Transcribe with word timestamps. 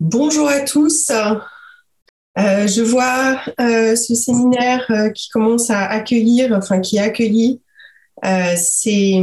Bonjour 0.00 0.48
à 0.48 0.60
tous. 0.60 1.10
Euh, 1.10 1.40
je 2.36 2.82
vois 2.82 3.40
euh, 3.60 3.96
ce 3.96 4.14
séminaire 4.14 4.86
euh, 4.90 5.10
qui 5.10 5.28
commence 5.28 5.70
à 5.70 5.86
accueillir, 5.86 6.52
enfin 6.52 6.80
qui 6.80 7.00
a 7.00 7.04
accueilli 7.04 7.60
ces, 8.56 9.20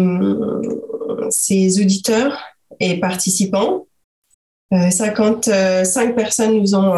auditeurs 1.82 2.44
et 2.82 3.00
participants. 3.00 3.88
55 4.72 6.14
personnes 6.14 6.60
nous 6.60 6.76
ont, 6.76 6.94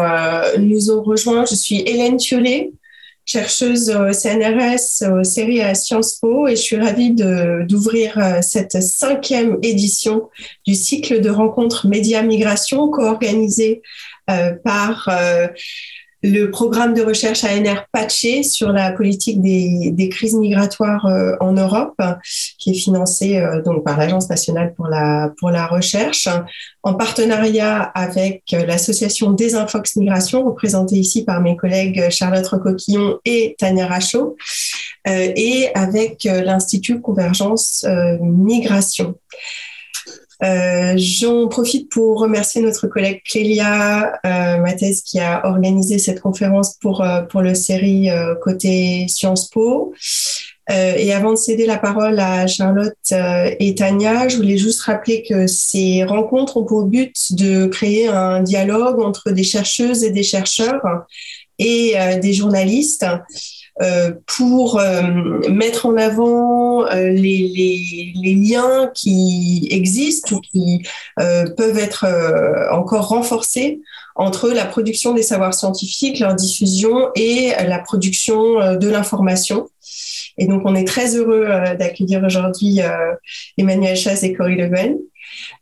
nous 0.58 1.02
rejoints. 1.04 1.44
Je 1.44 1.54
suis 1.54 1.80
Hélène 1.86 2.16
Thiollet, 2.16 2.72
chercheuse 3.28 3.90
au 3.90 4.10
CNRS, 4.10 5.06
aux 5.12 5.22
séries 5.22 5.60
à 5.60 5.74
Sciences 5.74 6.14
Po, 6.14 6.48
et 6.48 6.56
je 6.56 6.62
suis 6.62 6.80
ravie 6.80 7.12
d'ouvrir 7.12 8.18
euh, 8.18 8.40
cette 8.40 8.82
cinquième 8.82 9.58
édition 9.62 10.30
du 10.66 10.74
cycle 10.74 11.20
de 11.20 11.28
rencontres 11.28 11.86
Média-Migration 11.86 12.88
co-organisé 12.88 13.82
euh, 14.30 14.52
par 14.64 15.10
euh, 15.12 15.46
le 16.22 16.50
programme 16.50 16.94
de 16.94 17.02
recherche 17.02 17.44
ANR 17.44 17.86
Patché 17.92 18.42
sur 18.42 18.72
la 18.72 18.90
politique 18.92 19.40
des, 19.40 19.90
des 19.92 20.08
crises 20.08 20.34
migratoires 20.34 21.06
euh, 21.06 21.36
en 21.40 21.52
Europe, 21.52 21.94
qui 22.58 22.70
est 22.70 22.74
financé 22.74 23.38
euh, 23.38 23.62
donc 23.62 23.84
par 23.84 23.96
l'Agence 23.96 24.28
nationale 24.28 24.74
pour 24.74 24.88
la, 24.88 25.32
pour 25.38 25.50
la 25.50 25.66
recherche, 25.66 26.28
en 26.82 26.94
partenariat 26.94 27.82
avec 27.82 28.42
l'association 28.50 29.30
Desinfox 29.30 29.96
Migration, 29.96 30.44
représentée 30.44 30.96
ici 30.96 31.24
par 31.24 31.40
mes 31.40 31.56
collègues 31.56 32.08
Charlotte 32.10 32.46
Recoquillon 32.46 33.18
et 33.24 33.54
Tania 33.58 33.86
Rachaud, 33.86 34.36
euh, 35.06 35.32
et 35.36 35.68
avec 35.74 36.24
l'Institut 36.24 37.00
Convergence 37.00 37.86
Migration. 38.20 39.14
Euh, 40.44 40.94
J'en 40.96 41.48
profite 41.48 41.90
pour 41.90 42.20
remercier 42.20 42.62
notre 42.62 42.86
collègue 42.86 43.22
Clélia 43.24 44.12
euh, 44.24 44.58
Mathès 44.58 45.02
qui 45.02 45.18
a 45.18 45.44
organisé 45.46 45.98
cette 45.98 46.20
conférence 46.20 46.76
pour, 46.80 47.02
euh, 47.02 47.22
pour 47.22 47.42
le 47.42 47.54
série 47.54 48.10
euh, 48.10 48.34
côté 48.36 49.06
Sciences 49.08 49.48
Po. 49.50 49.92
Euh, 50.70 50.94
et 50.96 51.12
avant 51.12 51.30
de 51.30 51.36
céder 51.36 51.66
la 51.66 51.78
parole 51.78 52.20
à 52.20 52.46
Charlotte 52.46 52.92
et 53.10 53.74
Tania, 53.74 54.28
je 54.28 54.36
voulais 54.36 54.58
juste 54.58 54.82
rappeler 54.82 55.24
que 55.26 55.46
ces 55.46 56.04
rencontres 56.04 56.58
ont 56.58 56.64
pour 56.64 56.84
but 56.84 57.32
de 57.32 57.66
créer 57.66 58.06
un 58.06 58.42
dialogue 58.42 59.00
entre 59.00 59.30
des 59.30 59.44
chercheuses 59.44 60.04
et 60.04 60.10
des 60.10 60.22
chercheurs 60.22 60.82
et 61.58 61.94
des 62.20 62.34
journalistes 62.34 63.06
pour 64.26 64.78
euh, 64.78 65.02
mettre 65.50 65.86
en 65.86 65.96
avant 65.96 66.84
euh, 66.86 67.10
les, 67.10 67.48
les, 67.54 68.12
les, 68.14 68.34
liens 68.34 68.90
qui 68.94 69.68
existent 69.70 70.36
ou 70.36 70.40
qui 70.40 70.82
peuvent 71.16 71.78
être 71.78 72.06
encore 72.72 73.08
renforcés 73.08 73.80
entre 74.16 74.50
la 74.50 74.64
production 74.64 75.14
des 75.14 75.22
savoirs 75.22 75.54
scientifiques, 75.54 76.18
leur 76.18 76.34
diffusion 76.34 77.10
et 77.14 77.52
la 77.66 77.78
production 77.78 78.76
de 78.76 78.88
l'information. 78.88 79.68
Et 80.38 80.46
donc, 80.46 80.62
on 80.64 80.74
est 80.74 80.86
très 80.86 81.16
heureux 81.16 81.46
d'accueillir 81.78 82.22
aujourd'hui 82.24 82.80
Emmanuel 83.56 83.96
Chasse 83.96 84.22
et 84.22 84.32
Cory 84.32 84.56
Le 84.56 84.68
Guen. 84.68 84.98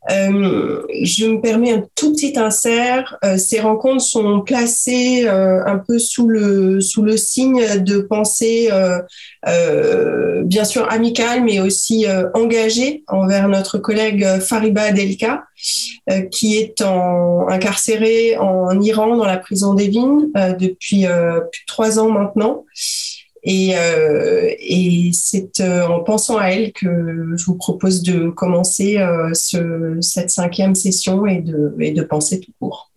Euh, 0.09 0.83
je 1.03 1.25
me 1.25 1.41
permets 1.41 1.73
un 1.73 1.83
tout 1.95 2.13
petit 2.13 2.37
insert. 2.37 3.17
Euh, 3.23 3.37
ces 3.37 3.59
rencontres 3.59 4.03
sont 4.03 4.41
placées 4.41 5.27
euh, 5.27 5.63
un 5.65 5.77
peu 5.77 5.99
sous 5.99 6.27
le, 6.27 6.79
sous 6.81 7.03
le 7.03 7.17
signe 7.17 7.83
de 7.83 7.99
pensée, 7.99 8.69
bien 10.43 10.63
sûr 10.63 10.91
amicale, 10.91 11.43
mais 11.43 11.59
aussi 11.59 12.05
engagée 12.33 13.03
envers 13.07 13.47
notre 13.47 13.77
collègue 13.77 14.25
Fariba 14.39 14.83
Adelka, 14.83 15.43
qui 16.31 16.57
est 16.57 16.81
incarcérée 16.81 18.37
en 18.37 18.79
Iran 18.81 19.15
dans 19.15 19.25
la 19.25 19.37
prison 19.37 19.73
d'Evin 19.73 20.27
depuis 20.59 21.05
plus 21.05 21.61
de 21.61 21.65
trois 21.65 21.99
ans 21.99 22.09
maintenant. 22.09 22.65
Et, 23.49 23.77
euh, 23.77 24.53
et 24.59 25.11
c'est 25.13 25.61
euh, 25.61 25.87
en 25.87 26.03
pensant 26.03 26.37
à 26.37 26.49
elle 26.49 26.73
que 26.73 27.33
je 27.37 27.45
vous 27.45 27.55
propose 27.55 28.03
de 28.03 28.29
commencer 28.29 28.97
euh, 28.97 29.29
ce, 29.33 29.97
cette 30.01 30.29
cinquième 30.29 30.75
session 30.75 31.25
et 31.25 31.41
de, 31.41 32.01
penser 32.01 32.41
tout 32.41 32.51
court. 32.59 32.91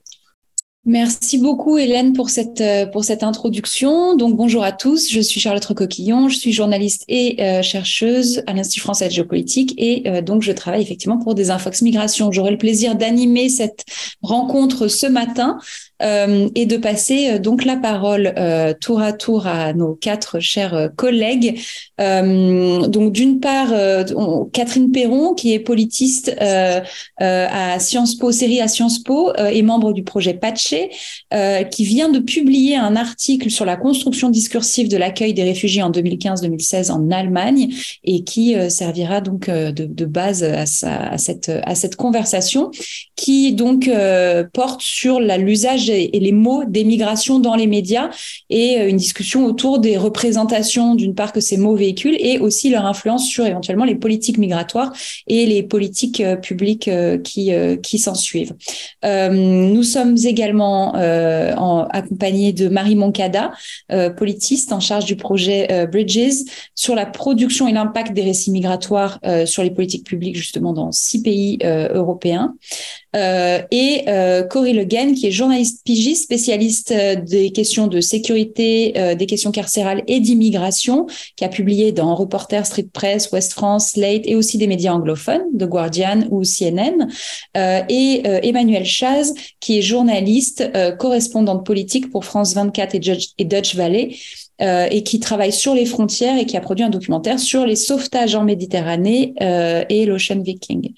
Merci 0.85 1.39
beaucoup 1.39 1.79
Hélène 1.79 2.15
pour 2.15 2.31
cette 2.31 2.65
pour 2.91 3.05
cette 3.05 3.23
introduction. 3.23 4.17
Donc 4.17 4.35
bonjour 4.35 4.65
à 4.65 4.73
tous, 4.73 5.11
je 5.11 5.21
suis 5.21 5.39
Charlotte 5.39 5.65
Recoquillon, 5.65 6.29
je 6.29 6.37
suis 6.37 6.53
journaliste 6.53 7.05
et 7.07 7.37
chercheuse 7.63 8.43
à 8.47 8.55
l'Institut 8.55 8.81
français 8.81 9.07
de 9.07 9.13
géopolitique 9.13 9.75
et 9.77 10.23
donc 10.23 10.43
je 10.43 10.53
travaille 10.53 10.83
effectivement 10.83 11.19
pour 11.19 11.35
des 11.35 11.51
Infox 11.51 11.83
Migration. 11.83 12.33
J'aurai 12.33 12.51
le 12.51 12.59
plaisir 12.59 12.97
d'animer 12.97 13.51
cette 13.51 13.85
rencontre 14.23 14.89
ce 14.89 15.07
matin 15.07 15.59
euh, 16.03 16.49
et 16.55 16.67
de 16.67 16.77
passer 16.77 17.31
euh, 17.31 17.39
donc 17.39 17.65
la 17.65 17.77
parole 17.77 18.33
euh, 18.39 18.73
tour 18.79 19.01
à 19.01 19.13
tour 19.13 19.47
à 19.47 19.73
nos 19.75 19.95
quatre 19.95 20.41
chers 20.41 20.91
collègues. 20.97 21.61
donc 21.99 23.13
d'une 23.13 23.41
part, 23.41 23.75
Catherine 24.53 24.91
Perron, 24.91 25.35
qui 25.35 25.53
est 25.53 25.59
politiste 25.59 26.35
à 26.39 27.79
Sciences 27.79 28.15
Po, 28.17 28.33
série 28.33 28.61
à 28.61 28.69
Sciences 28.69 29.01
Po, 29.01 29.33
et 29.37 29.63
membre 29.63 29.93
du 29.93 30.03
projet 30.03 30.33
Patché, 30.33 30.91
qui 31.71 31.85
vient 31.85 32.09
de 32.09 32.19
publier 32.19 32.77
un 32.77 32.97
article 32.97 33.51
sur 33.51 33.67
la 33.67 33.77
construction 33.77 34.31
discursive 34.31 34.89
de 34.89 34.97
l'accueil 34.97 35.35
des 35.35 35.43
réfugiés 35.43 35.83
en 35.83 35.91
2015-2016 35.91 36.91
en 36.91 37.11
Allemagne 37.11 37.75
et 38.03 38.25
qui 38.25 38.55
servira 38.71 39.21
donc 39.21 39.51
de, 39.51 40.05
base 40.07 40.43
à, 40.43 40.63
à, 41.13 41.19
cette, 41.19 41.51
à 41.65 41.75
cette 41.75 41.97
conversation 41.97 42.71
qui 43.15 43.53
donc 43.53 43.91
porte 44.55 44.81
sur 44.81 45.21
l'usage 45.21 45.90
et 45.91 46.21
les 46.21 46.33
mots 46.33 46.65
d'émigration 46.67 47.39
dans 47.39 47.55
les 47.55 47.67
médias 47.67 48.11
et 48.49 48.79
euh, 48.79 48.89
une 48.89 48.97
discussion 48.97 49.45
autour 49.47 49.79
des 49.79 49.97
représentations 49.97 50.95
d'une 50.95 51.15
part 51.15 51.33
que 51.33 51.41
ces 51.41 51.57
mots 51.57 51.75
véhiculent 51.75 52.17
et 52.19 52.39
aussi 52.39 52.71
leur 52.71 52.87
influence 52.87 53.27
sur 53.27 53.47
éventuellement 53.47 53.85
les 53.85 53.95
politiques 53.95 54.39
migratoires 54.39 54.93
et 55.27 55.47
les 55.47 55.63
politiques 55.63 56.21
euh, 56.21 56.37
publiques 56.37 56.89
euh, 56.89 57.19
qui, 57.19 57.53
qui 57.83 57.99
s'en 57.99 58.15
suivent. 58.15 58.55
nous 59.03 59.83
sommes 59.83 60.17
également 60.25 60.95
en, 60.95 61.87
accompagnés 61.91 62.53
de 62.53 62.69
Marie 62.69 62.95
Moncada, 62.95 63.53
politiste 64.17 64.73
en 64.73 64.81
charge 64.81 65.05
du 65.05 65.17
projet 65.17 65.87
Bridges 65.91 66.45
sur 66.75 66.95
la 66.95 67.07
production 67.07 67.69
et 67.69 67.73
l'impact 67.73 68.13
des 68.13 68.23
récits 68.23 68.51
migratoires 68.51 69.19
sur 69.47 69.63
les 69.63 69.71
politiques 69.71 70.07
publiques 70.07 70.37
justement 70.37 70.73
dans 70.73 70.93
six 70.93 71.23
pays 71.23 71.59
européens. 71.65 72.55
Et 73.15 74.05
euh, 74.09 74.43
Cory 74.45 74.73
Le 74.73 74.85
Guen, 74.85 75.15
qui 75.15 75.27
est 75.27 75.31
journaliste 75.31 75.80
pigiste, 75.85 76.25
spécialiste 76.25 76.93
euh, 76.93 77.17
des 77.17 77.51
questions 77.51 77.87
de 77.87 78.01
sécurité, 78.01 78.93
euh, 78.97 79.15
des 79.15 79.27
questions 79.27 79.51
carcérales 79.51 80.03
et 80.07 80.21
d'immigration, 80.21 81.07
qui 81.37 81.45
a 81.45 81.49
publié 81.49 81.93
dans 81.93 82.15
Reporter, 82.15 82.65
Street 82.67 82.89
Press, 82.93 83.31
West 83.33 83.53
France, 83.53 83.93
Slate 83.93 84.23
et 84.25 84.35
aussi 84.35 84.59
des 84.59 84.67
médias 84.67 84.93
anglophones, 84.93 85.43
The 85.59 85.65
Guardian 85.65 86.23
ou 86.31 86.43
CNN. 86.45 87.09
Euh, 87.57 87.83
et 87.89 88.23
Emmanuel 88.25 88.85
Chaz, 88.85 89.35
qui 89.61 89.79
est 89.79 89.83
journaliste, 89.83 90.71
correspondante 90.99 91.65
politique 91.65 92.11
pour 92.11 92.25
France 92.25 92.55
24 92.55 92.95
et, 92.95 92.99
Dutch, 92.99 93.29
et 93.39 93.45
Dutch 93.45 93.75
Valley. 93.75 94.17
Et 94.63 95.03
qui 95.05 95.21
travaille 95.21 95.53
sur 95.53 95.75
les 95.75 95.87
frontières 95.87 96.37
et 96.37 96.45
qui 96.45 96.55
a 96.55 96.61
produit 96.61 96.85
un 96.85 96.91
documentaire 96.91 97.41
sur 97.41 97.65
les 97.65 97.77
sauvetages 97.77 98.35
en 98.35 98.45
Méditerranée 98.45 99.35
euh, 99.41 99.85
et 99.89 100.07
l'Ocean 100.07 100.41
Viking. 100.41 100.93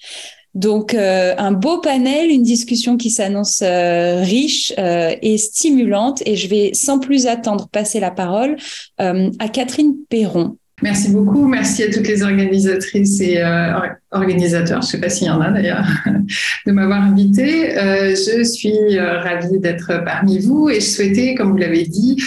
Donc 0.53 0.93
euh, 0.93 1.33
un 1.37 1.51
beau 1.51 1.79
panel, 1.79 2.29
une 2.29 2.43
discussion 2.43 2.97
qui 2.97 3.09
s'annonce 3.09 3.61
euh, 3.63 4.21
riche 4.21 4.73
euh, 4.77 5.15
et 5.21 5.37
stimulante. 5.37 6.21
Et 6.25 6.35
je 6.35 6.47
vais 6.47 6.73
sans 6.73 6.99
plus 6.99 7.27
attendre 7.27 7.67
passer 7.69 7.99
la 7.99 8.11
parole 8.11 8.57
à 8.97 9.49
Catherine 9.49 9.95
Perron. 10.09 10.57
Merci 10.83 11.11
beaucoup. 11.11 11.47
Merci 11.47 11.83
à 11.83 11.89
toutes 11.89 12.09
les 12.09 12.23
organisatrices 12.23 13.21
et 13.21 13.41
euh, 13.41 13.71
organisateurs, 14.11 14.81
je 14.81 14.87
ne 14.87 14.91
sais 14.91 14.99
pas 14.99 15.07
s'il 15.07 15.27
y 15.27 15.29
en 15.29 15.39
a 15.39 15.49
d'ailleurs, 15.49 15.87
de 16.67 16.71
m'avoir 16.73 17.01
invité. 17.03 17.77
Euh, 17.77 18.09
je 18.09 18.43
suis 18.43 18.97
euh, 18.97 19.21
ravie 19.21 19.59
d'être 19.59 20.03
parmi 20.03 20.39
vous 20.39 20.69
et 20.69 20.81
je 20.81 20.85
souhaitais, 20.85 21.35
comme 21.35 21.51
vous 21.51 21.57
l'avez 21.57 21.85
dit, 21.85 22.21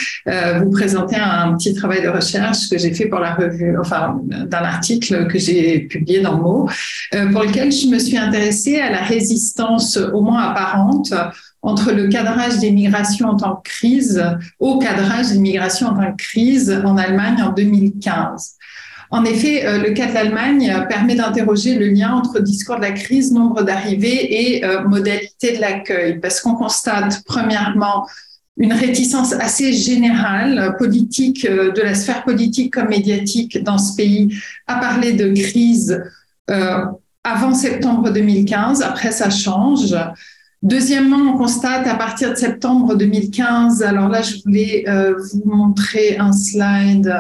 vous 0.59 0.71
présenter 0.71 1.17
un 1.17 1.55
petit 1.55 1.75
travail 1.75 2.03
de 2.03 2.09
recherche 2.09 2.71
que 2.71 2.79
j'ai 2.79 2.95
fait 2.95 3.07
pour 3.07 3.21
la 3.21 3.35
revue, 3.35 3.77
enfin 3.79 4.19
d'un 4.25 4.65
article 4.65 5.27
que 5.27 5.39
j'ai 5.39 5.81
publié 5.81 6.21
dans 6.21 6.39
Mo, 6.39 6.69
pour 7.33 7.43
lequel 7.43 7.71
je 7.71 7.89
me 7.89 7.99
suis 7.99 8.17
intéressée 8.17 8.79
à 8.79 8.91
la 8.91 9.03
résistance 9.03 9.99
au 9.99 10.23
moins 10.23 10.43
apparente 10.43 11.13
entre 11.67 11.91
le 11.91 12.07
cadrage 12.07 12.59
des 12.61 12.71
migrations 12.71 13.29
en 13.29 13.37
tant 13.37 13.57
que 13.57 13.69
crise 13.69 14.25
au 14.61 14.79
cadrage 14.79 15.31
des 15.33 15.39
migrations 15.39 15.89
en 15.89 15.97
tant 15.97 16.13
que 16.13 16.17
crise 16.23 16.71
en 16.85 16.97
Allemagne 16.97 17.43
en 17.43 17.53
2015. 17.53 18.55
En 19.11 19.25
effet, 19.25 19.67
euh, 19.67 19.79
le 19.79 19.91
cas 19.91 20.07
de 20.07 20.15
l'Allemagne 20.15 20.87
permet 20.89 21.17
d'interroger 21.17 21.75
le 21.75 21.89
lien 21.89 22.13
entre 22.13 22.41
discours 22.41 22.77
de 22.77 22.83
la 22.83 22.93
crise, 22.93 23.33
nombre 23.33 23.63
d'arrivées 23.63 24.57
et 24.57 24.65
euh, 24.65 24.87
modalité 24.87 25.57
de 25.57 25.61
l'accueil, 25.61 26.21
parce 26.21 26.41
qu'on 26.41 26.55
constate 26.55 27.23
premièrement 27.25 28.07
une 28.57 28.73
réticence 28.73 29.33
assez 29.33 29.73
générale 29.73 30.77
politique 30.79 31.45
euh, 31.45 31.73
de 31.73 31.83
la 31.83 31.95
sphère 31.95 32.23
politique 32.23 32.75
comme 32.75 32.89
médiatique 32.89 33.63
dans 33.63 33.79
ce 33.79 33.97
pays 33.97 34.37
à 34.69 34.77
parler 34.77 35.13
de 35.13 35.35
crise 35.35 36.01
avant 37.25 37.55
septembre 37.55 38.11
2015. 38.11 38.83
Après, 38.83 39.11
ça 39.11 39.31
change. 39.31 39.97
Deuxièmement, 40.63 41.35
on 41.35 41.37
constate 41.37 41.87
à 41.87 41.95
partir 41.95 42.31
de 42.31 42.35
septembre 42.37 42.95
2015, 42.95 43.83
alors 43.83 44.09
là, 44.09 44.23
je 44.23 44.43
voulais 44.43 44.85
euh, 44.89 45.15
vous 45.17 45.43
montrer 45.45 46.17
un 46.17 46.33
slide, 46.33 47.15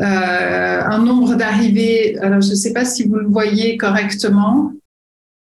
euh, 0.00 0.80
un 0.82 0.98
nombre 0.98 1.34
d'arrivées, 1.34 2.18
alors 2.18 2.40
je 2.40 2.50
ne 2.50 2.54
sais 2.54 2.72
pas 2.72 2.84
si 2.84 3.06
vous 3.06 3.16
le 3.16 3.28
voyez 3.28 3.76
correctement. 3.76 4.72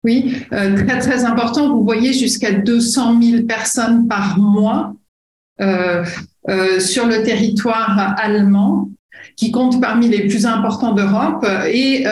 Oui, 0.03 0.35
euh, 0.53 0.75
très 0.85 0.99
très 0.99 1.25
important, 1.25 1.75
vous 1.75 1.83
voyez 1.83 2.13
jusqu'à 2.13 2.51
200 2.51 3.21
000 3.21 3.43
personnes 3.43 4.07
par 4.07 4.37
mois 4.37 4.93
sur 5.59 7.07
le 7.07 7.23
territoire 7.23 8.15
allemand, 8.17 8.91
qui 9.35 9.49
compte 9.51 9.81
parmi 9.81 10.07
les 10.07 10.27
plus 10.27 10.45
importants 10.45 10.93
d'Europe. 10.93 11.45
Et 11.67 12.05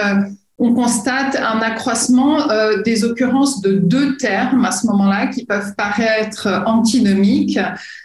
on 0.58 0.74
constate 0.74 1.36
un 1.36 1.60
accroissement 1.60 2.50
euh, 2.50 2.82
des 2.82 3.04
occurrences 3.04 3.62
de 3.62 3.74
deux 3.74 4.16
termes 4.18 4.64
à 4.64 4.72
ce 4.72 4.88
moment-là 4.88 5.28
qui 5.28 5.46
peuvent 5.46 5.76
paraître 5.76 6.64
antinomiques, 6.66 7.60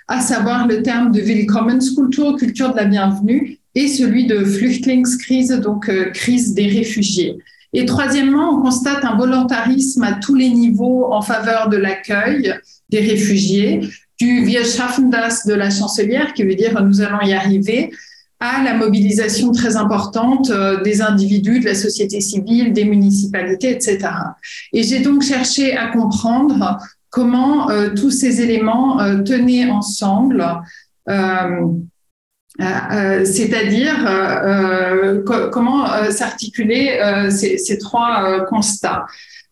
à 0.09 0.21
savoir 0.21 0.67
le 0.67 0.83
terme 0.83 1.13
de 1.13 1.21
Willkommenskultur, 1.21 2.37
culture 2.37 2.73
de 2.73 2.77
la 2.77 2.87
bienvenue, 2.87 3.59
et 3.77 3.87
celui 3.87 4.27
de 4.27 4.45
Flüchtlingskrise, 4.45 5.53
donc 5.53 5.89
euh, 5.89 6.11
crise 6.11 6.55
des 6.55 6.67
réfugiés. 6.67 7.39
Et 7.73 7.85
troisièmement, 7.85 8.51
on 8.59 8.63
constate 8.63 9.05
un 9.05 9.15
volontarisme 9.15 10.03
à 10.03 10.15
tous 10.15 10.35
les 10.35 10.49
niveaux 10.49 11.13
en 11.13 11.23
faveur 11.23 11.69
de 11.69 11.77
l'accueil 11.77 12.53
des 12.89 12.99
réfugiés, 12.99 13.81
du 14.19 14.45
Wir 14.45 14.63
de 14.65 15.55
la 15.55 15.71
chancelière, 15.71 16.35
qui 16.35 16.43
veut 16.43 16.57
dire 16.57 16.83
nous 16.83 17.01
allons 17.01 17.21
y 17.21 17.33
arriver, 17.33 17.93
à 18.41 18.63
la 18.65 18.75
mobilisation 18.75 19.53
très 19.53 19.77
importante 19.77 20.51
euh, 20.51 20.83
des 20.83 21.03
individus, 21.03 21.61
de 21.61 21.67
la 21.67 21.75
société 21.75 22.23
civile, 22.23 22.73
des 22.73 22.87
municipalités, 22.87 23.71
etc. 23.71 23.99
Et 24.73 24.83
j'ai 24.83 25.01
donc 25.01 25.23
cherché 25.23 25.77
à 25.77 25.89
comprendre 25.89 26.79
comment 27.11 27.71
euh, 27.71 27.91
tous 27.91 28.11
ces 28.11 28.41
éléments 28.41 29.01
euh, 29.01 29.23
tenaient 29.23 29.71
ensemble, 29.71 30.45
c'est-à-dire 33.25 33.97
comment 35.25 35.87
s'articuler 36.11 37.01
ces, 37.31 37.79
trois 37.79 38.45
constats. 38.47 39.07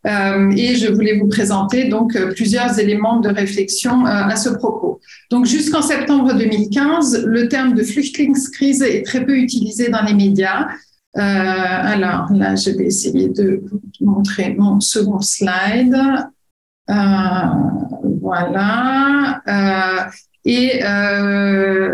Euh, 0.06 0.50
et 0.56 0.77
je 0.77 0.93
voulais 0.93 1.19
vous 1.19 1.27
présenter 1.27 1.89
donc 1.89 2.15
euh, 2.15 2.33
plusieurs 2.33 2.79
éléments 2.79 3.19
de 3.19 3.29
réflexion 3.29 4.06
euh, 4.06 4.11
à 4.11 4.37
ce 4.37 4.50
propos. 4.50 5.00
Donc 5.31 5.47
jusqu'en 5.47 5.83
septembre 5.83 6.35
2015, 6.35 7.25
le 7.27 7.49
terme 7.49 7.75
de 7.75 7.83
flüchtlingskrise 7.83 8.83
est 8.83 9.05
très 9.05 9.27
peu 9.27 9.37
utilisé 9.37 9.89
dans 9.91 10.03
les 10.03 10.15
médias. 10.15 10.69
alors 11.15 12.33
là, 12.33 12.55
je 12.55 12.71
vais 12.71 12.85
essayer 12.87 13.29
de 13.29 13.61
vous 13.69 13.81
montrer 14.00 14.55
mon 14.55 14.79
second 14.81 15.21
slide. 15.21 15.97
voilà. 18.21 19.43
Et 20.49 20.81
euh, 20.83 21.91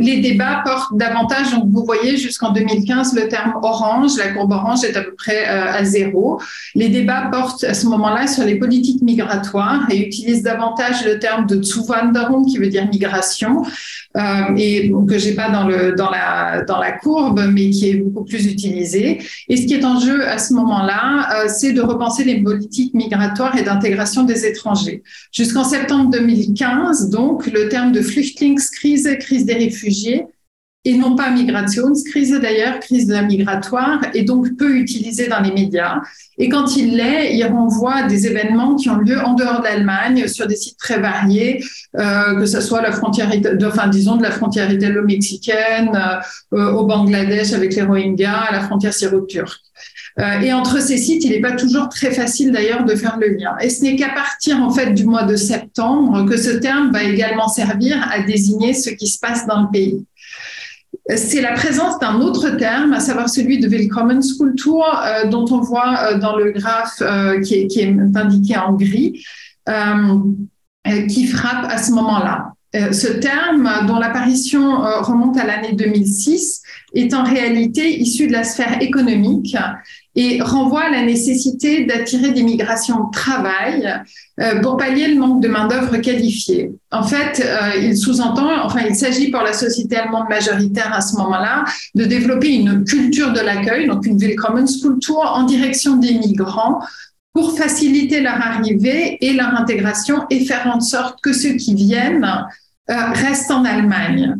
les 0.00 0.20
débats 0.20 0.60
portent 0.66 0.98
davantage, 0.98 1.50
donc 1.52 1.70
vous 1.70 1.82
voyez 1.82 2.18
jusqu'en 2.18 2.52
2015 2.52 3.14
le 3.14 3.26
terme 3.26 3.54
orange, 3.62 4.18
la 4.18 4.34
courbe 4.34 4.52
orange 4.52 4.84
est 4.84 4.98
à 4.98 5.00
peu 5.00 5.14
près 5.14 5.48
euh, 5.48 5.72
à 5.72 5.82
zéro. 5.82 6.38
Les 6.74 6.90
débats 6.90 7.30
portent 7.32 7.64
à 7.64 7.72
ce 7.72 7.86
moment-là 7.86 8.26
sur 8.26 8.44
les 8.44 8.56
politiques 8.56 9.00
migratoires 9.00 9.86
et 9.90 9.96
utilisent 9.96 10.42
davantage 10.42 11.06
le 11.06 11.18
terme 11.18 11.46
de 11.46 11.62
Zuwanderung 11.62 12.44
qui 12.44 12.58
veut 12.58 12.68
dire 12.68 12.86
migration 12.86 13.62
euh, 14.18 14.20
et 14.58 14.92
que 15.08 15.16
j'ai 15.16 15.34
pas 15.34 15.48
dans 15.48 15.66
la 15.66 16.62
dans 16.64 16.78
la 16.78 16.92
courbe 16.92 17.40
mais 17.50 17.70
qui 17.70 17.88
est 17.88 17.94
beaucoup 17.94 18.24
plus 18.24 18.44
utilisé. 18.44 19.22
Et 19.48 19.56
ce 19.56 19.66
qui 19.66 19.72
est 19.72 19.86
en 19.86 19.98
jeu 20.00 20.28
à 20.28 20.36
ce 20.36 20.52
moment-là, 20.52 21.48
c'est 21.48 21.72
de 21.72 21.80
repenser 21.80 22.24
les 22.24 22.42
politiques 22.42 22.92
migratoires 22.92 23.56
et 23.56 23.62
d'intégration 23.62 24.24
des 24.24 24.44
étrangers. 24.44 25.02
Jusqu'en 25.32 25.64
septembre 25.64 26.10
2015, 26.10 27.08
donc 27.08 27.46
le 27.46 27.70
terme 27.70 27.85
de 27.92 28.00
Flüchtlingskrise, 28.00 29.08
crise 29.20 29.44
des 29.44 29.54
réfugiés, 29.54 30.24
et 30.86 30.94
non 30.94 31.16
pas 31.16 31.30
Migrationskrise 31.30 32.38
d'ailleurs, 32.40 32.78
crise 32.78 33.08
migratoire, 33.08 34.00
et 34.14 34.22
donc 34.22 34.56
peu 34.56 34.76
utilisé 34.76 35.26
dans 35.26 35.40
les 35.40 35.50
médias. 35.50 36.00
Et 36.38 36.48
quand 36.48 36.76
il 36.76 36.96
l'est, 36.96 37.34
il 37.34 37.44
renvoie 37.44 38.04
des 38.04 38.28
événements 38.28 38.76
qui 38.76 38.88
ont 38.88 38.98
lieu 38.98 39.18
en 39.20 39.34
dehors 39.34 39.58
de 39.58 39.64
l'Allemagne, 39.64 40.28
sur 40.28 40.46
des 40.46 40.54
sites 40.54 40.78
très 40.78 41.00
variés, 41.00 41.64
euh, 41.98 42.38
que 42.38 42.46
ce 42.46 42.60
soit 42.60 42.82
la 42.82 42.92
frontière, 42.92 43.28
de, 43.30 43.66
enfin 43.66 43.88
disons 43.88 44.14
de 44.14 44.22
la 44.22 44.30
frontière 44.30 44.70
italo-mexicaine, 44.70 45.90
euh, 46.54 46.72
au 46.72 46.86
Bangladesh 46.86 47.52
avec 47.52 47.74
les 47.74 47.82
Rohingyas, 47.82 48.44
à 48.48 48.52
la 48.52 48.60
frontière 48.60 48.94
syro-turque. 48.94 49.60
Euh, 50.18 50.40
et 50.40 50.52
entre 50.52 50.80
ces 50.80 50.96
sites, 50.96 51.24
il 51.24 51.30
n'est 51.30 51.40
pas 51.40 51.52
toujours 51.52 51.88
très 51.88 52.10
facile 52.10 52.50
d'ailleurs 52.50 52.84
de 52.84 52.94
faire 52.94 53.18
le 53.20 53.28
lien. 53.28 53.54
Et 53.60 53.68
ce 53.68 53.82
n'est 53.82 53.96
qu'à 53.96 54.10
partir 54.10 54.62
en 54.62 54.70
fait 54.70 54.92
du 54.92 55.04
mois 55.04 55.24
de 55.24 55.36
septembre 55.36 56.24
que 56.24 56.36
ce 56.36 56.50
terme 56.50 56.90
va 56.90 57.02
également 57.02 57.48
servir 57.48 58.06
à 58.10 58.20
désigner 58.22 58.72
ce 58.72 58.90
qui 58.90 59.08
se 59.08 59.18
passe 59.18 59.46
dans 59.46 59.62
le 59.62 59.68
pays. 59.70 60.06
C'est 61.14 61.40
la 61.40 61.52
présence 61.52 62.00
d'un 62.00 62.20
autre 62.20 62.50
terme, 62.56 62.92
à 62.92 62.98
savoir 62.98 63.28
celui 63.28 63.60
de 63.60 63.68
Willkommenskultur, 63.68 64.82
euh, 64.82 65.28
dont 65.28 65.44
on 65.50 65.60
voit 65.60 65.96
euh, 65.98 66.18
dans 66.18 66.36
le 66.36 66.50
graphe 66.50 67.00
euh, 67.00 67.40
qui, 67.40 67.54
est, 67.54 67.66
qui, 67.68 67.80
est, 67.80 67.96
indiqué 68.16 68.56
en 68.56 68.72
gris, 68.72 69.24
qui 71.08 71.26
frappe 71.26 71.66
à 71.68 71.78
ce 71.78 71.90
moment-là. 71.92 72.52
ce 72.92 73.08
terme, 73.08 73.68
dont 73.88 73.98
l'apparition 73.98 74.78
remonte 75.02 75.36
à 75.36 75.44
l'année 75.44 75.72
2006, 75.72 76.62
est 76.94 77.14
en 77.14 77.24
réalité 77.24 77.98
issu 78.00 78.26
de 78.26 78.32
la 78.32 78.44
sphère 78.44 78.80
économique 78.80 79.56
et 80.14 80.40
renvoie 80.40 80.84
à 80.84 80.90
la 80.90 81.02
nécessité 81.02 81.84
d'attirer 81.84 82.30
des 82.32 82.42
migrations 82.42 83.04
de 83.04 83.10
travail 83.10 84.02
euh, 84.40 84.60
pour 84.60 84.78
pallier 84.78 85.08
le 85.08 85.16
manque 85.16 85.42
de 85.42 85.48
main-d'œuvre 85.48 85.98
qualifiée. 85.98 86.72
En 86.90 87.02
fait, 87.02 87.44
euh, 87.44 87.78
il 87.82 87.96
sous-entend, 87.96 88.64
enfin, 88.64 88.80
il 88.88 88.94
s'agit 88.94 89.30
pour 89.30 89.42
la 89.42 89.52
société 89.52 89.96
allemande 89.96 90.28
majoritaire 90.30 90.92
à 90.92 91.02
ce 91.02 91.16
moment-là 91.16 91.64
de 91.94 92.04
développer 92.04 92.54
une 92.54 92.84
culture 92.84 93.32
de 93.32 93.40
l'accueil, 93.40 93.86
donc 93.86 94.06
une 94.06 94.16
Willkommenskultur 94.16 95.18
en 95.18 95.42
direction 95.42 95.96
des 95.96 96.14
migrants 96.14 96.80
pour 97.34 97.58
faciliter 97.58 98.22
leur 98.22 98.40
arrivée 98.40 99.18
et 99.20 99.34
leur 99.34 99.54
intégration 99.54 100.24
et 100.30 100.46
faire 100.46 100.72
en 100.74 100.80
sorte 100.80 101.20
que 101.20 101.34
ceux 101.34 101.52
qui 101.52 101.74
viennent 101.74 102.26
euh, 102.90 102.94
restent 103.12 103.50
en 103.50 103.66
Allemagne. 103.66 104.36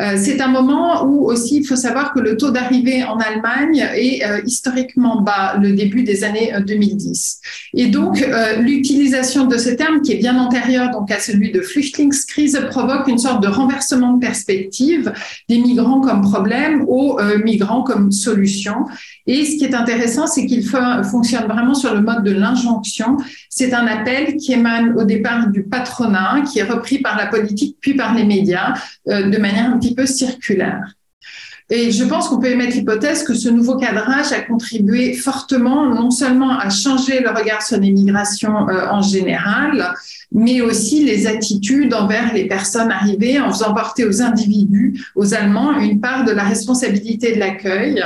Euh, 0.00 0.16
c'est 0.16 0.40
un 0.40 0.48
moment 0.48 1.04
où 1.04 1.26
aussi 1.26 1.56
il 1.56 1.66
faut 1.66 1.76
savoir 1.76 2.12
que 2.12 2.20
le 2.20 2.36
taux 2.36 2.50
d'arrivée 2.50 3.02
en 3.02 3.18
Allemagne 3.18 3.84
est 3.94 4.24
euh, 4.24 4.40
historiquement 4.46 5.20
bas, 5.20 5.56
le 5.60 5.72
début 5.72 6.04
des 6.04 6.22
années 6.22 6.52
2010. 6.64 7.40
Euh, 7.42 7.78
et 7.80 7.86
donc 7.86 8.24
l'utilisation 8.60 9.46
de 9.46 9.58
ce 9.58 9.70
terme, 9.70 10.00
qui 10.02 10.12
est 10.12 10.16
bien 10.16 10.38
antérieur 10.38 10.90
donc 10.90 11.10
à 11.10 11.18
celui 11.18 11.50
de 11.50 11.60
Flüchtlingskrise, 11.60 12.60
provoque 12.70 13.08
une 13.08 13.18
sorte 13.18 13.42
de 13.42 13.48
renversement 13.48 14.12
de 14.14 14.20
perspective 14.20 15.12
des 15.48 15.58
migrants 15.58 16.00
comme 16.00 16.22
problème 16.22 16.84
aux 16.86 17.18
migrants 17.44 17.82
comme 17.82 18.12
solution. 18.12 18.86
Et 19.26 19.44
ce 19.44 19.56
qui 19.58 19.64
est 19.64 19.74
intéressant, 19.74 20.26
c'est 20.26 20.46
qu'il 20.46 20.64
fonctionne 20.64 21.46
vraiment 21.46 21.74
sur 21.74 21.94
le 21.94 22.00
mode 22.00 22.24
de 22.24 22.30
l'injonction. 22.30 23.16
C'est 23.50 23.74
un 23.74 23.86
appel 23.86 24.36
qui 24.36 24.52
émane 24.52 24.94
au 24.96 25.04
départ 25.04 25.48
du 25.48 25.64
patronat, 25.64 26.42
qui 26.50 26.60
est 26.60 26.64
repris 26.64 26.98
par 26.98 27.16
la 27.16 27.26
politique 27.26 27.76
puis 27.80 27.94
par 27.94 28.14
les 28.14 28.24
médias 28.24 28.74
de 29.06 29.38
manière 29.38 29.70
un 29.70 29.78
peu 29.94 30.06
circulaire. 30.06 30.94
Et 31.70 31.90
je 31.90 32.04
pense 32.04 32.28
qu'on 32.28 32.38
peut 32.38 32.50
émettre 32.50 32.76
l'hypothèse 32.76 33.24
que 33.24 33.34
ce 33.34 33.50
nouveau 33.50 33.76
cadrage 33.76 34.32
a 34.32 34.40
contribué 34.40 35.12
fortement 35.12 35.86
non 35.94 36.10
seulement 36.10 36.58
à 36.58 36.70
changer 36.70 37.20
le 37.20 37.28
regard 37.28 37.60
sur 37.60 37.78
les 37.78 37.90
migrations 37.90 38.68
euh, 38.70 38.88
en 38.90 39.02
général, 39.02 39.92
mais 40.32 40.62
aussi 40.62 41.04
les 41.04 41.26
attitudes 41.26 41.92
envers 41.92 42.32
les 42.32 42.46
personnes 42.46 42.90
arrivées 42.90 43.38
en 43.38 43.52
faisant 43.52 43.74
porter 43.74 44.06
aux 44.06 44.22
individus, 44.22 45.04
aux 45.14 45.34
Allemands, 45.34 45.78
une 45.78 46.00
part 46.00 46.24
de 46.24 46.32
la 46.32 46.44
responsabilité 46.44 47.34
de 47.34 47.38
l'accueil. 47.38 48.02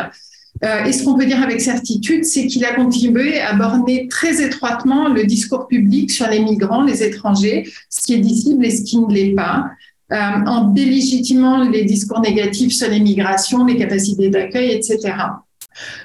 Euh, 0.65 0.85
et 0.85 0.93
ce 0.93 1.05
qu'on 1.05 1.17
peut 1.17 1.27
dire 1.27 1.43
avec 1.43 1.61
certitude, 1.61 2.25
c'est 2.25 2.49
qu'il 2.49 2.65
a 2.65 2.75
contribué 2.75 3.41
à 3.41 3.55
borner 3.55 4.09
très 4.09 4.43
étroitement 4.43 5.09
le 5.09 5.25
discours 5.25 5.69
public 5.69 6.11
sur 6.11 6.27
les 6.29 6.41
migrants, 6.41 6.83
les 6.83 7.05
étrangers, 7.05 7.69
ce 7.89 8.01
qui 8.03 8.15
est 8.15 8.19
dissible 8.19 8.65
et 8.65 8.71
ce 8.71 8.83
qui 8.83 8.99
ne 8.99 9.13
l'est 9.13 9.35
pas, 9.35 9.71
euh, 10.13 10.45
en 10.47 10.65
délégitimant 10.65 11.63
les 11.65 11.85
discours 11.85 12.21
négatifs 12.21 12.75
sur 12.75 12.91
les 12.91 13.01
migrations, 13.01 13.65
les 13.65 13.79
capacités 13.79 14.29
d'accueil, 14.29 14.73
etc. 14.73 15.15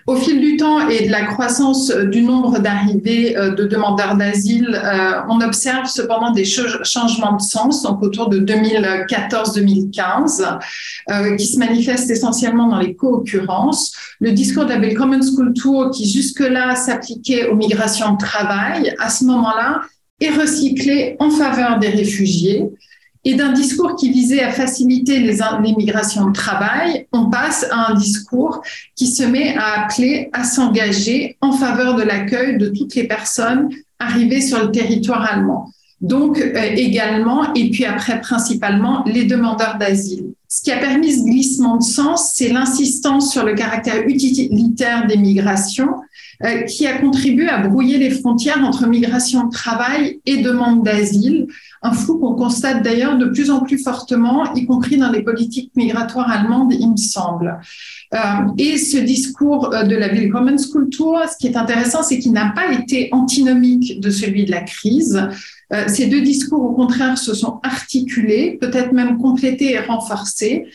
Au 0.05 0.15
fil 0.15 0.39
du 0.39 0.55
temps 0.55 0.87
et 0.87 1.07
de 1.07 1.11
la 1.11 1.25
croissance 1.25 1.91
du 1.91 2.21
nombre 2.21 2.59
d'arrivées 2.59 3.35
euh, 3.35 3.53
de 3.53 3.65
demandeurs 3.65 4.15
d'asile, 4.15 4.79
euh, 4.81 5.23
on 5.27 5.41
observe 5.41 5.87
cependant 5.87 6.31
des 6.31 6.45
changements 6.45 7.35
de 7.35 7.41
sens, 7.41 7.83
donc 7.83 8.01
autour 8.01 8.29
de 8.29 8.39
2014-2015, 8.39 10.57
qui 11.37 11.45
se 11.45 11.59
manifestent 11.59 12.09
essentiellement 12.09 12.69
dans 12.69 12.79
les 12.79 12.95
co-occurrences. 12.95 13.91
Le 14.21 14.31
discours 14.31 14.63
de 14.65 14.73
la 14.73 14.93
Common 14.93 15.19
School 15.21 15.51
Tour, 15.53 15.91
qui 15.91 16.09
jusque-là 16.09 16.75
s'appliquait 16.75 17.49
aux 17.49 17.55
migrations 17.55 18.13
de 18.13 18.19
travail, 18.19 18.95
à 18.99 19.09
ce 19.09 19.25
moment-là, 19.25 19.81
est 20.21 20.31
recyclé 20.31 21.17
en 21.19 21.29
faveur 21.29 21.77
des 21.79 21.89
réfugiés 21.89 22.67
et 23.27 23.33
d'un 23.33 23.51
discours 23.51 23.97
qui 23.97 24.09
visait 24.09 24.41
à 24.41 24.51
faciliter 24.53 25.19
les, 25.19 25.39
migrations 25.75 26.27
de 26.27 26.31
travail, 26.31 27.07
on 27.11 27.29
passe 27.29 27.67
à 27.69 27.91
un 27.91 27.93
discours 27.93 28.61
qui 28.95 29.07
se 29.07 29.23
met 29.23 29.53
à 29.57 29.81
appeler 29.81 30.29
à 30.31 30.45
s'engager 30.45 31.35
en 31.41 31.51
faveur 31.51 31.95
de 31.95 32.03
l'accueil 32.03 32.57
de 32.57 32.69
toutes 32.69 32.95
les 32.95 33.03
personnes 33.03 33.67
arrivées 33.99 34.39
sur 34.39 34.63
le 34.63 34.71
territoire 34.71 35.29
allemand. 35.29 35.69
donc 35.99 36.39
également, 36.77 37.53
et 37.53 37.69
puis 37.69 37.83
après 37.83 38.21
principalement 38.21 39.03
les 39.05 39.25
demandeurs 39.25 39.77
d'asile. 39.77 40.27
Ce 40.49 40.61
qui 40.61 40.71
a 40.71 40.77
permis 40.77 41.11
ce 41.11 41.23
glissement 41.23 41.77
de 41.77 41.83
sens, 41.83 42.31
c'est 42.33 42.49
l'insistance 42.49 43.31
sur 43.31 43.43
le 43.43 43.53
caractère 43.53 44.07
utilitaire 44.07 45.05
des 45.07 45.17
migrations 45.17 45.89
qui 46.67 46.85
a 46.85 46.99
contribué 46.99 47.49
à 47.49 47.67
brouiller 47.67 47.97
les 47.97 48.11
frontières 48.11 48.63
entre 48.63 48.85
migration 48.85 49.45
de 49.45 49.51
travail 49.51 50.19
et 50.25 50.37
demande 50.37 50.83
d'asile, 50.83 51.47
un 51.81 51.91
flou 51.93 52.19
qu'on 52.19 52.35
constate 52.35 52.83
d'ailleurs 52.83 53.17
de 53.17 53.25
plus 53.25 53.49
en 53.49 53.61
plus 53.61 53.79
fortement, 53.79 54.53
y 54.53 54.65
compris 54.65 54.97
dans 54.97 55.11
les 55.11 55.23
politiques 55.23 55.71
migratoires 55.75 56.29
allemandes, 56.29 56.73
il 56.73 56.91
me 56.91 56.97
semble. 56.97 57.59
Euh, 58.13 58.17
et 58.57 58.77
ce 58.77 58.97
discours 58.97 59.73
euh, 59.73 59.83
de 59.83 59.95
la 59.95 60.09
Willkommenskultur, 60.09 61.21
ce 61.29 61.37
qui 61.37 61.47
est 61.47 61.57
intéressant, 61.57 62.03
c'est 62.03 62.19
qu'il 62.19 62.33
n'a 62.33 62.51
pas 62.51 62.71
été 62.71 63.09
antinomique 63.11 63.99
de 63.99 64.09
celui 64.09 64.45
de 64.45 64.51
la 64.51 64.61
crise. 64.61 65.27
Euh, 65.73 65.85
ces 65.87 66.07
deux 66.07 66.21
discours, 66.21 66.63
au 66.63 66.73
contraire, 66.73 67.17
se 67.17 67.33
sont 67.33 67.59
articulés, 67.63 68.57
peut-être 68.59 68.93
même 68.93 69.17
complétés 69.17 69.73
et 69.73 69.79
renforcés. 69.79 70.65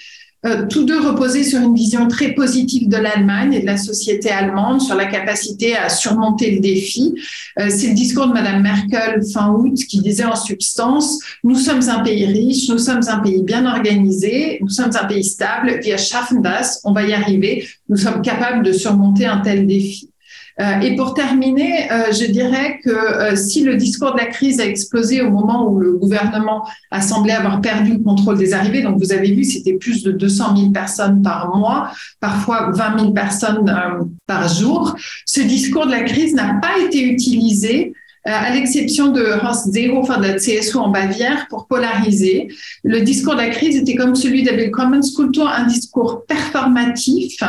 Euh, 0.44 0.66
tous 0.68 0.84
deux 0.84 0.98
reposaient 0.98 1.44
sur 1.44 1.60
une 1.60 1.74
vision 1.74 2.08
très 2.08 2.32
positive 2.32 2.88
de 2.88 2.96
l'Allemagne 2.96 3.54
et 3.54 3.60
de 3.60 3.66
la 3.66 3.76
société 3.76 4.28
allemande, 4.28 4.80
sur 4.80 4.96
la 4.96 5.06
capacité 5.06 5.76
à 5.76 5.88
surmonter 5.88 6.50
le 6.50 6.60
défi. 6.60 7.14
Euh, 7.60 7.68
c'est 7.70 7.88
le 7.88 7.94
discours 7.94 8.26
de 8.26 8.32
Madame 8.32 8.60
Merkel 8.60 9.22
fin 9.32 9.52
août 9.52 9.78
qui 9.88 10.00
disait 10.00 10.24
en 10.24 10.34
substance 10.34 11.20
Nous 11.44 11.54
sommes 11.54 11.88
un 11.88 12.00
pays 12.00 12.26
riche, 12.26 12.68
nous 12.68 12.78
sommes 12.78 13.02
un 13.06 13.18
pays 13.20 13.42
bien 13.44 13.66
organisé, 13.66 14.58
nous 14.60 14.68
sommes 14.68 14.90
un 15.00 15.04
pays 15.04 15.22
stable, 15.22 15.78
wir 15.84 15.96
schaffen 15.96 16.42
on 16.82 16.92
va 16.92 17.04
y 17.04 17.12
arriver, 17.12 17.68
nous 17.88 17.96
sommes 17.96 18.20
capables 18.20 18.64
de 18.64 18.72
surmonter 18.72 19.26
un 19.26 19.38
tel 19.38 19.64
défi. 19.64 20.11
Euh, 20.60 20.80
et 20.80 20.96
pour 20.96 21.14
terminer, 21.14 21.90
euh, 21.90 22.12
je 22.12 22.26
dirais 22.26 22.78
que 22.84 22.90
euh, 22.90 23.36
si 23.36 23.62
le 23.62 23.76
discours 23.76 24.12
de 24.12 24.18
la 24.18 24.26
crise 24.26 24.60
a 24.60 24.66
explosé 24.66 25.22
au 25.22 25.30
moment 25.30 25.68
où 25.68 25.78
le 25.78 25.94
gouvernement 25.94 26.66
a 26.90 27.00
semblé 27.00 27.32
avoir 27.32 27.60
perdu 27.60 27.92
le 27.92 27.98
contrôle 28.00 28.38
des 28.38 28.52
arrivées, 28.52 28.82
donc 28.82 28.98
vous 28.98 29.12
avez 29.12 29.32
vu, 29.32 29.44
c'était 29.44 29.74
plus 29.74 30.02
de 30.02 30.12
200 30.12 30.56
000 30.56 30.70
personnes 30.70 31.22
par 31.22 31.56
mois, 31.56 31.92
parfois 32.20 32.70
20 32.72 32.98
000 32.98 33.12
personnes 33.12 34.10
par 34.26 34.48
jour, 34.48 34.94
ce 35.24 35.40
discours 35.40 35.86
de 35.86 35.92
la 35.92 36.02
crise 36.02 36.34
n'a 36.34 36.54
pas 36.60 36.78
été 36.84 37.02
utilisé 37.02 37.92
à 38.24 38.54
l'exception 38.54 39.10
de 39.10 39.20
Horst 39.42 39.72
Seehofer 39.72 40.18
de 40.18 40.22
la 40.22 40.34
CSU 40.34 40.76
en 40.76 40.90
Bavière, 40.90 41.46
pour 41.50 41.66
polariser. 41.66 42.48
Le 42.84 43.00
discours 43.00 43.34
de 43.34 43.40
la 43.40 43.48
crise 43.48 43.76
était 43.76 43.96
comme 43.96 44.14
celui 44.14 44.44
d'Abel 44.44 44.70
Kultur, 44.70 45.48
un 45.48 45.66
discours 45.66 46.24
performatif 46.26 47.42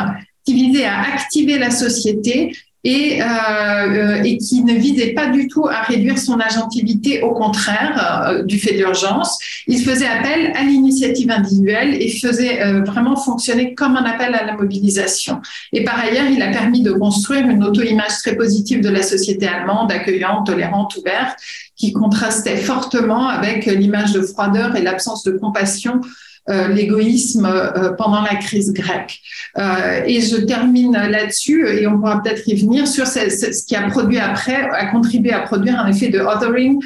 qui 0.44 0.54
visait 0.54 0.84
à 0.84 1.00
activer 1.14 1.58
la 1.58 1.70
société 1.70 2.52
et, 2.84 3.22
euh, 3.22 3.26
euh, 3.26 4.22
et 4.22 4.36
qui 4.36 4.62
ne 4.62 4.74
visait 4.74 5.14
pas 5.14 5.28
du 5.28 5.48
tout 5.48 5.66
à 5.66 5.80
réduire 5.82 6.18
son 6.18 6.38
agentivité, 6.38 7.22
au 7.22 7.32
contraire, 7.32 8.28
euh, 8.28 8.42
du 8.42 8.58
fait 8.58 8.74
d'urgence. 8.74 9.38
Il 9.66 9.82
faisait 9.82 10.06
appel 10.06 10.52
à 10.54 10.62
l'initiative 10.62 11.30
individuelle 11.30 11.94
et 12.00 12.10
faisait 12.10 12.62
euh, 12.62 12.82
vraiment 12.82 13.16
fonctionner 13.16 13.74
comme 13.74 13.96
un 13.96 14.04
appel 14.04 14.34
à 14.34 14.44
la 14.44 14.54
mobilisation. 14.54 15.40
Et 15.72 15.82
par 15.82 15.98
ailleurs, 15.98 16.26
il 16.30 16.42
a 16.42 16.50
permis 16.50 16.82
de 16.82 16.92
construire 16.92 17.48
une 17.48 17.64
auto-image 17.64 18.18
très 18.18 18.36
positive 18.36 18.82
de 18.82 18.90
la 18.90 19.02
société 19.02 19.48
allemande, 19.48 19.90
accueillante, 19.90 20.46
tolérante, 20.46 20.96
ouverte, 20.96 21.38
qui 21.76 21.92
contrastait 21.92 22.58
fortement 22.58 23.28
avec 23.28 23.64
l'image 23.64 24.12
de 24.12 24.20
froideur 24.20 24.76
et 24.76 24.82
l'absence 24.82 25.24
de 25.24 25.32
compassion 25.32 26.00
l'égoïsme 26.48 27.46
euh, 27.46 27.92
pendant 27.92 28.20
la 28.20 28.36
crise 28.36 28.72
grecque. 28.72 29.20
Euh, 29.58 30.02
et 30.06 30.20
je 30.20 30.36
termine 30.36 30.92
là-dessus, 30.92 31.66
et 31.66 31.86
on 31.86 31.98
pourra 31.98 32.22
peut-être 32.22 32.46
y 32.46 32.54
venir, 32.54 32.86
sur 32.86 33.06
ce, 33.06 33.66
qui 33.66 33.74
a 33.76 33.88
produit 33.88 34.18
après, 34.18 34.68
a 34.70 34.86
contribué 34.86 35.32
à 35.32 35.40
produire 35.40 35.80
un 35.80 35.88
effet 35.88 36.08
de 36.08 36.20
othering, 36.20 36.80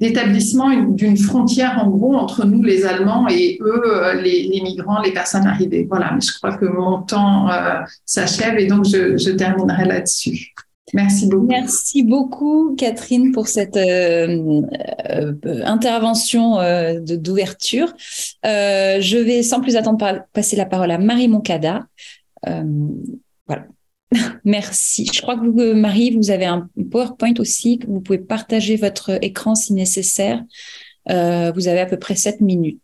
d'établissement 0.00 0.74
d'une 0.88 1.16
frontière 1.16 1.78
en 1.78 1.88
gros 1.88 2.16
entre 2.16 2.44
nous 2.44 2.62
les 2.62 2.84
Allemands 2.84 3.28
et 3.28 3.56
eux 3.62 4.20
les, 4.20 4.60
migrants, 4.62 5.00
les 5.00 5.12
personnes 5.12 5.46
arrivées. 5.46 5.86
Voilà, 5.88 6.10
mais 6.12 6.20
je 6.20 6.32
crois 6.36 6.56
que 6.56 6.66
mon 6.66 7.02
temps 7.02 7.48
s'achève 8.04 8.58
et 8.58 8.66
donc 8.66 8.84
je, 8.84 9.16
je 9.16 9.30
terminerai 9.30 9.84
là-dessus. 9.84 10.52
Merci 10.92 11.26
beaucoup. 11.26 11.46
Merci 11.46 12.02
beaucoup, 12.02 12.74
Catherine, 12.76 13.32
pour 13.32 13.48
cette 13.48 13.78
euh, 13.78 14.62
euh, 15.10 15.32
intervention 15.64 16.60
euh, 16.60 17.00
d'ouverture. 17.00 17.94
je 18.44 19.16
vais 19.16 19.42
sans 19.42 19.60
plus 19.60 19.76
attendre 19.76 19.98
passer 20.32 20.56
la 20.56 20.66
parole 20.66 20.90
à 20.90 20.98
Marie 20.98 21.28
Moncada. 21.28 21.86
voilà. 22.44 23.66
Merci. 24.44 25.08
Je 25.10 25.22
crois 25.22 25.36
que 25.36 25.46
vous, 25.46 25.74
Marie, 25.74 26.14
vous 26.14 26.30
avez 26.30 26.44
un 26.44 26.68
PowerPoint 26.90 27.34
aussi, 27.38 27.78
que 27.78 27.86
vous 27.86 28.00
pouvez 28.00 28.18
partager 28.18 28.76
votre 28.76 29.18
écran 29.24 29.54
si 29.54 29.72
nécessaire. 29.72 30.42
vous 31.06 31.68
avez 31.68 31.80
à 31.80 31.86
peu 31.86 31.98
près 31.98 32.16
7 32.16 32.42
minutes. 32.42 32.80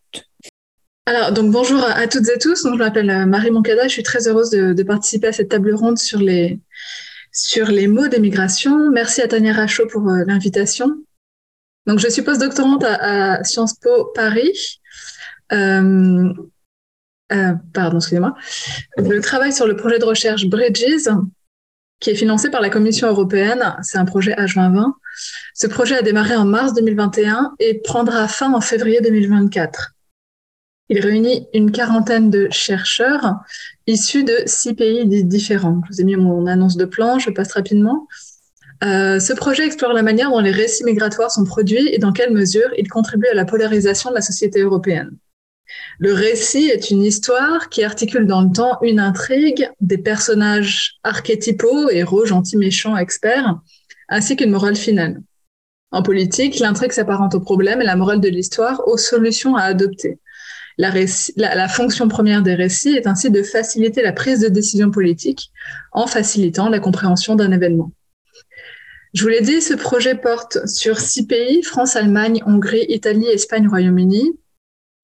Alors, 1.04 1.32
donc 1.32 1.50
bonjour 1.50 1.82
à, 1.82 2.06
toutes 2.06 2.28
et 2.28 2.38
tous. 2.38 2.62
Donc, 2.62 2.74
je 2.74 2.78
m'appelle 2.78 3.26
Marie 3.26 3.50
Moncada. 3.50 3.82
Je 3.84 3.92
suis 3.92 4.02
très 4.02 4.28
heureuse 4.28 4.48
de, 4.48 4.72
de 4.72 4.82
participer 4.82 5.26
à 5.26 5.32
cette 5.32 5.50
table 5.50 5.74
ronde 5.74 5.98
sur 5.98 6.18
les, 6.18 6.58
sur 7.32 7.66
les 7.66 7.86
mots 7.86 8.08
d'émigration. 8.08 8.90
Merci 8.90 9.22
à 9.22 9.28
Tania 9.28 9.52
Rachaud 9.52 9.86
pour 9.86 10.08
euh, 10.08 10.24
l'invitation. 10.26 10.88
Donc, 11.86 11.98
je 11.98 12.08
suis 12.08 12.22
postdoctorante 12.22 12.84
à, 12.84 13.34
à 13.34 13.44
Sciences 13.44 13.74
Po 13.74 14.12
Paris. 14.14 14.80
Euh, 15.52 16.32
euh, 17.32 17.52
pardon, 17.72 17.98
excusez-moi. 17.98 18.34
Je 18.96 19.20
travaille 19.20 19.52
sur 19.52 19.66
le 19.66 19.76
projet 19.76 19.98
de 19.98 20.04
recherche 20.04 20.46
Bridges, 20.46 21.08
qui 22.00 22.10
est 22.10 22.14
financé 22.14 22.50
par 22.50 22.60
la 22.60 22.70
Commission 22.70 23.08
européenne. 23.08 23.76
C'est 23.82 23.98
un 23.98 24.04
projet 24.04 24.34
H2020. 24.34 24.92
Ce 25.54 25.66
projet 25.66 25.96
a 25.96 26.02
démarré 26.02 26.36
en 26.36 26.44
mars 26.44 26.74
2021 26.74 27.54
et 27.58 27.80
prendra 27.80 28.28
fin 28.28 28.52
en 28.52 28.60
février 28.60 29.00
2024. 29.00 29.94
Il 30.90 31.00
réunit 31.00 31.46
une 31.52 31.70
quarantaine 31.70 32.30
de 32.30 32.48
chercheurs 32.50 33.34
issus 33.88 34.22
de 34.22 34.42
six 34.46 34.74
pays 34.74 35.06
différents. 35.24 35.80
Je 35.84 35.94
vous 35.94 36.00
ai 36.02 36.04
mis 36.04 36.16
mon 36.16 36.46
annonce 36.46 36.76
de 36.76 36.84
plan, 36.84 37.18
je 37.18 37.30
passe 37.30 37.52
rapidement. 37.52 38.06
Euh, 38.84 39.18
ce 39.18 39.32
projet 39.32 39.66
explore 39.66 39.92
la 39.92 40.02
manière 40.02 40.30
dont 40.30 40.38
les 40.38 40.52
récits 40.52 40.84
migratoires 40.84 41.32
sont 41.32 41.44
produits 41.44 41.88
et 41.92 41.98
dans 41.98 42.12
quelle 42.12 42.32
mesure 42.32 42.68
ils 42.76 42.88
contribuent 42.88 43.28
à 43.32 43.34
la 43.34 43.44
polarisation 43.44 44.10
de 44.10 44.14
la 44.14 44.20
société 44.20 44.60
européenne. 44.60 45.16
Le 45.98 46.12
récit 46.12 46.68
est 46.68 46.90
une 46.90 47.02
histoire 47.02 47.70
qui 47.70 47.82
articule 47.82 48.26
dans 48.26 48.42
le 48.42 48.52
temps 48.52 48.78
une 48.82 49.00
intrigue, 49.00 49.68
des 49.80 49.98
personnages 49.98 50.98
archétypaux, 51.02 51.90
héros, 51.90 52.24
gentils, 52.24 52.56
méchants, 52.56 52.96
experts, 52.96 53.58
ainsi 54.08 54.36
qu'une 54.36 54.50
morale 54.50 54.76
finale. 54.76 55.20
En 55.90 56.02
politique, 56.02 56.58
l'intrigue 56.58 56.92
s'apparente 56.92 57.34
au 57.34 57.40
problème 57.40 57.80
et 57.80 57.84
la 57.84 57.96
morale 57.96 58.20
de 58.20 58.28
l'histoire 58.28 58.86
aux 58.86 58.98
solutions 58.98 59.56
à 59.56 59.62
adopter. 59.62 60.18
La, 60.78 61.68
fonction 61.68 62.06
première 62.06 62.42
des 62.42 62.54
récits 62.54 62.94
est 62.94 63.08
ainsi 63.08 63.30
de 63.30 63.42
faciliter 63.42 64.00
la 64.00 64.12
prise 64.12 64.40
de 64.40 64.48
décision 64.48 64.92
politique 64.92 65.50
en 65.90 66.06
facilitant 66.06 66.68
la 66.68 66.78
compréhension 66.78 67.34
d'un 67.34 67.50
événement. 67.50 67.90
Je 69.12 69.22
vous 69.22 69.28
l'ai 69.28 69.40
dit, 69.40 69.60
ce 69.60 69.74
projet 69.74 70.14
porte 70.14 70.66
sur 70.68 71.00
six 71.00 71.26
pays, 71.26 71.64
France, 71.64 71.96
Allemagne, 71.96 72.42
Hongrie, 72.46 72.86
Italie, 72.88 73.26
Espagne, 73.26 73.66
Royaume-Uni. 73.66 74.38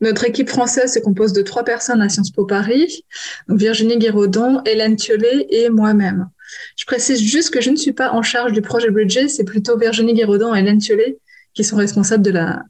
Notre 0.00 0.25
équipe 0.25 0.49
française 0.49 0.93
se 0.93 1.00
compose 1.00 1.33
de 1.33 1.43
trois 1.43 1.64
personnes 1.64 2.02
à 2.02 2.09
Sciences 2.09 2.31
Po 2.31 2.45
Paris, 2.45 3.04
Virginie 3.49 3.99
Guéraudon, 3.99 4.62
Hélène 4.64 4.95
Thiollet 4.95 5.47
et 5.50 5.71
moi-même. 5.71 6.28
Je 6.76 6.85
précise 6.85 7.21
juste 7.21 7.52
que 7.52 7.61
je 7.61 7.71
ne 7.71 7.76
suis 7.76 7.93
pas 7.93 8.12
en 8.12 8.23
charge 8.23 8.52
du 8.52 8.62
projet 8.62 8.90
Bridges, 8.90 9.26
c'est 9.28 9.45
plutôt 9.45 9.76
Virginie 9.76 10.14
Guéraudon 10.14 10.54
et 10.54 10.61
Hélène 10.61 10.78
Thiollet 10.78 11.19
qui 11.54 11.64
sont 11.64 11.76
responsables 11.76 12.23
de, 12.23 12.31
la, 12.31 12.62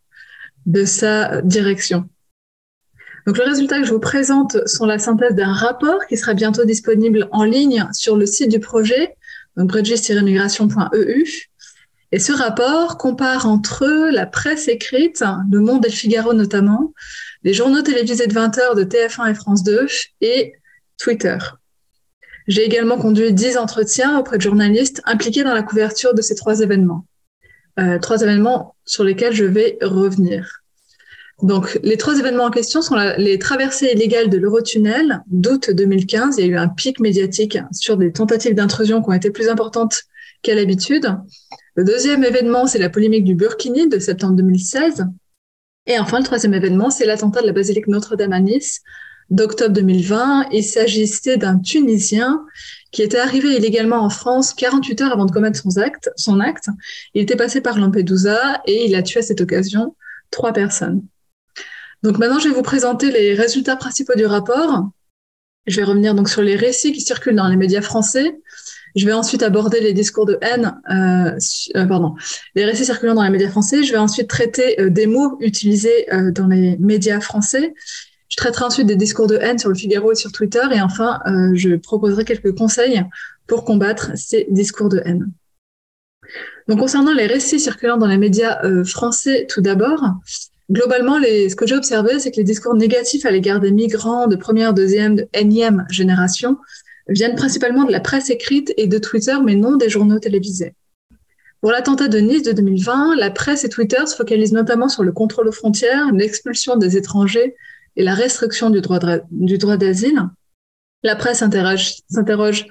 de 0.67 0.85
sa 0.85 1.43
direction. 1.43 2.09
Donc, 3.27 3.39
le 3.39 3.45
résultat 3.45 3.79
que 3.79 3.87
je 3.87 3.93
vous 3.93 4.01
présente 4.01 4.67
sont 4.69 4.87
la 4.87 4.99
synthèse 4.99 5.35
d'un 5.35 5.53
rapport 5.53 6.07
qui 6.07 6.17
sera 6.17 6.35
bientôt 6.35 6.65
disponible 6.65 7.29
en 7.33 7.45
ligne 7.45 7.89
sur 7.93 8.17
le 8.17 8.27
site 8.27 8.51
du 8.51 8.61
projet, 8.61 9.17
donc 9.57 9.69
bridges-migration.eu. 9.69 11.51
Et 12.13 12.19
ce 12.19 12.33
rapport 12.33 12.97
compare 12.99 13.47
entre 13.47 13.87
eux 13.87 14.11
la 14.11 14.27
presse 14.27 14.69
écrite, 14.69 15.25
Le 15.51 15.61
Monde 15.61 15.85
et 15.87 15.89
le 15.89 15.95
Figaro 15.95 16.33
notamment, 16.33 16.93
les 17.43 17.55
journaux 17.55 17.83
télévisés 17.83 18.27
de 18.27 18.33
20 18.33 18.59
heures 18.59 18.75
de 18.75 18.85
TF1 18.85 19.31
et 19.31 19.35
France 19.35 19.65
2 19.65 19.87
et 20.21 20.53
Twitter. 20.99 21.39
J'ai 22.47 22.63
également 22.63 22.99
conduit 22.99 23.33
dix 23.33 23.57
entretiens 23.57 24.19
auprès 24.19 24.37
de 24.37 24.43
journalistes 24.43 25.01
impliqués 25.07 25.45
dans 25.45 25.55
la 25.55 25.63
couverture 25.63 26.15
de 26.15 26.23
ces 26.23 26.35
trois 26.35 26.61
événements. 26.61 27.07
Euh, 27.81 27.99
trois 27.99 28.21
événements 28.23 28.77
sur 28.85 29.03
lesquels 29.03 29.33
je 29.33 29.45
vais 29.45 29.79
revenir. 29.83 30.64
Donc, 31.43 31.79
les 31.83 31.97
trois 31.97 32.19
événements 32.19 32.45
en 32.45 32.51
question 32.51 32.81
sont 32.81 32.97
les 33.19 33.39
traversées 33.39 33.91
illégales 33.93 34.31
de 34.31 34.39
l'Eurotunnel 34.39 35.23
d'août 35.27 35.71
2015. 35.71 36.39
Il 36.39 36.47
y 36.47 36.49
a 36.49 36.51
eu 36.53 36.57
un 36.57 36.69
pic 36.69 37.01
médiatique 37.01 37.59
sur 37.73 37.97
des 37.97 38.13
tentatives 38.13 38.55
d'intrusion 38.55 39.03
qui 39.03 39.09
ont 39.09 39.15
été 39.15 39.31
plus 39.31 39.49
importantes 39.49 40.05
qu'à 40.43 40.55
l'habitude. 40.55 41.17
Le 41.75 41.85
deuxième 41.85 42.23
événement, 42.23 42.67
c'est 42.67 42.79
la 42.79 42.89
polémique 42.89 43.25
du 43.25 43.35
Burkini 43.35 43.89
de 43.89 43.99
septembre 43.99 44.35
2016. 44.37 45.07
Et 45.87 45.99
enfin, 45.99 46.19
le 46.19 46.25
troisième 46.25 46.55
événement, 46.55 46.91
c'est 46.91 47.05
l'attentat 47.05 47.43
de 47.43 47.47
la 47.47 47.53
basilique 47.53 47.89
Notre-Dame 47.89 48.33
à 48.33 48.41
Nice 48.41 48.81
d'octobre 49.31 49.75
2020. 49.75 50.47
Il 50.53 50.63
s'agissait 50.63 51.37
d'un 51.37 51.59
Tunisien 51.59 52.45
qui 52.93 53.03
était 53.03 53.19
arrivé 53.19 53.57
illégalement 53.57 53.99
en 53.99 54.09
France 54.09 54.55
48 54.55 55.01
heures 55.01 55.13
avant 55.13 55.25
de 55.25 55.33
commettre 55.33 55.59
son 55.59 55.77
acte. 55.79 56.11
Son 56.17 56.39
acte. 56.39 56.69
Il 57.15 57.23
était 57.23 57.37
passé 57.37 57.61
par 57.61 57.79
Lampedusa 57.79 58.63
et 58.67 58.87
il 58.87 58.95
a 58.95 59.03
tué 59.03 59.19
à 59.19 59.23
cette 59.23 59.41
occasion 59.41 59.97
trois 60.31 60.53
personnes. 60.53 61.03
Donc 62.05 62.19
maintenant, 62.19 62.39
je 62.39 62.51
vais 62.51 62.55
vous 62.55 62.63
présenter 62.63 63.11
les 63.11 63.33
résultats 63.33 63.77
principaux 63.77 64.15
du 64.15 64.27
rapport. 64.27 64.91
Je 65.67 65.77
vais 65.77 65.85
revenir 65.85 66.15
donc 66.15 66.29
sur 66.29 66.43
les 66.43 66.55
récits 66.55 66.93
qui 66.93 67.01
circulent 67.01 67.35
dans 67.35 67.49
les 67.49 67.57
médias 67.57 67.81
français. 67.81 68.39
Je 68.95 69.07
vais 69.07 69.15
ensuite 69.15 69.43
aborder 69.43 69.81
les 69.81 69.95
discours 69.95 70.27
de 70.27 70.37
haine, 70.43 70.79
euh, 70.91 71.39
euh, 71.77 71.87
pardon, 71.87 72.15
les 72.55 72.67
récits 72.67 72.85
circulant 72.85 73.15
dans 73.15 73.23
les 73.23 73.31
médias 73.31 73.49
français. 73.49 73.83
Je 73.83 73.91
vais 73.91 73.99
ensuite 73.99 74.29
traiter 74.29 74.79
euh, 74.83 74.91
des 74.91 75.07
mots 75.07 75.39
utilisés 75.41 76.13
euh, 76.13 76.31
dans 76.31 76.47
les 76.47 76.77
médias 76.77 77.21
français. 77.21 77.73
Je 78.29 78.37
traiterai 78.37 78.67
ensuite 78.67 78.87
des 78.87 78.97
discours 78.97 79.27
de 79.27 79.37
haine 79.37 79.59
sur 79.59 79.71
le 79.71 79.75
Figaro 79.75 80.13
et 80.13 80.15
sur 80.15 80.31
Twitter. 80.31 80.63
Et 80.75 80.83
enfin, 80.83 81.21
je 81.55 81.77
proposerai 81.77 82.25
quelques 82.25 82.55
conseils 82.55 83.03
pour 83.47 83.65
combattre 83.65 84.11
ces 84.15 84.47
discours 84.51 84.91
de 84.91 85.01
haine. 85.07 85.31
Donc, 86.69 86.81
concernant 86.81 87.15
les 87.15 87.27
récits 87.27 87.61
circulant 87.61 87.97
dans 87.97 88.09
les 88.09 88.19
médias 88.19 88.61
français, 88.85 89.47
tout 89.49 89.61
d'abord, 89.61 90.03
globalement, 90.71 91.19
les, 91.19 91.49
ce 91.49 91.57
que 91.57 91.67
j'ai 91.67 91.77
observé, 91.77 92.19
c'est 92.19 92.31
que 92.31 92.37
les 92.37 92.45
discours 92.45 92.75
négatifs 92.75 93.27
à 93.27 93.31
l'égard 93.31 93.61
des 93.61 93.71
migrants 93.71 94.27
de 94.27 94.37
première, 94.37 94.75
deuxième, 94.75 95.17
de 95.17 95.29
énième 95.33 95.87
génération 95.91 96.57
viennent 97.09 97.35
principalement 97.35 97.85
de 97.85 97.93
la 97.93 98.01
presse 98.01 98.31
écrite 98.31 98.73
et 98.77 98.87
de 98.87 98.99
Twitter, 98.99 99.37
mais 99.45 99.57
non 99.57 99.77
des 99.77 99.89
journaux 99.89 100.19
télévisés. 100.19 100.75
Pour 101.61 101.71
l'attentat 101.71 102.09
de 102.09 102.19
Nice 102.19 102.43
de 102.43 102.53
2020, 102.53 103.17
la 103.17 103.31
presse 103.31 103.65
et 103.65 103.69
Twitter 103.69 104.07
se 104.07 104.15
focalisent 104.15 104.53
notamment 104.53 104.89
sur 104.89 105.03
le 105.03 105.13
contrôle 105.13 105.49
aux 105.49 105.53
frontières, 105.53 106.13
l'expulsion 106.13 106.77
des 106.77 106.97
étrangers 106.97 107.55
et 107.97 108.03
la 108.03 108.15
restriction 108.15 108.71
du 108.71 108.81
droit 108.81 109.77
d'asile. 109.79 110.29
La 111.03 111.17
presse 111.17 111.39
s'interroge 111.39 112.67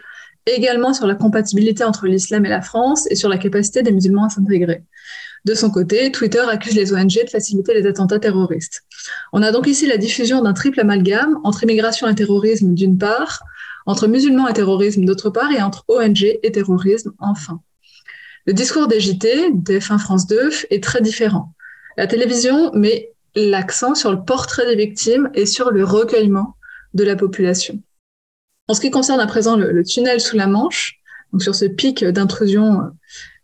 également 0.45 0.93
sur 0.93 1.07
la 1.07 1.15
compatibilité 1.15 1.83
entre 1.83 2.05
l'islam 2.05 2.45
et 2.45 2.49
la 2.49 2.61
France 2.61 3.09
et 3.09 3.15
sur 3.15 3.29
la 3.29 3.37
capacité 3.37 3.81
des 3.81 3.91
musulmans 3.91 4.25
à 4.25 4.29
s'intégrer. 4.29 4.83
De 5.45 5.53
son 5.55 5.69
côté, 5.69 6.09
Twitter 6.11 6.39
accuse 6.39 6.73
les 6.73 6.93
ONG 6.93 7.19
de 7.25 7.29
faciliter 7.29 7.73
les 7.73 7.85
attentats 7.85 8.19
terroristes. 8.19 8.83
On 9.33 9.41
a 9.41 9.51
donc 9.51 9.67
ici 9.67 9.85
la 9.85 9.97
diffusion 9.97 10.41
d'un 10.41 10.53
triple 10.53 10.79
amalgame 10.79 11.37
entre 11.43 11.63
immigration 11.63 12.07
et 12.07 12.15
terrorisme 12.15 12.73
d'une 12.73 12.97
part, 12.97 13.43
entre 13.85 14.07
musulmans 14.07 14.47
et 14.47 14.53
terrorisme 14.53 15.03
d'autre 15.03 15.29
part, 15.29 15.51
et 15.51 15.61
entre 15.61 15.83
ONG 15.89 16.23
et 16.41 16.51
terrorisme 16.51 17.11
enfin. 17.19 17.59
Le 18.45 18.53
discours 18.53 18.87
des 18.87 19.01
JT, 19.01 19.51
TF1 19.65 19.99
France 19.99 20.27
2, 20.27 20.49
est 20.69 20.83
très 20.83 21.01
différent. 21.01 21.53
La 21.97 22.07
télévision 22.07 22.71
met 22.73 23.11
l'accent 23.35 23.95
sur 23.95 24.11
le 24.11 24.23
portrait 24.23 24.65
des 24.65 24.75
victimes 24.75 25.29
et 25.33 25.45
sur 25.45 25.71
le 25.71 25.83
recueillement 25.83 26.55
de 26.93 27.03
la 27.03 27.17
population. 27.17 27.81
En 28.69 28.73
ce 28.73 28.81
qui 28.81 28.91
concerne 28.91 29.19
à 29.19 29.27
présent 29.27 29.57
le, 29.57 29.71
le 29.71 29.83
tunnel 29.83 30.21
sous 30.21 30.37
la 30.37 30.47
Manche, 30.47 30.99
donc 31.33 31.43
sur 31.43 31.55
ce 31.55 31.65
pic 31.65 32.05
d'intrusion 32.05 32.91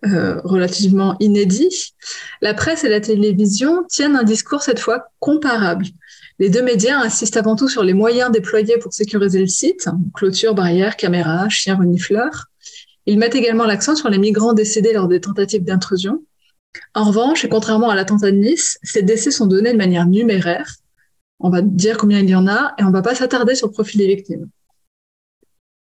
euh, 0.05 0.39
relativement 0.43 1.17
inédit, 1.19 1.93
la 2.41 2.53
presse 2.53 2.83
et 2.83 2.89
la 2.89 3.01
télévision 3.01 3.83
tiennent 3.89 4.15
un 4.15 4.23
discours 4.23 4.61
cette 4.61 4.79
fois 4.79 5.07
comparable. 5.19 5.85
Les 6.39 6.49
deux 6.49 6.61
médias 6.61 6.97
insistent 6.99 7.35
avant 7.35 7.57
tout 7.57 7.67
sur 7.67 7.83
les 7.83 7.93
moyens 7.93 8.31
déployés 8.31 8.77
pour 8.77 8.93
sécuriser 8.93 9.41
le 9.41 9.47
site, 9.47 9.89
clôture, 10.13 10.55
barrières, 10.55 10.95
caméras, 10.95 11.49
chiens 11.49 11.75
renifleurs. 11.75 12.45
Ils 13.07 13.19
mettent 13.19 13.35
également 13.35 13.65
l'accent 13.65 13.95
sur 13.95 14.09
les 14.09 14.17
migrants 14.17 14.53
décédés 14.53 14.93
lors 14.93 15.09
des 15.09 15.19
tentatives 15.19 15.65
d'intrusion. 15.65 16.23
En 16.93 17.03
revanche, 17.03 17.43
et 17.43 17.49
contrairement 17.49 17.89
à 17.89 17.95
l'attentat 17.95 18.31
de 18.31 18.37
Nice, 18.37 18.79
ces 18.83 19.01
décès 19.01 19.31
sont 19.31 19.47
donnés 19.47 19.73
de 19.73 19.77
manière 19.77 20.05
numéraire. 20.05 20.75
On 21.39 21.49
va 21.49 21.61
dire 21.61 21.97
combien 21.97 22.19
il 22.19 22.29
y 22.29 22.35
en 22.35 22.47
a 22.47 22.73
et 22.77 22.83
on 22.83 22.91
va 22.91 23.01
pas 23.01 23.15
s'attarder 23.15 23.55
sur 23.55 23.67
le 23.67 23.73
profil 23.73 23.99
des 23.99 24.07
victimes. 24.07 24.49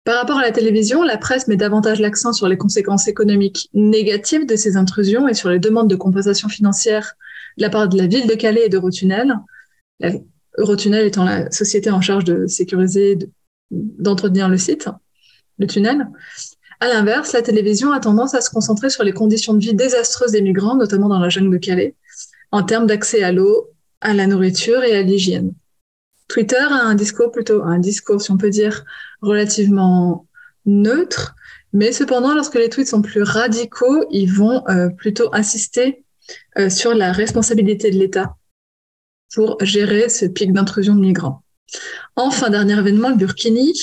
Par 0.08 0.16
rapport 0.16 0.38
à 0.38 0.42
la 0.42 0.54
télévision, 0.54 1.04
la 1.04 1.18
presse 1.18 1.50
met 1.50 1.58
davantage 1.58 2.00
l'accent 2.00 2.32
sur 2.32 2.48
les 2.48 2.56
conséquences 2.56 3.10
économiques 3.10 3.70
négatives 3.74 4.46
de 4.46 4.56
ces 4.56 4.78
intrusions 4.78 5.28
et 5.28 5.34
sur 5.34 5.50
les 5.50 5.60
demandes 5.60 5.90
de 5.90 5.98
compensation 5.98 6.48
financière 6.48 7.16
de 7.58 7.64
la 7.64 7.70
part 7.70 7.90
de 7.90 7.98
la 7.98 8.08
ville 8.08 8.26
de 8.26 8.34
Calais 8.34 8.68
et 8.68 8.70
d'Eurotunnel. 8.70 9.36
Eurotunnel 10.58 11.06
étant 11.06 11.26
la 11.26 11.52
société 11.52 11.92
en 11.92 12.00
charge 12.00 12.24
de 12.24 12.48
sécuriser, 12.48 13.18
d'entretenir 13.70 14.48
le 14.48 14.58
site, 14.58 14.88
le 15.60 15.68
tunnel. 15.68 16.08
À 16.79 16.88
l'inverse, 16.88 17.34
la 17.34 17.42
télévision 17.42 17.92
a 17.92 18.00
tendance 18.00 18.34
à 18.34 18.40
se 18.40 18.50
concentrer 18.50 18.90
sur 18.90 19.03
les 19.03 19.12
conditions 19.12 19.55
de 19.55 19.60
vie 19.60 19.74
désastreuses 19.74 20.31
des 20.31 20.42
migrants, 20.42 20.77
notamment 20.77 21.10
dans 21.10 21.20
la 21.20 21.27
jungle 21.27 21.51
de 21.51 21.58
Calais, 21.58 21.96
en 22.53 22.64
termes 22.64 22.88
d'accès 22.88 23.24
à 23.24 23.34
l'eau, 23.34 23.72
à 24.00 24.14
la 24.14 24.25
nourriture 24.25 24.86
et 24.86 24.96
à 24.96 25.01
l'hygiène. 25.01 25.51
Twitter 26.27 26.57
a 26.57 26.83
un 26.83 26.96
discours 26.96 27.31
plutôt, 27.31 27.63
un 27.63 27.79
discours, 27.79 28.22
si 28.22 28.31
on 28.31 28.37
peut 28.37 28.50
dire, 28.50 28.83
relativement 29.22 30.27
neutre, 30.66 31.35
mais 31.74 31.92
cependant, 31.92 32.33
lorsque 32.33 32.55
les 32.55 32.70
tweets 32.70 32.87
sont 32.87 33.01
plus 33.01 33.24
radicaux, 33.24 34.05
ils 34.09 34.31
vont 34.31 34.63
euh, 34.70 34.90
plutôt 34.90 35.33
insister 35.33 36.03
euh, 36.57 36.70
sur 36.70 36.94
la 36.94 37.11
responsabilité 37.11 37.92
de 37.92 37.98
l'État 37.98 38.35
pour 39.33 39.57
gérer 39.61 40.09
ce 40.09 40.25
pic 40.25 40.53
d'intrusion 40.53 40.96
de 40.96 41.01
migrants. 41.01 41.44
Enfin, 42.16 42.50
dernier 42.50 42.77
événement, 42.77 43.09
le 43.09 43.16
Burkini. 43.16 43.74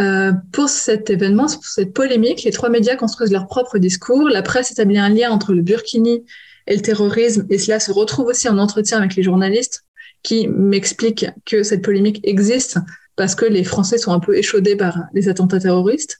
Euh, 0.00 0.32
pour 0.52 0.70
cet 0.70 1.10
événement, 1.10 1.46
pour 1.46 1.64
cette 1.64 1.92
polémique, 1.92 2.42
les 2.42 2.50
trois 2.50 2.70
médias 2.70 2.96
construisent 2.96 3.30
leur 3.30 3.46
propre 3.46 3.78
discours. 3.78 4.28
La 4.28 4.42
presse 4.42 4.72
établit 4.72 4.98
un 4.98 5.10
lien 5.10 5.30
entre 5.30 5.52
le 5.52 5.62
Burkini 5.62 6.24
et 6.66 6.76
le 6.76 6.82
terrorisme, 6.82 7.46
et 7.50 7.58
cela 7.58 7.78
se 7.78 7.92
retrouve 7.92 8.26
aussi 8.26 8.48
en 8.48 8.58
entretien 8.58 8.98
avec 8.98 9.14
les 9.14 9.22
journalistes 9.22 9.84
qui 10.22 10.48
m'expliquent 10.48 11.26
que 11.44 11.62
cette 11.62 11.82
polémique 11.82 12.20
existe 12.22 12.78
parce 13.16 13.34
que 13.34 13.44
les 13.44 13.64
Français 13.64 13.98
sont 13.98 14.12
un 14.12 14.20
peu 14.20 14.36
échaudés 14.36 14.76
par 14.76 14.98
les 15.12 15.28
attentats 15.28 15.60
terroristes. 15.60 16.18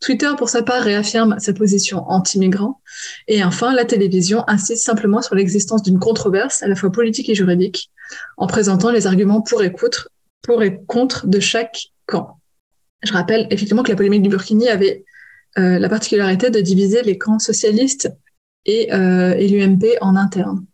Twitter, 0.00 0.30
pour 0.36 0.48
sa 0.48 0.62
part, 0.62 0.82
réaffirme 0.82 1.38
sa 1.38 1.52
position 1.52 2.04
anti-migrant. 2.08 2.80
Et 3.28 3.44
enfin, 3.44 3.74
la 3.74 3.84
télévision 3.84 4.44
insiste 4.48 4.84
simplement 4.84 5.22
sur 5.22 5.34
l'existence 5.34 5.82
d'une 5.82 5.98
controverse, 5.98 6.62
à 6.62 6.68
la 6.68 6.74
fois 6.74 6.90
politique 6.90 7.28
et 7.28 7.34
juridique, 7.34 7.90
en 8.36 8.46
présentant 8.46 8.90
les 8.90 9.06
arguments 9.06 9.42
pour 9.42 9.62
et 9.62 9.70
contre, 9.70 10.10
pour 10.42 10.62
et 10.62 10.80
contre 10.86 11.26
de 11.26 11.38
chaque 11.38 11.88
camp. 12.06 12.38
Je 13.02 13.12
rappelle 13.12 13.46
effectivement 13.50 13.82
que 13.82 13.90
la 13.90 13.96
polémique 13.96 14.22
du 14.22 14.30
Burkini 14.30 14.68
avait 14.68 15.04
euh, 15.58 15.78
la 15.78 15.88
particularité 15.88 16.50
de 16.50 16.60
diviser 16.60 17.02
les 17.02 17.18
camps 17.18 17.38
socialistes 17.38 18.10
et, 18.64 18.92
euh, 18.92 19.34
et 19.34 19.48
l'UMP 19.48 19.98
en 20.00 20.16
interne. 20.16 20.64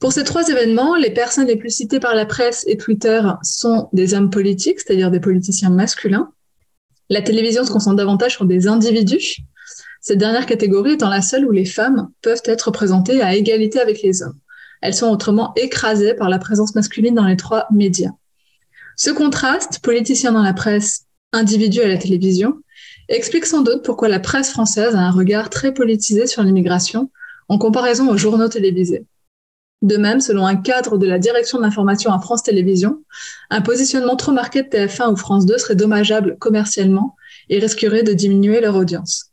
Pour 0.00 0.12
ces 0.12 0.24
trois 0.24 0.48
événements, 0.48 0.94
les 0.94 1.10
personnes 1.10 1.46
les 1.46 1.56
plus 1.56 1.70
citées 1.70 2.00
par 2.00 2.14
la 2.14 2.26
presse 2.26 2.64
et 2.66 2.76
Twitter 2.76 3.20
sont 3.42 3.88
des 3.92 4.14
hommes 4.14 4.30
politiques, 4.30 4.80
c'est-à-dire 4.80 5.10
des 5.10 5.20
politiciens 5.20 5.70
masculins, 5.70 6.32
la 7.08 7.20
télévision 7.20 7.64
se 7.64 7.70
concentre 7.70 7.96
davantage 7.96 8.32
sur 8.32 8.46
des 8.46 8.68
individus, 8.68 9.42
cette 10.00 10.18
dernière 10.18 10.46
catégorie 10.46 10.94
étant 10.94 11.10
la 11.10 11.22
seule 11.22 11.44
où 11.44 11.50
les 11.50 11.64
femmes 11.64 12.10
peuvent 12.22 12.42
être 12.44 12.70
présentées 12.70 13.22
à 13.22 13.34
égalité 13.34 13.80
avec 13.80 14.02
les 14.02 14.22
hommes. 14.22 14.38
Elles 14.80 14.94
sont 14.94 15.10
autrement 15.10 15.52
écrasées 15.54 16.14
par 16.14 16.28
la 16.28 16.38
présence 16.38 16.74
masculine 16.74 17.14
dans 17.14 17.26
les 17.26 17.36
trois 17.36 17.66
médias. 17.70 18.10
Ce 18.96 19.10
contraste, 19.10 19.78
politicien 19.80 20.32
dans 20.32 20.42
la 20.42 20.54
presse, 20.54 21.04
individu 21.32 21.80
à 21.80 21.88
la 21.88 21.98
télévision, 21.98 22.54
explique 23.08 23.46
sans 23.46 23.62
doute 23.62 23.84
pourquoi 23.84 24.08
la 24.08 24.18
presse 24.18 24.50
française 24.50 24.94
a 24.94 25.00
un 25.00 25.10
regard 25.10 25.50
très 25.50 25.72
politisé 25.72 26.26
sur 26.26 26.42
l'immigration 26.42 27.10
en 27.48 27.58
comparaison 27.58 28.08
aux 28.10 28.16
journaux 28.16 28.48
télévisés. 28.48 29.06
De 29.82 29.96
même, 29.96 30.20
selon 30.20 30.46
un 30.46 30.54
cadre 30.54 30.96
de 30.96 31.06
la 31.08 31.18
direction 31.18 31.58
de 31.58 31.64
l'information 31.64 32.12
à 32.12 32.20
France 32.20 32.44
Télévisions, 32.44 33.02
un 33.50 33.60
positionnement 33.60 34.14
trop 34.14 34.30
marqué 34.30 34.62
de 34.62 34.68
TF1 34.68 35.12
ou 35.12 35.16
France 35.16 35.44
2 35.44 35.58
serait 35.58 35.74
dommageable 35.74 36.36
commercialement 36.38 37.16
et 37.48 37.58
risquerait 37.58 38.04
de 38.04 38.12
diminuer 38.12 38.60
leur 38.60 38.76
audience. 38.76 39.32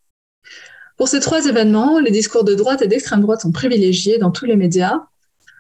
Pour 0.98 1.08
ces 1.08 1.20
trois 1.20 1.46
événements, 1.46 2.00
les 2.00 2.10
discours 2.10 2.44
de 2.44 2.56
droite 2.56 2.82
et 2.82 2.88
d'extrême 2.88 3.22
droite 3.22 3.42
sont 3.42 3.52
privilégiés 3.52 4.18
dans 4.18 4.32
tous 4.32 4.46
les 4.46 4.56
médias. 4.56 5.04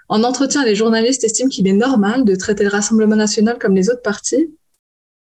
En 0.09 0.23
entretien, 0.23 0.65
les 0.65 0.75
journalistes 0.75 1.23
estiment 1.23 1.49
qu'il 1.49 1.67
est 1.67 1.73
normal 1.73 2.25
de 2.25 2.35
traiter 2.35 2.63
le 2.63 2.69
Rassemblement 2.71 3.15
national 3.15 3.59
comme 3.59 3.75
les 3.75 3.91
autres 3.91 4.01
partis. 4.01 4.51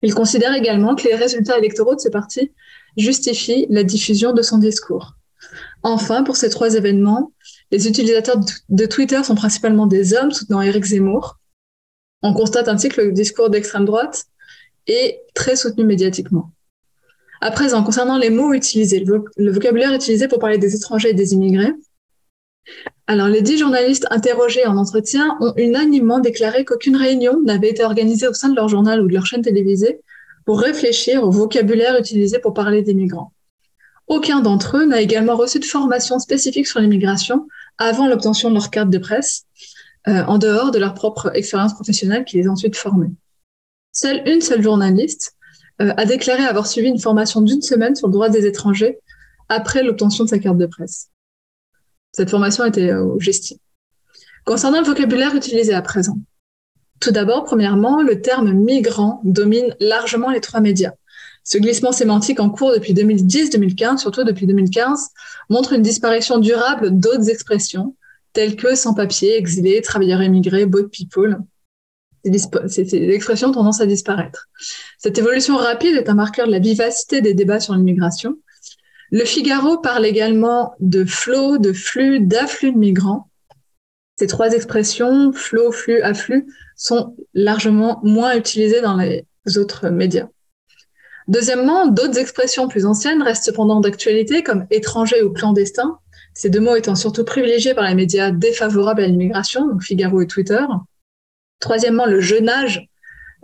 Ils 0.01 0.15
considèrent 0.15 0.55
également 0.55 0.95
que 0.95 1.07
les 1.07 1.15
résultats 1.15 1.59
électoraux 1.59 1.95
de 1.95 2.01
ces 2.01 2.11
partis 2.11 2.51
justifient 2.97 3.67
la 3.69 3.85
diffusion 3.85 4.33
de 4.33 4.41
son 4.41 4.57
discours. 4.57 5.17
Enfin, 5.83 6.25
pour 6.25 6.37
ces 6.37 6.49
trois 6.49 6.75
événements, 6.75 7.33
les 7.71 7.89
utilisateurs 7.89 8.41
de 8.69 8.87
Twitter 8.87 9.23
sont 9.23 9.35
principalement 9.35 9.87
des 9.87 10.15
hommes 10.15 10.33
soutenant 10.33 10.61
Eric 10.61 10.85
Zemmour. 10.85 11.39
On 12.23 12.35
constate 12.35 12.69
ainsi 12.69 12.89
que 12.89 13.01
le 13.01 13.13
discours 13.13 13.51
d'extrême 13.51 13.85
droite 13.85 14.27
est 14.87 15.23
très 15.35 15.57
soutenu 15.57 15.85
médiatiquement. 15.85 16.51
À 17.41 17.51
présent, 17.51 17.83
concernant 17.83 18.19
les 18.19 18.29
mots 18.29 18.53
utilisés, 18.53 19.05
le 19.05 19.53
vocabulaire 19.53 19.95
utilisé 19.95 20.29
pour 20.29 20.39
parler 20.39 20.59
des 20.59 20.75
étrangers 20.75 21.11
et 21.11 21.15
des 21.15 21.33
immigrés, 21.33 21.73
alors 23.07 23.29
les 23.29 23.43
dix 23.43 23.59
journalistes 23.59 24.07
interrogés 24.11 24.67
en 24.67 24.77
entretien 24.77 25.37
ont 25.41 25.53
unanimement 25.57 26.21
déclaré 26.21 26.65
qu'aucune 26.65 26.97
réunion 26.97 27.41
n'avait 27.43 27.71
été 27.71 27.83
organisée 27.83 28.29
au 28.29 28.35
sein 28.35 28.51
de 28.51 28.57
leur 28.57 28.69
journal 28.69 29.01
ou 29.01 29.09
de 29.09 29.15
leur 29.15 29.27
chaîne 29.27 29.43
télévisée 29.43 30.01
pour 30.45 30.61
réfléchir 30.61 31.25
au 31.25 31.31
vocabulaire 31.31 31.99
utilisé 31.99 32.39
pour 32.39 32.55
parler 32.55 32.83
des 32.83 32.95
migrants. 32.95 33.33
Aucun 34.07 34.41
d'entre 34.41 34.77
eux 34.77 34.85
n'a 34.85 35.01
également 35.01 35.37
reçu 35.37 35.61
de 35.61 35.65
formation 35.65 36.19
spécifique 36.19 36.67
sur 36.67 36.81
l'immigration 36.81 37.47
avant 37.81 38.07
l'obtention 38.07 38.51
de 38.51 38.55
leur 38.55 38.71
carte 38.71 38.91
de 38.91 38.99
presse, 38.99 39.47
euh, 40.07 40.23
en 40.25 40.39
dehors 40.39 40.71
de 40.71 40.79
leur 40.79 40.95
propre 40.95 41.33
expérience 41.35 41.75
professionnelle 41.75 42.25
qui 42.25 42.37
les 42.37 42.47
a 42.47 42.51
ensuite 42.51 42.77
formés. 42.77 43.11
seule 43.93 44.23
une 44.27 44.41
seule 44.41 44.63
journaliste 44.63 45.35
euh, 45.83 45.93
a 45.97 46.05
déclaré 46.05 46.45
avoir 46.45 46.67
suivi 46.67 46.89
une 46.89 47.01
formation 47.01 47.41
d'une 47.41 47.63
semaine 47.63 47.97
sur 47.97 48.07
le 48.07 48.13
droit 48.13 48.29
des 48.29 48.47
étrangers 48.47 48.99
après 49.49 49.83
l'obtention 49.83 50.25
de 50.25 50.29
sa 50.29 50.39
carte 50.39 50.59
de 50.59 50.67
presse. 50.67 51.09
Cette 52.13 52.31
formation 52.31 52.65
était 52.65 52.95
au 52.95 53.19
Gesti. 53.19 53.61
Concernant 54.45 54.81
le 54.81 54.87
vocabulaire 54.87 55.35
utilisé 55.35 55.75
à 55.75 55.83
présent, 55.83 56.19
tout 57.01 57.13
d'abord, 57.13 57.45
premièrement, 57.45 58.03
le 58.03 58.21
terme 58.21 58.53
migrant 58.53 59.21
domine 59.25 59.75
largement 59.81 60.31
les 60.31 60.41
trois 60.41 60.61
médias. 60.61 60.93
Ce 61.51 61.59
glissement 61.59 61.91
sémantique 61.91 62.39
en 62.39 62.49
cours 62.49 62.73
depuis 62.73 62.95
2010-2015, 62.95 63.99
surtout 63.99 64.23
depuis 64.23 64.47
2015, 64.47 65.09
montre 65.49 65.73
une 65.73 65.83
disparition 65.83 66.39
durable 66.39 66.91
d'autres 66.93 67.29
expressions, 67.29 67.97
telles 68.33 68.55
que 68.55 68.77
sans-papiers, 68.77 69.37
exilés, 69.37 69.83
travailleurs 69.83 70.21
émigrés, 70.21 70.65
boat 70.65 70.87
people. 70.93 71.41
Ces 72.69 72.95
expressions 72.95 73.51
tendance 73.51 73.81
à 73.81 73.87
disparaître. 73.87 74.49
Cette 74.99 75.19
évolution 75.19 75.57
rapide 75.57 75.97
est 75.97 76.09
un 76.09 76.15
marqueur 76.15 76.47
de 76.47 76.53
la 76.53 76.61
vivacité 76.61 77.21
des 77.21 77.35
débats 77.35 77.59
sur 77.59 77.75
l'immigration. 77.75 78.39
Le 79.11 79.25
Figaro 79.25 79.79
parle 79.79 80.07
également 80.07 80.75
de 80.79 81.05
flot, 81.05 81.59
de 81.59 81.73
flux, 81.73 82.21
d'afflux 82.21 82.71
de 82.71 82.79
migrants. 82.79 83.29
Ces 84.17 84.29
trois 84.29 84.53
expressions, 84.53 85.33
flot, 85.33 85.73
flux, 85.73 86.01
afflux, 86.03 86.47
sont 86.77 87.17
largement 87.35 87.99
moins 88.05 88.37
utilisées 88.37 88.83
dans 88.83 88.97
les 88.97 89.27
autres 89.57 89.89
médias. 89.89 90.29
Deuxièmement, 91.29 91.87
d'autres 91.87 92.19
expressions 92.19 92.69
plus 92.69 92.87
anciennes 92.87 93.23
restent 93.23 93.45
cependant 93.45 93.81
d'actualité, 93.81 94.43
comme 94.43 94.67
étranger 94.71 95.23
ou 95.23 95.33
clandestin, 95.33 95.99
ces 96.35 96.51
deux 96.51 96.61
mots 96.61 96.77
étant 96.77 96.95
surtout 96.95 97.25
privilégiés 97.25 97.75
par 97.75 97.85
les 97.85 97.95
médias 97.95 98.31
défavorables 98.31 99.03
à 99.03 99.07
l'immigration, 99.07 99.67
donc 99.67 99.83
Figaro 99.83 100.21
et 100.21 100.27
Twitter. 100.27 100.65
Troisièmement, 101.59 102.07
le 102.07 102.21
jeune 102.21 102.49
âge, 102.49 102.89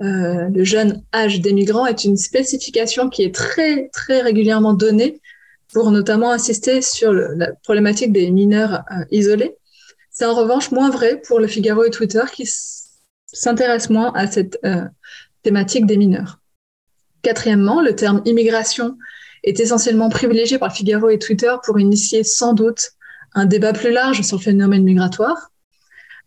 euh, 0.01 0.49
le 0.49 0.65
jeune 0.65 1.03
âge 1.15 1.41
des 1.41 1.53
migrants 1.53 1.87
est 1.87 2.05
une 2.05 2.17
spécification 2.17 3.09
qui 3.09 3.23
est 3.25 3.35
très, 3.35 3.89
très 3.93 4.21
régulièrement 4.21 4.75
donnée 4.75 5.21
pour 5.73 5.91
notamment 5.91 6.31
insister 6.31 6.81
sur 6.81 7.12
la 7.12 7.53
problématique 7.65 8.12
des 8.12 8.31
mineurs 8.31 8.85
euh, 8.93 9.05
isolés. 9.11 9.57
C'est 10.11 10.25
en 10.25 10.35
revanche 10.35 10.71
moins 10.71 10.91
vrai 10.91 11.21
pour 11.27 11.41
le 11.41 11.47
Figaro 11.47 11.85
et 11.85 11.91
Twitter 11.91 12.23
qui 12.33 12.49
s'intéressent 13.27 13.91
moins 13.91 14.12
à 14.15 14.27
cette 14.27 14.59
euh, 14.65 14.85
thématique 15.43 15.87
des 15.87 15.97
mineurs. 15.97 16.41
Quatrièmement, 17.27 17.83
le 17.83 17.97
terme 17.97 18.23
immigration 18.25 18.99
est 19.43 19.59
essentiellement 19.59 20.09
privilégié 20.11 20.61
par 20.61 20.73
Figaro 20.73 21.09
et 21.09 21.19
Twitter 21.19 21.53
pour 21.65 21.81
initier 21.81 22.23
sans 22.23 22.53
doute 22.53 22.93
un 23.35 23.47
débat 23.47 23.73
plus 23.73 23.91
large 23.91 24.23
sur 24.23 24.37
le 24.37 24.43
phénomène 24.43 24.85
migratoire. 24.85 25.51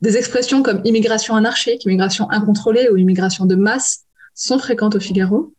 Des 0.01 0.17
expressions 0.17 0.62
comme 0.62 0.81
immigration 0.83 1.38
anarchique, 1.38 1.85
immigration 1.85 2.29
incontrôlée 2.31 2.89
ou 2.89 2.97
immigration 2.97 3.45
de 3.45 3.55
masse 3.55 4.01
sont 4.35 4.59
fréquentes 4.59 4.95
au 4.95 4.99
Figaro. 4.99 5.53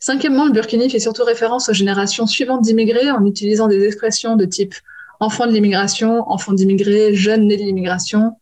Cinquièmement, 0.00 0.46
le 0.46 0.52
Burkini 0.52 0.90
fait 0.90 0.98
surtout 0.98 1.22
référence 1.22 1.68
aux 1.68 1.74
générations 1.74 2.26
suivantes 2.26 2.62
d'immigrés 2.62 3.12
en 3.12 3.24
utilisant 3.24 3.68
des 3.68 3.86
expressions 3.86 4.34
de 4.34 4.46
type 4.46 4.74
enfants 5.20 5.46
de 5.46 5.52
l'immigration, 5.52 6.28
enfants 6.28 6.54
d'immigrés, 6.54 7.14
jeunes 7.14 7.46
nés 7.46 7.56
de 7.56 7.62
l'immigration, 7.62 8.32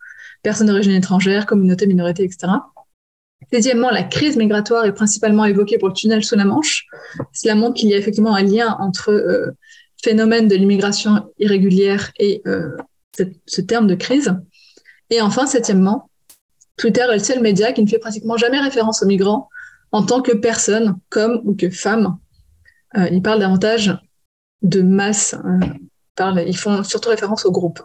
personnes 0.42 0.68
d'origine 0.68 0.92
étrangère, 0.92 1.44
communautés, 1.44 1.86
minorités, 1.86 2.24
etc. 2.24 2.50
Deuxièmement, 3.52 3.90
la 3.90 4.02
crise 4.02 4.36
migratoire 4.36 4.84
est 4.84 4.92
principalement 4.92 5.44
évoquée 5.44 5.78
pour 5.78 5.88
le 5.88 5.94
tunnel 5.94 6.22
sous 6.24 6.36
la 6.36 6.44
Manche. 6.44 6.86
Cela 7.32 7.54
montre 7.54 7.74
qu'il 7.74 7.88
y 7.88 7.94
a 7.94 7.96
effectivement 7.96 8.34
un 8.34 8.42
lien 8.42 8.76
entre 8.78 9.10
euh, 9.10 9.56
phénomène 10.02 10.48
de 10.48 10.54
l'immigration 10.54 11.30
irrégulière 11.38 12.12
et 12.18 12.42
euh, 12.46 12.76
ce 13.46 13.60
terme 13.60 13.86
de 13.86 13.94
crise. 13.94 14.34
Et 15.10 15.20
enfin, 15.20 15.46
septièmement, 15.46 16.08
Twitter 16.76 17.02
est 17.02 17.18
le 17.18 17.18
seul 17.18 17.40
média 17.40 17.72
qui 17.72 17.82
ne 17.82 17.88
fait 17.88 17.98
pratiquement 17.98 18.36
jamais 18.36 18.60
référence 18.60 19.02
aux 19.02 19.06
migrants 19.06 19.48
en 19.92 20.04
tant 20.04 20.22
que 20.22 20.32
personne, 20.32 20.96
comme 21.08 21.42
ou 21.44 21.54
que 21.54 21.68
femme. 21.68 22.16
Euh, 22.96 23.08
il 23.10 23.22
parle 23.22 23.40
davantage 23.40 23.96
de 24.62 24.82
masse. 24.82 25.34
Euh, 25.34 26.42
ils 26.46 26.56
font 26.56 26.82
surtout 26.84 27.08
référence 27.08 27.44
au 27.44 27.52
groupe. 27.52 27.80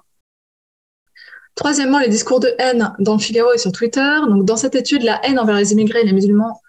Troisièmement, 1.55 1.99
les 1.99 2.09
discours 2.09 2.41
de 2.41 2.53
haine 2.59 2.93
dans 2.99 3.13
le 3.13 3.19
Figaro 3.19 3.53
et 3.53 3.57
sur 3.57 3.71
Twitter. 3.71 4.17
Donc, 4.27 4.45
dans 4.45 4.57
cette 4.57 4.75
étude, 4.75 5.03
la 5.03 5.25
haine 5.25 5.39
envers 5.39 5.55
les 5.55 5.71
immigrés 5.71 6.01
et 6.01 6.05
les 6.05 6.13
musulmans 6.13 6.61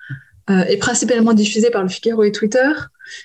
euh, 0.49 0.62
est 0.64 0.77
principalement 0.77 1.33
diffusée 1.33 1.70
par 1.70 1.83
le 1.83 1.88
Figaro 1.88 2.22
et 2.22 2.31
Twitter. 2.31 2.70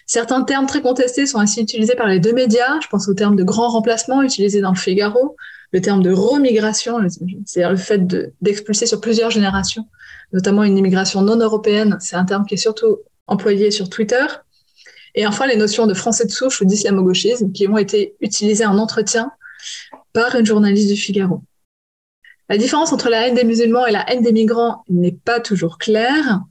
Certains 0.07 0.41
termes 0.43 0.65
très 0.65 0.81
contestés 0.81 1.27
sont 1.27 1.37
ainsi 1.37 1.61
utilisés 1.61 1.95
par 1.95 2.07
les 2.07 2.19
deux 2.19 2.33
médias. 2.33 2.79
Je 2.81 2.87
pense 2.87 3.07
au 3.07 3.13
terme 3.13 3.35
de 3.35 3.43
grand 3.43 3.69
remplacement 3.69 4.23
utilisé 4.23 4.59
dans 4.59 4.71
le 4.71 4.77
Figaro, 4.77 5.35
le 5.71 5.81
terme 5.81 6.01
de 6.01 6.11
remigration, 6.11 6.97
c'est-à-dire 7.45 7.71
le 7.71 7.77
fait 7.77 8.07
d'expulser 8.41 8.87
sur 8.87 8.99
plusieurs 8.99 9.29
générations, 9.29 9.85
notamment 10.33 10.63
une 10.63 10.77
immigration 10.77 11.21
non 11.21 11.37
européenne. 11.37 11.97
C'est 11.99 12.15
un 12.15 12.25
terme 12.25 12.45
qui 12.45 12.55
est 12.55 12.57
surtout 12.57 12.97
employé 13.27 13.69
sur 13.69 13.87
Twitter. 13.87 14.25
Et 15.13 15.27
enfin, 15.27 15.45
les 15.45 15.57
notions 15.57 15.85
de 15.85 15.93
français 15.93 16.25
de 16.25 16.31
souche 16.31 16.61
ou 16.61 16.65
d'islamo-gauchisme 16.65 17.51
qui 17.51 17.67
ont 17.67 17.77
été 17.77 18.15
utilisées 18.19 18.65
en 18.65 18.77
entretien 18.79 19.31
par 20.13 20.35
une 20.35 20.45
journaliste 20.45 20.89
du 20.89 20.95
Figaro. 20.95 21.41
La 22.51 22.57
différence 22.57 22.91
entre 22.91 23.07
la 23.07 23.25
haine 23.25 23.33
des 23.33 23.45
musulmans 23.45 23.85
et 23.85 23.93
la 23.93 24.03
haine 24.11 24.21
des 24.21 24.33
migrants 24.33 24.83
n'est 24.89 25.13
pas 25.13 25.39
toujours 25.39 25.77
claire. 25.77 26.41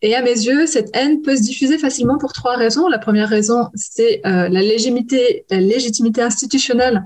Et 0.00 0.14
à 0.14 0.22
mes 0.22 0.30
yeux, 0.30 0.68
cette 0.68 0.94
haine 0.94 1.20
peut 1.20 1.34
se 1.34 1.42
diffuser 1.42 1.78
facilement 1.78 2.16
pour 2.16 2.32
trois 2.32 2.54
raisons. 2.54 2.86
La 2.86 3.00
première 3.00 3.28
raison, 3.28 3.68
c'est 3.74 4.20
euh, 4.24 4.48
la, 4.48 4.60
légitimité, 4.60 5.44
institutionnelle 6.22 7.02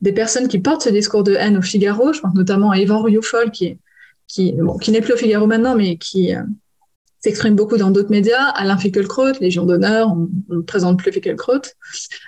des 0.00 0.12
personnes 0.12 0.46
qui 0.46 0.60
portent 0.60 0.82
ce 0.82 0.90
discours 0.90 1.24
de 1.24 1.34
haine 1.34 1.56
au 1.56 1.62
Figaro. 1.62 2.12
Je 2.12 2.20
pense 2.20 2.34
notamment 2.36 2.70
à 2.70 2.78
Yvan 2.78 3.02
Rioufol, 3.02 3.50
qui 3.50 3.76
n'est 4.28 5.00
plus 5.00 5.14
au 5.14 5.16
Figaro 5.16 5.48
maintenant, 5.48 5.74
mais 5.74 5.96
qui, 5.96 6.36
euh, 6.36 6.42
s'exprime 7.22 7.54
beaucoup 7.54 7.76
dans 7.76 7.90
d'autres 7.90 8.10
médias. 8.10 8.48
Alain 8.48 8.76
Finkielkraut, 8.76 9.38
Légion 9.40 9.64
d'honneur, 9.64 10.08
on 10.10 10.28
ne 10.54 10.62
présente 10.62 10.98
plus 10.98 11.12
Finkielkraut. 11.12 11.62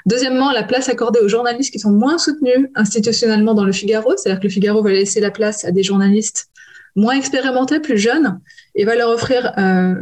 Deuxièmement, 0.07 0.52
la 0.52 0.62
place 0.62 0.88
accordée 0.88 1.18
aux 1.20 1.28
journalistes 1.28 1.72
qui 1.72 1.80
sont 1.80 1.90
moins 1.90 2.16
soutenus 2.16 2.68
institutionnellement 2.74 3.54
dans 3.54 3.64
le 3.64 3.72
Figaro, 3.72 4.14
c'est-à-dire 4.16 4.40
que 4.40 4.46
le 4.46 4.52
Figaro 4.52 4.83
va 4.83 4.90
laisser 4.90 5.20
la 5.20 5.33
place 5.33 5.64
à 5.64 5.72
des 5.72 5.83
journalistes 5.83 6.48
moins 6.94 7.16
expérimentés, 7.16 7.80
plus 7.80 7.98
jeunes, 7.98 8.40
et 8.76 8.85
va 8.85 8.94
leur 8.94 9.11
offrir 9.11 9.52
euh, 9.59 9.94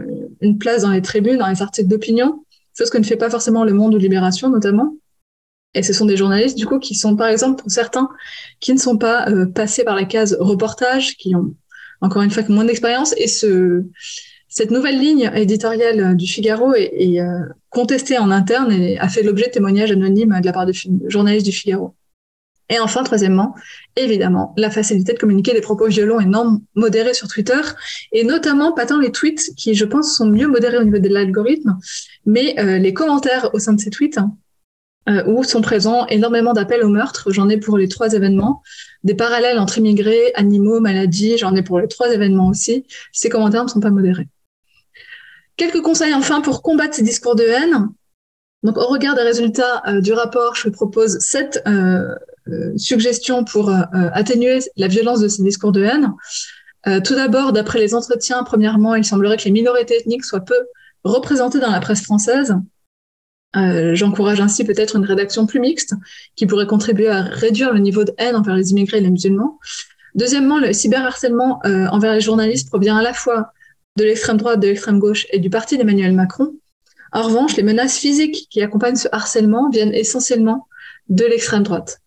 une 0.43 0.59
place 0.59 0.83
dans 0.83 0.91
les 0.91 1.01
tribunes, 1.01 1.39
dans 1.39 1.49
les 1.49 1.63
articles 1.63 1.89
d'opinion, 1.89 2.45
chose 2.77 2.91
que 2.91 2.99
ne 2.99 3.05
fait 3.05 3.17
pas 3.17 3.31
forcément 3.31 3.65
Le 3.65 3.73
Monde 3.73 3.95
ou 3.95 3.99
Libération 3.99 4.51
notamment. 4.51 4.95
Et 5.75 5.83
ce 5.83 5.95
sont 5.95 6.05
des 6.05 6.19
journalistes, 6.19 6.59
du 6.59 6.67
coup, 6.67 6.79
qui 6.79 6.95
sont, 6.95 7.17
par 7.17 7.29
exemple, 7.29 7.63
pour 7.63 7.71
certains, 7.71 8.11
qui 8.61 8.75
ne 8.75 8.79
sont 8.79 8.99
pas 8.99 9.27
euh, 9.31 9.47
passés 9.47 9.85
par 9.85 9.97
la 9.97 10.05
case 10.05 10.37
reportage, 10.39 11.17
qui 11.17 11.35
ont, 11.35 11.55
encore 12.03 12.21
une 12.21 12.31
fois, 12.31 12.43
moins 12.51 12.67
d'expérience, 12.67 13.15
et 13.17 13.27
ce, 13.27 13.83
cette 14.55 14.71
nouvelle 14.71 15.01
ligne 15.01 15.31
éditoriale 15.35 16.15
du 16.15 16.27
Figaro 16.27 16.75
est, 16.75 17.19
euh, 17.19 17.41
contestée 17.71 18.19
en 18.19 18.31
interne 18.31 18.71
et 18.71 18.99
a 18.99 19.09
fait 19.09 19.23
l'objet 19.23 19.47
de 19.47 19.53
témoignages 19.53 19.91
anonymes 19.91 20.39
de 20.43 20.45
la 20.45 20.53
part 20.53 20.67
de 20.67 20.75
journalistes 21.09 21.47
du 21.47 21.53
Figaro. 21.53 21.95
Et 22.69 22.79
enfin, 22.79 23.03
troisièmement, 23.03 23.55
évidemment, 23.97 24.53
la 24.59 24.69
facilité 24.69 25.15
de 25.15 25.19
communiquer 25.19 25.55
des 25.55 25.63
propos 25.63 25.87
violents 25.87 26.21
et 26.21 26.27
non 26.27 26.61
modérés 26.75 27.15
sur 27.15 27.29
Twitter, 27.29 27.63
et 28.13 28.25
notamment 28.25 28.73
pas 28.73 28.85
tant 28.85 28.99
les 28.99 29.11
tweets 29.11 29.55
qui, 29.57 29.75
je 29.75 29.87
pense, 29.87 30.15
sont 30.15 30.27
mieux 30.27 30.49
modérés 30.49 30.77
au 30.77 30.85
niveau 30.85 30.99
de 30.99 31.09
l'algorithme, 31.09 31.79
mais 32.27 32.55
euh, 32.59 32.77
les 32.77 32.93
commentaires 32.93 33.49
au 33.55 33.59
sein 33.59 33.73
de 33.73 33.81
ces 33.81 33.89
tweets, 33.89 34.19
euh, 35.09 35.25
où 35.29 35.45
sont 35.45 35.63
présents 35.63 36.07
énormément 36.09 36.53
d'appels 36.53 36.85
au 36.85 36.91
meurtre. 36.91 37.33
J'en 37.33 37.49
ai 37.49 37.57
pour 37.57 37.79
les 37.79 37.89
trois 37.89 38.13
événements. 38.13 38.63
Des 39.03 39.15
parallèles 39.15 39.59
entre 39.59 39.79
immigrés, 39.79 40.33
animaux, 40.35 40.79
maladies, 40.79 41.39
j'en 41.39 41.55
ai 41.55 41.63
pour 41.63 41.81
les 41.81 41.89
trois 41.89 42.13
événements 42.13 42.49
aussi. 42.49 42.85
Ces 43.13 43.31
commentaires 43.31 43.65
ne 43.65 43.71
sont 43.71 43.81
pas 43.81 43.91
modérés. 43.91 44.29
Quelques 45.63 45.83
conseils 45.83 46.13
enfin 46.13 46.41
pour 46.41 46.61
combattre 46.61 46.97
ces 46.97 47.05
discours 47.05 47.37
de 47.37 47.45
haine. 47.45 47.89
Donc, 48.65 48.79
au 48.79 48.87
regard 48.89 49.15
des 49.15 49.23
résultats 49.23 49.81
euh, 49.87 50.01
du 50.01 50.13
rapport, 50.13 50.57
je 50.57 50.69
propose 50.69 51.21
sept 51.21 51.63
euh, 51.69 52.17
euh, 52.49 52.77
suggestions 52.77 53.45
pour 53.45 53.71
atténuer 53.71 54.59
la 54.77 54.89
violence 54.89 55.21
de 55.21 55.29
ces 55.29 55.45
discours 55.45 55.71
de 55.71 55.85
haine. 55.85 56.15
tout 57.05 57.15
d'abord, 57.15 57.53
d'après 57.53 57.79
les 57.79 57.95
entretiens, 57.95 58.43
premièrement, 58.43 58.97
il 58.97 59.05
semblerait 59.05 59.37
que 59.37 59.45
les 59.45 59.53
minorités 59.53 59.99
ethniques 59.99 60.25
soient 60.25 60.41
peu 60.41 60.67
représentées 61.05 61.61
dans 61.61 61.71
la 61.71 61.79
presse 61.79 62.03
française. 62.03 62.57
J'encourage 63.55 64.41
ainsi 64.41 64.65
peut-être 64.65 64.97
une 64.97 65.05
rédaction 65.05 65.47
plus 65.47 65.61
mixte 65.61 65.95
qui 66.35 66.47
pourrait 66.47 66.67
contribuer 66.67 67.09
à 67.09 67.23
réduire 67.23 67.73
le 67.73 67.79
niveau 67.79 68.03
de 68.03 68.13
haine 68.19 68.35
envers 68.35 68.57
les 68.57 68.73
immigrés 68.73 68.99
et 68.99 69.03
les 69.03 69.11
musulmans. 69.11 69.61
Deuxièmement, 70.17 70.59
le 70.59 70.73
cyberharcèlement 70.73 71.61
envers 71.65 72.15
les 72.15 72.21
journalistes 72.21 72.69
provient 72.69 72.97
à 72.97 73.03
la 73.03 73.13
fois 73.13 73.53
de 73.97 74.05
l'extrême 74.05 74.37
droite, 74.37 74.61
de 74.61 74.69
l'extrême 74.69 74.99
gauche 74.99 75.27
et 75.31 75.39
du 75.39 75.51
parti 75.51 75.77
d'Emmanuel 75.77 76.13
Macron. 76.15 76.55
En 77.13 77.23
revanche, 77.23 77.57
les 77.57 77.63
menaces 77.63 77.99
physiques 77.99 78.49
qui 78.51 78.63
accompagnent 78.63 78.97
ce 78.97 79.09
harcèlement 79.13 79.69
viennent 79.69 79.93
essentiellement 79.93 80.67
de 81.09 81.25
l'extrême 81.25 81.63
droite. 81.63 82.01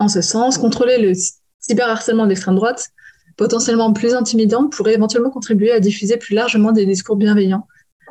En 0.00 0.08
ce 0.08 0.20
sens, 0.20 0.58
contrôler 0.58 0.98
le 0.98 1.12
cyberharcèlement 1.60 2.24
de 2.24 2.30
l'extrême 2.30 2.56
droite, 2.56 2.88
potentiellement 3.36 3.92
plus 3.92 4.14
intimidant, 4.14 4.68
pourrait 4.68 4.94
éventuellement 4.94 5.30
contribuer 5.30 5.70
à 5.70 5.78
diffuser 5.78 6.16
plus 6.16 6.34
largement 6.34 6.72
des 6.72 6.84
discours 6.84 7.16
bienveillants 7.16 7.66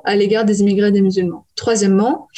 à 0.06 0.16
l'égard 0.16 0.46
des 0.46 0.62
immigrés 0.62 0.88
et 0.88 0.92
des 0.92 1.02
musulmans. 1.02 1.46
Troisièmement, 1.56 2.30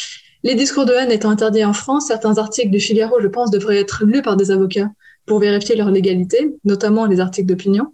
les 0.41 0.55
discours 0.55 0.85
de 0.85 0.93
haine 0.93 1.11
étant 1.11 1.29
interdits 1.29 1.65
en 1.65 1.73
France, 1.73 2.07
certains 2.07 2.37
articles 2.39 2.71
du 2.71 2.79
Figaro, 2.79 3.19
je 3.19 3.27
pense, 3.27 3.51
devraient 3.51 3.77
être 3.77 4.05
lus 4.05 4.23
par 4.23 4.37
des 4.37 4.49
avocats 4.49 4.89
pour 5.27 5.39
vérifier 5.39 5.75
leur 5.75 5.91
légalité, 5.91 6.55
notamment 6.63 7.05
les 7.05 7.19
articles 7.19 7.47
d'opinion. 7.47 7.93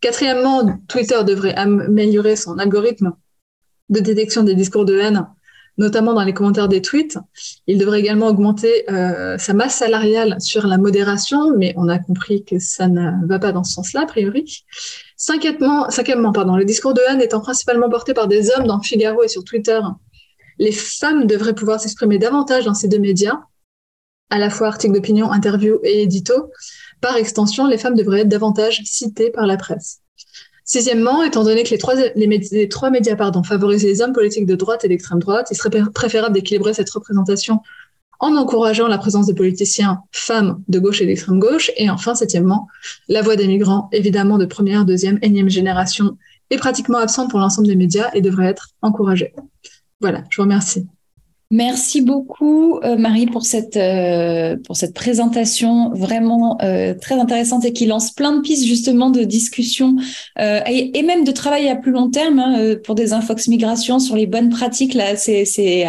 Quatrièmement, 0.00 0.78
Twitter 0.88 1.22
devrait 1.24 1.54
améliorer 1.54 2.36
son 2.36 2.58
algorithme 2.58 3.12
de 3.88 4.00
détection 4.00 4.42
des 4.42 4.54
discours 4.54 4.84
de 4.84 4.96
haine, 4.96 5.26
notamment 5.76 6.12
dans 6.12 6.22
les 6.22 6.34
commentaires 6.34 6.68
des 6.68 6.82
tweets. 6.82 7.18
Il 7.66 7.78
devrait 7.78 8.00
également 8.00 8.28
augmenter 8.28 8.90
euh, 8.90 9.38
sa 9.38 9.54
masse 9.54 9.76
salariale 9.76 10.36
sur 10.40 10.66
la 10.66 10.78
modération, 10.78 11.56
mais 11.56 11.74
on 11.76 11.88
a 11.88 11.98
compris 11.98 12.44
que 12.44 12.58
ça 12.58 12.88
ne 12.88 13.26
va 13.26 13.38
pas 13.38 13.52
dans 13.52 13.64
ce 13.64 13.74
sens-là, 13.74 14.02
a 14.02 14.06
priori. 14.06 14.64
Cinquièmement, 15.16 15.90
cinquièmement 15.90 16.32
pardon, 16.32 16.56
le 16.56 16.64
discours 16.64 16.94
de 16.94 17.00
haine 17.08 17.20
étant 17.20 17.40
principalement 17.40 17.88
porté 17.88 18.14
par 18.14 18.28
des 18.28 18.50
hommes 18.50 18.66
dans 18.66 18.80
Figaro 18.80 19.22
et 19.24 19.28
sur 19.28 19.42
Twitter, 19.42 19.80
les 20.58 20.72
femmes 20.72 21.26
devraient 21.26 21.54
pouvoir 21.54 21.80
s'exprimer 21.80 22.18
davantage 22.18 22.64
dans 22.64 22.74
ces 22.74 22.88
deux 22.88 22.98
médias, 22.98 23.40
à 24.30 24.38
la 24.38 24.50
fois 24.50 24.68
articles 24.68 24.94
d'opinion, 24.94 25.30
interviews 25.30 25.80
et 25.82 26.02
éditos. 26.02 26.50
Par 27.00 27.16
extension, 27.16 27.66
les 27.66 27.78
femmes 27.78 27.94
devraient 27.94 28.20
être 28.20 28.28
davantage 28.28 28.82
citées 28.84 29.30
par 29.30 29.46
la 29.46 29.56
presse. 29.56 30.00
Sixièmement, 30.64 31.22
étant 31.22 31.44
donné 31.44 31.62
que 31.62 31.70
les 31.70 31.78
trois, 31.78 31.94
les, 31.94 32.68
trois 32.68 32.90
médias 32.90 33.16
pardon, 33.16 33.42
favorisent 33.42 33.84
les 33.84 34.02
hommes 34.02 34.12
politiques 34.12 34.44
de 34.44 34.54
droite 34.54 34.84
et 34.84 34.88
d'extrême 34.88 35.18
droite, 35.18 35.48
il 35.50 35.56
serait 35.56 35.70
préférable 35.94 36.34
d'équilibrer 36.34 36.74
cette 36.74 36.90
représentation 36.90 37.60
en 38.20 38.36
encourageant 38.36 38.88
la 38.88 38.98
présence 38.98 39.26
de 39.26 39.32
politiciens 39.32 40.02
femmes 40.12 40.62
de 40.68 40.78
gauche 40.78 41.00
et 41.00 41.06
d'extrême 41.06 41.38
gauche. 41.38 41.70
Et 41.76 41.88
enfin, 41.88 42.14
septièmement, 42.14 42.66
la 43.08 43.22
voix 43.22 43.36
des 43.36 43.46
migrants, 43.46 43.88
évidemment 43.92 44.36
de 44.36 44.44
première, 44.44 44.84
deuxième, 44.84 45.18
énième 45.22 45.48
génération, 45.48 46.18
est 46.50 46.58
pratiquement 46.58 46.98
absente 46.98 47.30
pour 47.30 47.38
l'ensemble 47.38 47.68
des 47.68 47.76
médias 47.76 48.10
et 48.12 48.20
devrait 48.20 48.46
être 48.46 48.70
encouragée. 48.82 49.32
Voilà, 50.00 50.24
je 50.30 50.36
vous 50.36 50.42
remercie. 50.42 50.86
Merci 51.50 52.02
beaucoup 52.02 52.78
euh, 52.80 52.98
Marie 52.98 53.24
pour 53.24 53.46
cette 53.46 53.78
euh, 53.78 54.58
pour 54.66 54.76
cette 54.76 54.92
présentation 54.92 55.88
vraiment 55.94 56.58
euh, 56.60 56.92
très 56.92 57.14
intéressante 57.14 57.64
et 57.64 57.72
qui 57.72 57.86
lance 57.86 58.10
plein 58.10 58.36
de 58.36 58.42
pistes 58.42 58.66
justement 58.66 59.08
de 59.08 59.24
discussion 59.24 59.96
et, 60.38 61.02
même 61.02 61.24
de 61.24 61.32
travail 61.32 61.70
à 61.70 61.76
plus 61.76 61.90
long 61.90 62.10
terme 62.10 62.38
hein, 62.38 62.74
pour 62.84 62.94
des 62.94 63.14
infox 63.14 63.48
migration 63.48 63.98
sur 63.98 64.14
les 64.14 64.26
bonnes 64.26 64.50
pratiques 64.50 64.92
là 64.92 65.16
c'est 65.16 65.46
c'est 65.46 65.86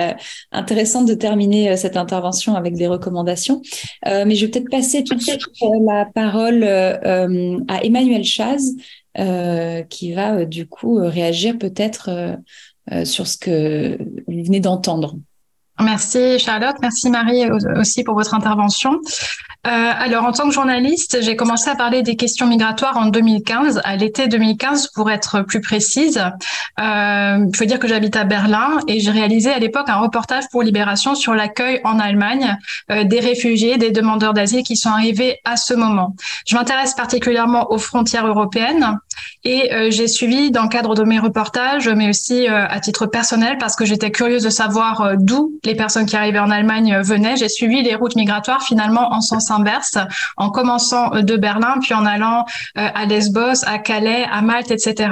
intéressant 0.54 1.04
de 1.04 1.14
terminer 1.14 1.76
cette 1.76 1.98
intervention 1.98 2.56
avec 2.56 2.76
des 2.76 2.88
recommandations 2.88 3.62
mais 4.06 4.36
je 4.36 4.46
vais 4.46 4.52
peut-être 4.52 4.70
passer 4.70 5.04
tout 5.04 5.16
de 5.16 5.22
suite 5.22 5.42
la 5.86 6.06
parole 6.06 6.64
à 6.64 7.84
Emmanuel 7.84 8.24
Chaz 8.24 8.76
qui 9.90 10.14
va 10.14 10.46
du 10.46 10.68
coup 10.68 10.96
réagir 10.96 11.58
peut-être 11.58 12.38
sur 13.04 13.28
ce 13.28 13.38
que 13.38 13.98
vous 14.26 14.44
venez 14.44 14.62
d'entendre. 14.62 15.18
Merci 15.82 16.40
Charlotte, 16.40 16.76
merci 16.82 17.10
Marie 17.10 17.50
aussi 17.52 18.04
pour 18.04 18.16
votre 18.16 18.34
intervention. 18.34 19.00
Euh, 19.68 19.72
alors, 19.72 20.24
en 20.24 20.32
tant 20.32 20.48
que 20.48 20.54
journaliste, 20.54 21.18
j'ai 21.22 21.36
commencé 21.36 21.70
à 21.70 21.76
parler 21.76 22.02
des 22.02 22.16
questions 22.16 22.48
migratoires 22.48 22.96
en 22.96 23.08
2015, 23.08 23.82
à 23.84 23.98
l'été 23.98 24.28
2015 24.28 24.92
pour 24.96 25.12
être 25.12 25.42
plus 25.42 25.60
précise. 25.60 26.18
Euh, 26.80 27.46
je 27.54 27.60
veux 27.60 27.66
dire 27.66 27.78
que 27.80 27.88
j'habite 27.90 28.16
à 28.16 28.24
Berlin 28.24 28.80
et 28.88 29.02
j'ai 29.02 29.12
réalisé 29.12 29.52
à 29.52 29.60
l'époque 29.60 29.90
un 29.90 29.98
reportage 29.98 30.46
pour 30.50 30.64
Libération 30.64 31.14
sur 31.14 31.34
l'accueil 31.34 31.82
en 31.84 32.00
Allemagne 32.00 32.58
euh, 32.90 33.04
des 33.04 33.20
réfugiés, 33.20 33.78
des 33.78 33.92
demandeurs 33.92 34.34
d'asile 34.34 34.64
qui 34.64 34.78
sont 34.78 34.90
arrivés 34.90 35.40
à 35.44 35.58
ce 35.58 35.74
moment. 35.74 36.16
Je 36.48 36.56
m'intéresse 36.56 36.94
particulièrement 36.94 37.70
aux 37.74 37.80
frontières 37.80 38.28
européennes 38.28 38.98
et 39.44 39.74
euh, 39.74 39.92
j'ai 39.92 40.08
suivi 40.08 40.52
dans 40.52 40.64
le 40.64 40.70
cadre 40.70 40.96
de 40.96 41.04
mes 41.04 41.20
reportages, 41.20 41.90
mais 41.90 42.08
aussi 42.08 42.48
euh, 42.48 42.66
à 42.66 42.80
titre 42.80 43.08
personnel 43.08 43.58
parce 43.60 43.76
que 43.76 43.84
j'étais 43.84 44.12
curieuse 44.12 44.44
de 44.44 44.50
savoir 44.50 45.18
d'où 45.18 45.52
les 45.66 45.76
personnes 45.76 46.06
qui 46.06 46.16
arrivaient 46.16 46.40
en 46.40 46.50
Allemagne 46.50 47.02
venaient. 47.02 47.36
J'ai 47.36 47.50
suivi 47.50 47.84
les 47.84 47.96
routes 47.96 48.16
migratoires 48.16 48.64
finalement 48.64 49.12
en 49.12 49.20
sens 49.20 49.49
en 50.38 50.50
commençant 50.50 51.10
de 51.10 51.38
Berlin, 51.38 51.78
puis 51.82 51.94
en 51.94 52.06
allant 52.06 52.46
à 52.76 53.06
Lesbos, 53.06 53.66
à 53.66 53.78
Calais, 53.80 54.26
à 54.32 54.42
Malte, 54.42 54.72
etc. 54.72 55.10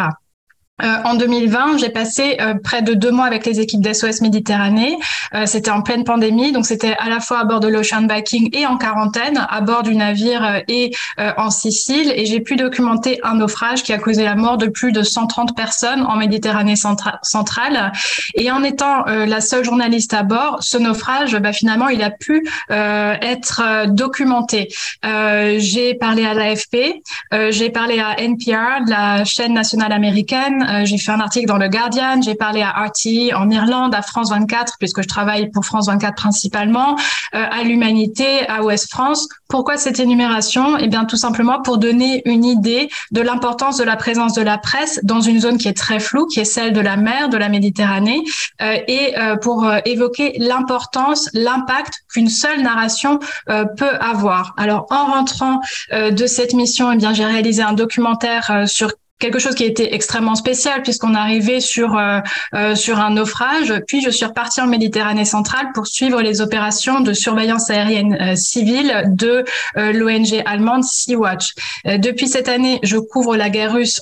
Euh, 0.83 0.95
en 1.05 1.15
2020, 1.15 1.79
j'ai 1.79 1.89
passé 1.89 2.37
euh, 2.39 2.53
près 2.53 2.83
de 2.83 2.93
deux 2.93 3.09
mois 3.09 3.25
avec 3.25 3.47
les 3.47 3.59
équipes 3.59 3.81
d'SOS 3.81 4.21
Méditerranée. 4.21 4.95
Euh, 5.33 5.47
c'était 5.47 5.71
en 5.71 5.81
pleine 5.81 6.03
pandémie, 6.03 6.51
donc 6.51 6.67
c'était 6.67 6.95
à 6.99 7.09
la 7.09 7.19
fois 7.19 7.39
à 7.39 7.45
bord 7.45 7.59
de 7.59 7.67
l'Ocean 7.67 8.05
Viking 8.07 8.49
et 8.53 8.67
en 8.67 8.77
quarantaine, 8.77 9.47
à 9.49 9.61
bord 9.61 9.81
du 9.81 9.95
navire 9.95 10.61
et 10.67 10.91
en 11.37 11.49
Sicile. 11.49 12.13
Et 12.15 12.25
j'ai 12.25 12.39
pu 12.39 12.55
documenter 12.55 13.19
un 13.23 13.35
naufrage 13.35 13.83
qui 13.83 13.91
a 13.91 13.97
causé 13.97 14.23
la 14.23 14.35
mort 14.35 14.57
de 14.57 14.67
plus 14.67 14.91
de 14.91 15.01
130 15.01 15.55
personnes 15.55 16.03
en 16.03 16.15
Méditerranée 16.15 16.75
centrale. 16.75 17.91
Et 18.35 18.51
en 18.51 18.63
étant 18.63 19.03
la 19.05 19.41
seule 19.41 19.63
journaliste 19.63 20.13
à 20.13 20.23
bord, 20.23 20.57
ce 20.61 20.77
naufrage, 20.77 21.35
bah, 21.37 21.53
finalement, 21.53 21.87
il 21.87 22.03
a 22.03 22.11
pu 22.11 22.47
être 22.69 23.87
documenté. 23.87 24.69
j'ai 25.03 25.95
parlé 25.95 26.25
à 26.25 26.33
l'AFP, 26.33 27.01
j'ai 27.49 27.69
parlé 27.69 27.99
à 27.99 28.21
NPR, 28.21 28.85
la 28.87 29.23
chaîne 29.25 29.53
nationale 29.53 29.91
américaine. 29.91 30.66
Euh, 30.67 30.85
j'ai 30.85 30.97
fait 30.97 31.11
un 31.11 31.19
article 31.19 31.47
dans 31.47 31.57
le 31.57 31.69
Guardian, 31.69 32.21
j'ai 32.21 32.35
parlé 32.35 32.61
à 32.61 32.71
RT 32.71 33.33
en 33.35 33.49
Irlande, 33.49 33.95
à 33.95 34.01
France 34.01 34.29
24 34.29 34.73
puisque 34.79 35.01
je 35.01 35.07
travaille 35.07 35.49
pour 35.51 35.65
France 35.65 35.87
24 35.87 36.15
principalement, 36.15 36.95
euh, 37.35 37.45
à 37.49 37.63
l'Humanité, 37.63 38.47
à 38.47 38.63
Ouest 38.63 38.89
France. 38.89 39.27
Pourquoi 39.47 39.77
cette 39.77 39.99
énumération? 39.99 40.77
Eh 40.77 40.87
bien, 40.87 41.05
tout 41.05 41.15
simplement 41.15 41.61
pour 41.61 41.77
donner 41.77 42.21
une 42.25 42.43
idée 42.43 42.89
de 43.11 43.21
l'importance 43.21 43.77
de 43.77 43.83
la 43.83 43.95
présence 43.95 44.33
de 44.33 44.41
la 44.41 44.57
presse 44.57 44.99
dans 45.03 45.21
une 45.21 45.39
zone 45.39 45.57
qui 45.57 45.67
est 45.67 45.77
très 45.77 45.99
floue, 45.99 46.25
qui 46.25 46.39
est 46.39 46.45
celle 46.45 46.73
de 46.73 46.81
la 46.81 46.97
mer, 46.97 47.29
de 47.29 47.37
la 47.37 47.47
Méditerranée, 47.49 48.23
euh, 48.61 48.77
et 48.87 49.13
pour 49.41 49.69
évoquer 49.85 50.33
l'importance, 50.37 51.29
l'impact 51.33 52.03
qu'une 52.11 52.29
seule 52.29 52.61
narration 52.61 53.19
peut 53.47 53.95
avoir. 53.99 54.53
Alors, 54.57 54.85
en 54.89 55.05
rentrant 55.05 55.61
de 55.91 56.27
cette 56.27 56.53
mission, 56.53 56.91
eh 56.91 56.97
bien, 56.97 57.13
j'ai 57.13 57.25
réalisé 57.25 57.61
un 57.61 57.73
documentaire 57.73 58.63
sur 58.67 58.91
quelque 59.19 59.39
chose 59.39 59.55
qui 59.55 59.63
a 59.63 59.67
été 59.67 59.93
extrêmement 59.93 60.35
spécial 60.35 60.81
puisqu'on 60.83 61.15
arrivait 61.15 61.59
sur 61.59 61.97
euh, 61.97 62.19
euh, 62.53 62.75
sur 62.75 62.99
un 62.99 63.11
naufrage. 63.11 63.73
Puis 63.87 64.01
je 64.01 64.09
suis 64.09 64.25
repartie 64.25 64.61
en 64.61 64.67
Méditerranée 64.67 65.25
centrale 65.25 65.71
pour 65.73 65.87
suivre 65.87 66.21
les 66.21 66.41
opérations 66.41 66.99
de 66.99 67.13
surveillance 67.13 67.69
aérienne 67.69 68.17
euh, 68.19 68.35
civile 68.35 69.05
de 69.07 69.43
l'ONG 69.75 70.41
allemande 70.45 70.83
Sea-Watch. 70.83 71.53
depuis 71.85 72.27
cette 72.27 72.49
année, 72.49 72.79
je 72.83 72.97
couvre 72.97 73.35
la 73.35 73.49
guerre 73.49 73.73
russe 73.73 74.01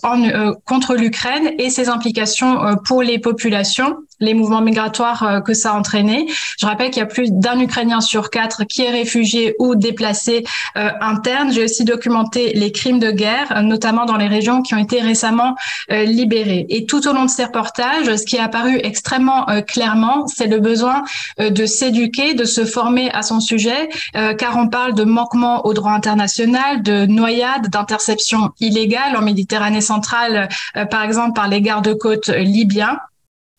contre 0.66 0.96
l'Ukraine 0.96 1.52
et 1.58 1.70
ses 1.70 1.90
implications 1.90 2.76
pour 2.86 3.02
les 3.02 3.20
populations 3.20 3.98
les 4.20 4.34
mouvements 4.34 4.62
migratoires 4.62 5.24
euh, 5.24 5.42
que 5.42 5.54
ça 5.54 5.72
a 5.72 5.74
entraîné. 5.74 6.28
Je 6.60 6.66
rappelle 6.66 6.90
qu'il 6.90 7.00
y 7.00 7.04
a 7.04 7.08
plus 7.08 7.32
d'un 7.32 7.60
Ukrainien 7.60 8.02
sur 8.02 8.30
quatre 8.30 8.64
qui 8.64 8.84
est 8.84 8.92
réfugié 8.92 9.56
ou 9.60 9.76
déplacé 9.76 10.46
euh, 10.78 10.90
interne. 11.02 11.52
J'ai 11.52 11.64
aussi 11.64 11.84
documenté 11.84 12.54
les 12.54 12.72
crimes 12.72 13.00
de 13.00 13.12
guerre, 13.12 13.62
notamment 13.64 14.06
dans 14.06 14.18
les 14.18 14.28
régions 14.28 14.62
qui 14.62 14.74
ont 14.74 14.80
été 14.80 15.02
récemment 15.02 15.56
euh, 15.92 16.04
libérées. 16.04 16.66
Et 16.70 16.86
tout 16.86 17.08
au 17.08 17.14
long 17.14 17.26
de 17.26 17.30
ces 17.30 17.46
reportages, 17.46 18.16
ce 18.16 18.26
qui 18.26 18.38
est 18.38 18.40
apparu 18.40 18.80
extrêmement 18.84 19.46
clairement, 19.68 20.28
c'est 20.28 20.48
le 20.48 20.60
besoin 20.60 21.04
de 21.40 21.66
s'éduquer, 21.66 22.34
de 22.34 22.46
se 22.46 22.66
former 22.66 23.10
à 23.12 23.22
son 23.22 23.40
sujet, 23.40 23.90
car 24.38 24.58
on 24.58 24.68
parle 24.68 24.94
de 24.94 25.04
manquement 25.04 25.66
au 25.66 25.74
droit 25.74 25.92
international, 25.92 26.84
de 26.84 27.06
noyades, 27.06 27.70
d'interceptions 27.70 28.52
illégales 28.60 29.16
en 29.16 29.22
Méditerranée 29.22 29.82
centrale, 29.82 30.50
par 30.90 31.04
exemple 31.04 31.34
par 31.34 31.48
les 31.48 31.62
gardes-côtes 31.62 32.30
libyens 32.30 33.00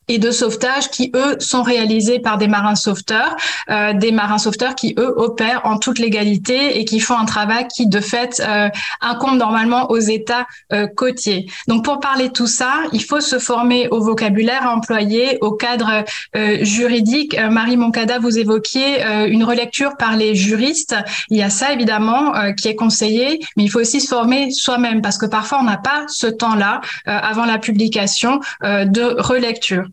et 0.09 0.19
de 0.19 0.31
sauvetage 0.31 0.91
qui, 0.91 1.11
eux, 1.15 1.37
sont 1.41 1.63
réalisés 1.63 2.21
par 2.21 2.39
des 2.39 2.47
marins 2.47 2.77
sauveteurs, 2.77 3.37
euh, 3.71 3.93
des 3.93 4.13
marins 4.13 4.39
sauveteurs 4.39 4.75
qui, 4.75 4.95
eux, 4.99 5.13
opèrent 5.17 5.63
en 5.65 5.79
toute 5.79 5.99
légalité 5.99 6.79
et 6.79 6.85
qui 6.85 7.01
font 7.01 7.19
un 7.19 7.25
travail 7.25 7.67
qui, 7.75 7.89
de 7.89 8.01
fait, 8.01 8.41
euh, 8.47 8.69
incombe 9.01 9.37
normalement 9.37 9.91
aux 9.91 9.99
États 9.99 10.47
euh, 10.73 10.87
côtiers. 10.87 11.47
Donc, 11.67 11.85
pour 11.85 11.99
parler 11.99 12.29
de 12.29 12.33
tout 12.33 12.47
ça, 12.47 12.75
il 12.93 13.03
faut 13.03 13.21
se 13.21 13.39
former 13.39 13.89
au 13.89 14.01
vocabulaire 14.01 14.67
employé, 14.67 15.39
au 15.41 15.53
cadre 15.53 16.05
euh, 16.37 16.59
juridique. 16.65 17.35
Euh, 17.35 17.51
Marie 17.51 17.77
Moncada, 17.77 18.19
vous 18.19 18.39
évoquiez 18.39 19.03
une 19.29 19.45
relecture 19.45 19.97
par 19.97 20.17
les 20.17 20.35
juristes. 20.35 20.97
Il 21.31 21.37
y 21.37 21.43
a 21.43 21.51
ça, 21.51 21.73
évidemment, 21.73 22.33
qui 22.57 22.69
est 22.69 22.75
conseillé, 22.75 23.41
mais 23.57 23.65
il 23.65 23.69
faut 23.69 23.81
aussi 23.81 24.01
se 24.01 24.09
former 24.09 24.51
soi-même 24.51 25.01
parce 25.03 25.19
que 25.19 25.27
parfois, 25.27 25.59
on 25.61 25.65
n'a 25.65 25.77
pas 25.77 26.05
ce 26.09 26.27
temps-là 26.27 26.81
avant 27.07 27.45
la 27.45 27.59
publication 27.59 28.41
de 28.63 29.21
relecture. 29.21 29.85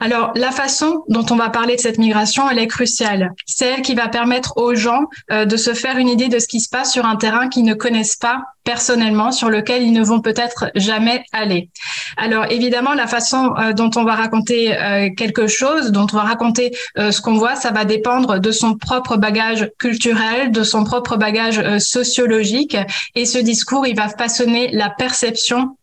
Alors, 0.00 0.32
la 0.34 0.50
façon 0.50 1.04
dont 1.08 1.24
on 1.30 1.36
va 1.36 1.50
parler 1.50 1.76
de 1.76 1.80
cette 1.80 1.98
migration, 1.98 2.48
elle 2.50 2.58
est 2.58 2.66
cruciale. 2.66 3.32
C'est 3.46 3.66
elle 3.66 3.82
qui 3.82 3.94
va 3.94 4.08
permettre 4.08 4.56
aux 4.56 4.74
gens 4.74 5.02
euh, 5.30 5.44
de 5.44 5.56
se 5.56 5.74
faire 5.74 5.96
une 5.96 6.08
idée 6.08 6.28
de 6.28 6.38
ce 6.38 6.48
qui 6.48 6.60
se 6.60 6.68
passe 6.68 6.92
sur 6.92 7.04
un 7.04 7.16
terrain 7.16 7.48
qu'ils 7.48 7.64
ne 7.64 7.74
connaissent 7.74 8.16
pas 8.16 8.42
personnellement, 8.64 9.32
sur 9.32 9.50
lequel 9.50 9.82
ils 9.82 9.92
ne 9.92 10.04
vont 10.04 10.20
peut-être 10.20 10.70
jamais 10.76 11.24
aller. 11.32 11.68
Alors, 12.16 12.46
évidemment, 12.50 12.94
la 12.94 13.06
façon 13.06 13.54
euh, 13.58 13.72
dont 13.72 13.90
on 13.96 14.04
va 14.04 14.14
raconter 14.14 14.76
euh, 14.76 15.08
quelque 15.16 15.46
chose, 15.46 15.90
dont 15.90 16.06
on 16.12 16.16
va 16.16 16.22
raconter 16.22 16.72
ce 16.96 17.20
qu'on 17.20 17.34
voit, 17.34 17.56
ça 17.56 17.70
va 17.70 17.84
dépendre 17.84 18.38
de 18.38 18.52
son 18.52 18.76
propre 18.76 19.16
bagage 19.16 19.70
culturel, 19.78 20.52
de 20.52 20.62
son 20.62 20.84
propre 20.84 21.16
bagage 21.16 21.78
sociologique. 21.78 22.76
Et 23.14 23.24
ce 23.24 23.38
discours, 23.38 23.86
il 23.86 23.96
va 23.96 24.08
façonner 24.08 24.70
la 24.72 24.90
perception 24.90 25.76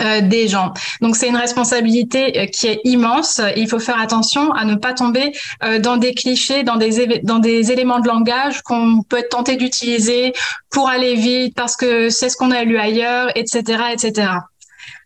euh, 0.00 0.20
des 0.20 0.48
gens. 0.48 0.72
Donc 1.00 1.16
c'est 1.16 1.28
une 1.28 1.36
responsabilité 1.36 2.38
euh, 2.38 2.46
qui 2.46 2.66
est 2.66 2.80
immense. 2.84 3.40
Il 3.56 3.68
faut 3.68 3.78
faire 3.78 4.00
attention 4.00 4.52
à 4.52 4.64
ne 4.64 4.74
pas 4.74 4.94
tomber 4.94 5.32
euh, 5.64 5.78
dans 5.78 5.96
des 5.96 6.14
clichés, 6.14 6.62
dans 6.62 6.76
des 6.76 7.20
dans 7.22 7.38
des 7.38 7.72
éléments 7.72 8.00
de 8.00 8.08
langage 8.08 8.62
qu'on 8.62 9.02
peut 9.02 9.18
être 9.18 9.30
tenté 9.30 9.56
d'utiliser 9.56 10.32
pour 10.70 10.88
aller 10.88 11.14
vite 11.14 11.54
parce 11.54 11.76
que 11.76 12.10
c'est 12.10 12.28
ce 12.28 12.36
qu'on 12.36 12.50
a 12.50 12.64
lu 12.64 12.78
ailleurs, 12.78 13.30
etc., 13.34 13.82
etc. 13.92 14.28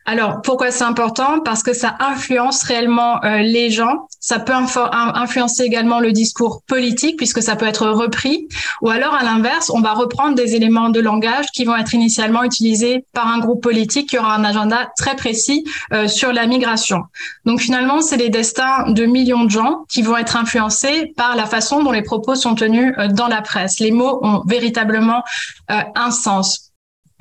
Alors, 0.07 0.40
pourquoi 0.43 0.73
c'est 0.73 0.83
important? 0.83 1.38
Parce 1.38 1.62
que 1.62 1.73
ça 1.73 1.97
influence 2.01 2.62
réellement 2.64 3.23
euh, 3.23 3.38
les 3.43 3.71
gens. 3.71 4.09
Ça 4.19 4.40
peut 4.40 4.53
influencer 4.53 5.62
également 5.62 6.01
le 6.01 6.11
discours 6.11 6.62
politique, 6.66 7.16
puisque 7.16 7.43
ça 7.43 7.55
peut 7.55 7.66
être 7.66 7.87
repris. 7.87 8.49
Ou 8.83 8.88
alors, 8.88 9.14
à 9.14 9.23
l'inverse, 9.23 9.71
on 9.71 9.81
va 9.81 9.93
reprendre 9.93 10.35
des 10.35 10.57
éléments 10.57 10.88
de 10.88 11.01
langage 11.01 11.47
qui 11.55 11.64
vont 11.64 11.77
être 11.77 11.95
initialement 11.95 12.43
utilisés 12.43 13.05
par 13.12 13.29
un 13.29 13.38
groupe 13.38 13.62
politique 13.62 14.09
qui 14.09 14.19
aura 14.19 14.35
un 14.35 14.45
agenda 14.45 14.90
très 14.97 15.14
précis 15.16 15.64
euh, 15.93 16.09
sur 16.09 16.33
la 16.33 16.47
migration. 16.47 17.03
Donc, 17.45 17.61
finalement, 17.61 18.01
c'est 18.01 18.16
les 18.16 18.31
destins 18.31 18.90
de 18.90 19.05
millions 19.05 19.45
de 19.45 19.51
gens 19.51 19.85
qui 19.88 20.03
vont 20.03 20.16
être 20.16 20.37
influencés 20.37 21.12
par 21.16 21.37
la 21.37 21.47
façon 21.47 21.85
dont 21.85 21.93
les 21.93 22.03
propos 22.03 22.35
sont 22.35 22.57
tenus 22.57 22.93
euh, 22.99 23.07
dans 23.07 23.29
la 23.29 23.43
presse. 23.43 23.79
Les 23.79 23.93
mots 23.93 24.19
ont 24.23 24.43
véritablement 24.47 25.23
un 25.69 26.11
sens. 26.11 26.73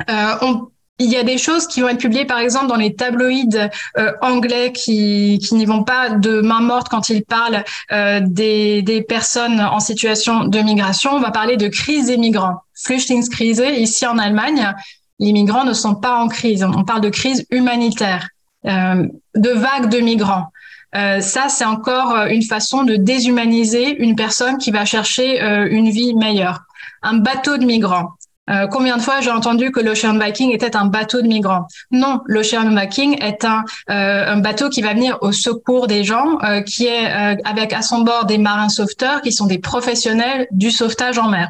on 0.08 0.70
il 1.00 1.10
y 1.10 1.16
a 1.16 1.24
des 1.24 1.38
choses 1.38 1.66
qui 1.66 1.82
vont 1.82 1.88
être 1.88 2.00
publiées, 2.00 2.26
par 2.26 2.40
exemple, 2.40 2.68
dans 2.68 2.76
les 2.76 2.94
tabloïds 2.94 3.70
euh, 3.98 4.12
anglais 4.22 4.74
qui, 4.74 5.40
qui 5.42 5.56
n'y 5.56 5.66
vont 5.66 5.84
pas 5.84 6.10
de 6.10 6.42
main 6.42 6.60
morte 6.60 6.90
quand 6.90 7.10
ils 7.10 7.24
parlent 7.24 7.64
euh, 7.92 8.20
des, 8.22 9.06
personnes 9.08 9.62
en 9.62 9.80
situation 9.80 10.44
de 10.44 10.60
migration. 10.60 11.12
On 11.14 11.22
va 11.22 11.32
parler 11.32 11.56
de 11.56 11.70
crise 11.70 12.08
des 12.08 12.18
migrants. 12.18 12.62
Flüchtlingskrise, 12.76 13.64
ici 13.78 14.06
en 14.06 14.18
Allemagne, 14.18 14.74
les 15.20 15.32
migrants 15.32 15.64
ne 15.64 15.74
sont 15.74 15.96
pas 15.96 16.18
en 16.18 16.28
crise. 16.28 16.64
On 16.64 16.84
parle 16.84 17.02
de 17.02 17.10
crise 17.10 17.46
humanitaire, 17.50 18.28
euh, 18.66 19.08
de 19.36 19.50
vagues 19.50 19.90
de 19.90 20.00
migrants. 20.00 20.48
Euh, 20.96 21.22
ça, 21.22 21.48
c'est 21.48 21.66
encore 21.66 22.26
une 22.28 22.44
façon 22.44 22.84
de 22.84 22.96
déshumaniser 22.98 24.02
une 24.02 24.16
personne 24.16 24.58
qui 24.58 24.72
va 24.72 24.84
chercher 24.84 25.40
une 25.72 25.90
vie 25.90 26.14
meilleure. 26.14 26.60
Un 27.02 27.18
bateau 27.20 27.58
de 27.58 27.66
migrants. 27.66 28.10
Euh, 28.50 28.68
combien 28.68 28.98
de 28.98 29.02
fois 29.02 29.22
j'ai 29.22 29.30
entendu 29.30 29.72
que 29.72 29.80
l'Ocean 29.80 30.18
Viking 30.18 30.52
était 30.52 30.76
un 30.76 30.86
bateau 30.86 31.22
de 31.22 31.28
migrants? 31.28 31.68
Non, 31.92 32.22
l'Ocean 32.26 32.76
Viking 32.76 33.22
est 33.22 33.46
un, 33.46 33.64
euh, 33.90 34.34
un, 34.34 34.38
bateau 34.38 34.70
qui 34.70 34.82
va 34.82 34.94
venir 34.94 35.18
au 35.22 35.32
secours 35.32 35.88
des 35.88 36.04
gens, 36.04 36.40
euh, 36.44 36.62
qui 36.62 36.88
est 36.88 37.06
avec 37.46 37.74
à 37.74 37.82
son 37.82 38.02
bord 38.02 38.26
des 38.26 38.38
marins 38.38 38.70
sauveteurs 38.70 39.22
qui 39.22 39.32
sont 39.32 39.46
des 39.46 39.60
professionnels 39.60 40.48
du 40.52 40.72
sauvetage 40.72 41.20
en 41.20 41.30
mer. 41.30 41.50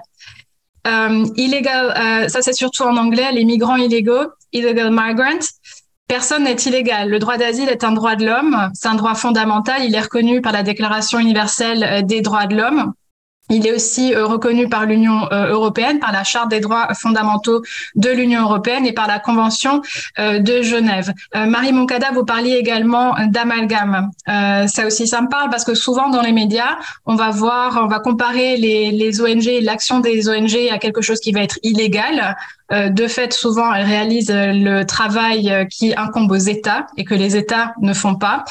illégal, 1.36 2.30
ça 2.30 2.42
c'est 2.42 2.54
surtout 2.54 2.84
en 2.84 2.98
anglais, 2.98 3.32
les 3.32 3.46
migrants 3.46 3.76
illégaux, 3.76 4.28
illegal 4.52 4.92
migrants. 4.92 5.46
Personne 6.08 6.46
n'est 6.46 6.56
illégal. 6.56 7.08
Le 7.08 7.20
droit 7.20 7.38
d'asile 7.38 7.70
est 7.70 7.84
un 7.84 7.92
droit 7.92 8.16
de 8.16 8.26
l'homme, 8.26 8.72
c'est 8.74 8.88
un 8.88 8.96
droit 8.96 9.14
fondamental. 9.14 9.84
Il 9.84 9.94
est 9.94 10.02
reconnu 10.02 10.42
par 10.42 10.52
la 10.52 10.64
Déclaration 10.64 11.20
universelle 11.20 12.04
des 12.06 12.22
droits 12.22 12.48
de 12.48 12.56
l'homme. 12.56 12.94
Il 13.50 13.66
est 13.66 13.74
aussi 13.74 14.14
euh, 14.14 14.26
reconnu 14.26 14.70
par 14.70 14.86
l'Union 14.86 15.28
euh, 15.32 15.50
européenne, 15.50 16.00
par 16.00 16.12
la 16.12 16.24
Charte 16.24 16.50
des 16.50 16.60
droits 16.60 16.94
fondamentaux 16.94 17.64
de 17.96 18.10
l'Union 18.10 18.44
européenne 18.44 18.86
et 18.86 18.94
par 18.94 19.08
la 19.08 19.20
Convention 19.20 19.82
euh, 20.20 20.40
de 20.40 20.62
Genève. 20.62 21.14
Marie 21.34 21.74
Moncada, 21.74 22.12
vous 22.14 22.26
parliez 22.26 22.56
également 22.56 23.16
d'amalgame. 23.28 24.12
ça 24.26 24.86
aussi, 24.86 25.08
ça 25.08 25.22
me 25.22 25.30
parle 25.30 25.50
parce 25.50 25.64
que 25.64 25.74
souvent 25.74 26.10
dans 26.10 26.22
les 26.22 26.32
médias, 26.32 26.78
on 27.06 27.16
va 27.16 27.30
voir, 27.30 27.80
on 27.84 27.88
va 27.88 28.00
comparer 28.00 28.58
les, 28.58 28.92
les 28.92 29.22
ONG, 29.22 29.48
l'action 29.62 30.00
des 30.00 30.30
ONG 30.30 30.56
à 30.72 30.78
quelque 30.78 31.02
chose 31.02 31.20
qui 31.20 31.32
va 31.32 31.42
être 31.42 31.60
illégal. 31.64 32.36
Euh, 32.72 32.90
de 32.90 33.08
fait, 33.08 33.34
souvent, 33.34 33.74
elles 33.74 33.86
réalisent 33.86 34.32
euh, 34.32 34.52
le 34.54 34.86
travail 34.86 35.52
euh, 35.52 35.66
qui 35.66 35.96
incombe 35.96 36.32
aux 36.32 36.36
États 36.36 36.86
et 36.98 37.04
que 37.04 37.16
les 37.16 37.36
États 37.36 37.74
ne 37.82 37.94
font 37.94 38.16
pas. 38.16 38.44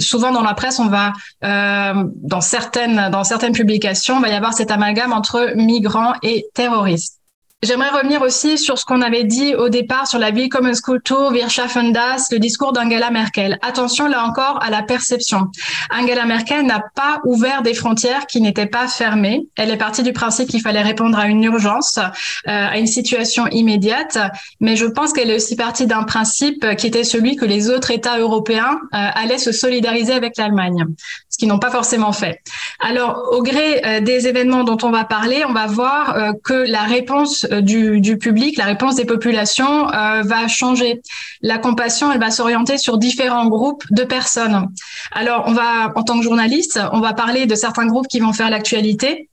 souvent, 0.00 0.32
dans 0.32 0.42
la 0.42 0.54
presse, 0.54 0.78
on 0.78 0.88
va, 0.88 1.12
dans 1.42 2.40
certaines, 2.40 3.10
dans 3.10 3.24
certaines 3.24 3.52
publications, 3.52 4.18
il 4.18 4.22
va 4.22 4.28
y 4.28 4.32
avoir 4.32 4.52
cet 4.52 4.70
amalgame 4.70 5.12
entre 5.12 5.52
migrants 5.56 6.14
et 6.22 6.46
terroristes. 6.54 7.17
J'aimerais 7.64 7.90
revenir 7.90 8.22
aussi 8.22 8.56
sur 8.56 8.78
ce 8.78 8.84
qu'on 8.84 9.02
avait 9.02 9.24
dit 9.24 9.56
au 9.56 9.68
départ 9.68 10.06
sur 10.06 10.20
la 10.20 10.30
School 10.30 11.02
Tour, 11.02 11.32
Wirtschaffen 11.32 11.92
das, 11.92 12.28
le 12.30 12.38
discours 12.38 12.72
d'Angela 12.72 13.10
Merkel. 13.10 13.58
Attention 13.62 14.06
là 14.06 14.24
encore 14.24 14.62
à 14.62 14.70
la 14.70 14.84
perception. 14.84 15.48
Angela 15.92 16.24
Merkel 16.24 16.64
n'a 16.64 16.84
pas 16.94 17.20
ouvert 17.24 17.62
des 17.62 17.74
frontières 17.74 18.26
qui 18.26 18.40
n'étaient 18.40 18.66
pas 18.66 18.86
fermées. 18.86 19.48
Elle 19.56 19.72
est 19.72 19.76
partie 19.76 20.04
du 20.04 20.12
principe 20.12 20.48
qu'il 20.48 20.60
fallait 20.60 20.82
répondre 20.82 21.18
à 21.18 21.26
une 21.26 21.42
urgence, 21.42 21.98
euh, 21.98 22.04
à 22.44 22.78
une 22.78 22.86
situation 22.86 23.48
immédiate, 23.48 24.18
mais 24.60 24.76
je 24.76 24.86
pense 24.86 25.12
qu'elle 25.12 25.28
est 25.28 25.34
aussi 25.34 25.56
partie 25.56 25.88
d'un 25.88 26.04
principe 26.04 26.64
qui 26.76 26.86
était 26.86 27.02
celui 27.02 27.34
que 27.34 27.44
les 27.44 27.70
autres 27.70 27.90
États 27.90 28.20
européens 28.20 28.78
euh, 28.94 28.98
allaient 29.14 29.36
se 29.36 29.50
solidariser 29.50 30.12
avec 30.12 30.36
l'Allemagne, 30.36 30.84
ce 31.28 31.36
qu'ils 31.36 31.48
n'ont 31.48 31.58
pas 31.58 31.72
forcément 31.72 32.12
fait. 32.12 32.40
Alors, 32.78 33.20
au 33.32 33.42
gré 33.42 33.82
euh, 33.84 34.00
des 34.00 34.28
événements 34.28 34.62
dont 34.62 34.78
on 34.84 34.92
va 34.92 35.02
parler, 35.02 35.44
on 35.44 35.52
va 35.52 35.66
voir 35.66 36.16
que 36.44 36.54
la 36.54 36.82
réponse 36.82 37.47
euh, 37.52 37.60
du, 37.60 38.18
public, 38.18 38.56
la 38.56 38.64
réponse 38.64 38.96
des 38.96 39.04
populations 39.04 39.88
euh, 39.88 40.22
va 40.22 40.48
changer. 40.48 41.00
La 41.42 41.58
compassion, 41.58 42.12
elle 42.12 42.20
va 42.20 42.30
s'orienter 42.30 42.78
sur 42.78 42.98
différents 42.98 43.46
groupes 43.46 43.84
de 43.90 44.04
personnes. 44.04 44.68
Alors, 45.12 45.44
on 45.46 45.52
va, 45.52 45.92
en 45.94 46.02
tant 46.02 46.18
que 46.18 46.24
journaliste, 46.24 46.80
on 46.92 47.00
va 47.00 47.12
parler 47.12 47.46
de 47.46 47.54
certains 47.54 47.86
groupes 47.86 48.08
qui 48.08 48.20
vont 48.20 48.32
faire 48.32 48.50
l'actualité. 48.50 49.28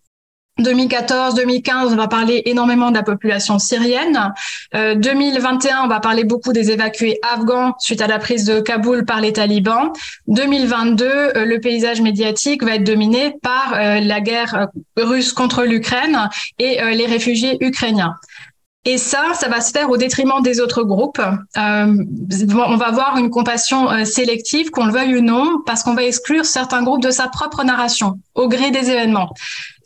2014-2015, 0.60 1.91
on 1.91 1.96
va 1.96 2.08
parler 2.08 2.41
énormément 2.46 2.89
de 2.89 2.96
la 2.96 3.04
population 3.04 3.60
syrienne. 3.60 4.34
2021, 4.74 5.76
euh, 5.76 5.80
on 5.84 5.88
va 5.88 6.00
parler 6.00 6.24
beaucoup 6.24 6.54
des 6.54 6.72
évacués 6.72 7.20
afghans 7.22 7.76
suite 7.80 8.02
à 8.02 8.08
la 8.08 8.20
prise 8.20 8.46
de 8.46 8.62
Kaboul 8.62 9.06
par 9.06 9.22
les 9.22 9.34
talibans. 9.34 9.91
2022, 10.28 11.34
le 11.36 11.58
paysage 11.60 12.02
médiatique 12.02 12.63
va 12.63 12.76
être 12.76 12.84
dominé 12.84 13.36
par 13.41 13.74
la 13.74 14.22
guerre 14.22 14.68
russe 14.98 15.34
contre 15.34 15.65
l'Ukraine 15.65 16.30
et 16.60 16.80
les 16.94 17.06
réfugiés 17.06 17.58
ukrainiens. 17.60 18.15
Et 18.88 19.00
ça, 19.00 19.34
ça 19.34 19.50
va 19.50 19.62
se 19.62 19.72
faire 19.72 19.89
au 19.89 19.98
détriment 19.98 20.44
des 20.44 20.60
autres 20.62 20.84
groupes. 20.84 21.20
Euh, 21.20 21.34
on 21.58 22.78
va 22.78 22.88
avoir 22.88 23.18
une 23.18 23.32
compassion 23.32 23.89
euh, 23.89 24.06
sélective, 24.06 24.70
qu'on 24.70 24.86
le 24.86 24.94
veuille 24.94 25.18
ou 25.18 25.22
non, 25.22 25.63
parce 25.65 25.82
qu'on 25.82 25.96
va 25.96 26.04
exclure 26.04 26.46
certains 26.46 26.84
groupes 26.84 27.02
de 27.02 27.10
sa 27.10 27.28
propre 27.28 27.63
narration 27.63 28.20
au 28.36 28.48
gré 28.48 28.70
des 28.70 28.91
événements. 28.91 29.34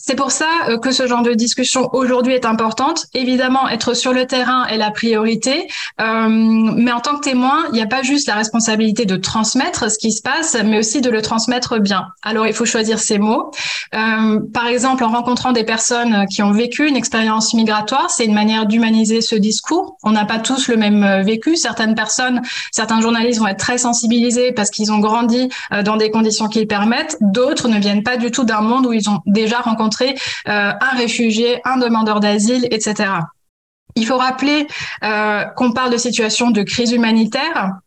C'est 0.02 0.16
pour 0.16 0.32
ça 0.32 0.48
euh, 0.70 0.78
que 0.78 0.92
ce 0.92 1.08
genre 1.08 1.24
de 1.24 1.34
discussion 1.34 1.90
aujourd'hui 1.92 2.34
est 2.34 2.46
importante. 2.46 3.08
Évidemment, 3.14 3.68
être 3.68 3.94
sur 3.94 4.14
le 4.14 4.26
terrain 4.26 4.66
est 4.68 4.78
la 4.78 4.92
priorité, 4.92 5.68
euh, 6.00 6.30
mais 6.30 6.94
en 6.94 7.02
tant 7.02 7.18
que 7.18 7.20
témoin, 7.20 7.66
il 7.72 7.74
n'y 7.74 7.82
a 7.82 7.86
pas 7.86 8.02
juste 8.02 8.26
la 8.26 8.36
responsabilité 8.36 9.06
de 9.06 9.18
transmettre 9.18 9.92
ce 9.92 9.98
qui 9.98 10.14
se 10.14 10.22
passe, 10.22 10.56
mais 10.64 10.80
aussi 10.80 11.02
de 11.02 11.10
le 11.10 11.22
transmettre 11.22 11.80
bien. 11.80 12.08
Alors, 12.24 12.48
il 12.48 12.54
faut 12.54 12.64
choisir 12.64 12.98
ses 12.98 13.18
mots. 13.18 13.52
Euh, 13.94 14.40
par 14.54 14.68
exemple, 14.68 15.04
en 15.04 15.10
rencontrant 15.10 15.52
des 15.52 15.66
personnes 15.66 16.26
qui 16.28 16.42
ont 16.44 16.54
vécu 16.54 16.88
une 16.88 16.96
expérience 16.96 17.54
migratoire, 17.54 18.10
c'est 18.10 18.24
une 18.24 18.34
manière 18.34 18.68
d'humaniser 18.68 19.20
ce 19.20 19.36
discours. 19.36 19.98
On 20.04 20.12
n'a 20.12 20.24
pas 20.24 20.40
tous 20.40 20.70
le 20.70 20.78
même 20.78 21.24
vécu. 21.24 21.58
Certaines 21.58 21.96
personnes, 21.96 22.42
certains 22.72 23.02
journalistes 23.02 23.40
vont 23.40 23.48
être 23.48 23.60
très 23.60 23.78
sensibilisés 23.78 24.54
parce 24.54 24.70
qu'ils 24.70 24.94
ont 24.94 25.00
grandi 25.00 25.50
dans 25.84 25.98
des 25.98 26.10
conditions 26.10 26.48
qui 26.48 26.62
le 26.62 26.68
permettent. 26.68 27.18
D'autres 27.20 27.68
ne 27.68 27.80
viennent 27.80 28.04
pas 28.04 28.16
du 28.16 28.32
tout 28.32 28.46
d'un 28.46 28.62
monde 28.62 28.86
où 28.86 28.94
ils 28.94 29.10
ont 29.10 29.20
déjà 29.26 29.60
rencontré 29.60 29.89
euh, 30.02 30.14
un 30.48 30.98
réfugié, 30.98 31.62
un 31.66 31.78
demandeur 31.78 32.20
d'asile, 32.20 32.68
etc. 32.72 33.12
Il 33.96 34.06
faut 34.06 34.18
rappeler 34.18 34.68
euh, 35.04 35.46
qu'on 35.46 35.72
parle 35.72 35.92
de 35.92 35.98
situation 35.98 36.52
de 36.52 36.64
crise 36.64 36.92
humanitaire 36.92 37.80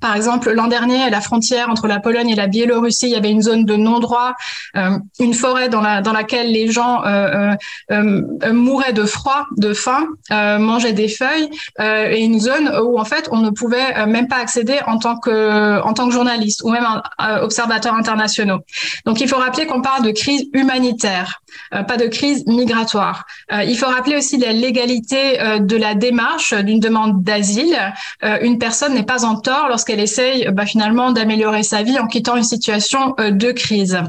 par 0.00 0.14
exemple, 0.14 0.52
l'an 0.52 0.66
dernier, 0.66 1.02
à 1.02 1.10
la 1.10 1.22
frontière 1.22 1.70
entre 1.70 1.86
la 1.86 2.00
Pologne 2.00 2.28
et 2.28 2.34
la 2.34 2.48
Biélorussie, 2.48 3.06
il 3.06 3.12
y 3.12 3.16
avait 3.16 3.30
une 3.30 3.40
zone 3.40 3.64
de 3.64 3.76
non-droit, 3.76 4.34
euh, 4.76 4.98
une 5.20 5.32
forêt 5.32 5.70
dans, 5.70 5.80
la, 5.80 6.02
dans 6.02 6.12
laquelle 6.12 6.52
les 6.52 6.70
gens 6.70 7.02
euh, 7.04 7.54
euh, 7.90 8.52
mouraient 8.52 8.92
de 8.92 9.04
froid, 9.04 9.46
de 9.56 9.72
faim, 9.72 10.06
mangeaient 10.30 10.92
des 10.92 11.08
feuilles, 11.08 11.48
et 11.78 12.22
une 12.22 12.40
zone 12.40 12.70
où 12.82 12.98
en 12.98 13.04
fait 13.04 13.28
on 13.32 13.38
ne 13.38 13.50
pouvait 13.50 14.06
même 14.06 14.28
pas 14.28 14.36
accéder 14.36 14.78
en 14.86 14.98
tant 14.98 15.16
que 15.18 16.10
journaliste 16.10 16.62
ou 16.62 16.70
même 16.70 16.84
observateur 17.18 17.94
internationaux. 17.94 18.58
Donc 19.06 19.20
il 19.20 19.28
faut 19.28 19.36
rappeler 19.36 19.66
qu'on 19.66 19.80
parle 19.80 20.04
de 20.04 20.10
crise 20.10 20.46
humanitaire, 20.52 21.42
pas 21.70 21.96
de 21.96 22.06
crise 22.06 22.46
migratoire. 22.46 23.26
il 23.50 23.76
faut 23.76 23.86
rappeler 23.86 24.16
aussi 24.16 24.38
la 24.38 24.52
légalité 24.52 25.38
de 25.60 25.76
la 25.76 25.94
démarche 25.94 26.54
d'une 26.54 26.80
demande 26.80 27.22
d'asile. 27.22 27.76
une 28.22 28.58
personne 28.58 28.94
n'est 28.94 29.02
pas 29.02 29.24
en 29.24 29.36
tort 29.36 29.68
lorsqu'elle 29.68 30.00
essaye 30.00 30.48
bah, 30.52 30.66
finalement 30.66 31.12
d'améliorer 31.12 31.62
sa 31.62 31.82
vie 31.82 31.98
en 31.98 32.06
quittant 32.06 32.36
une 32.36 32.42
situation 32.42 33.14
euh, 33.20 33.30
de 33.30 33.52
crise. 33.52 34.02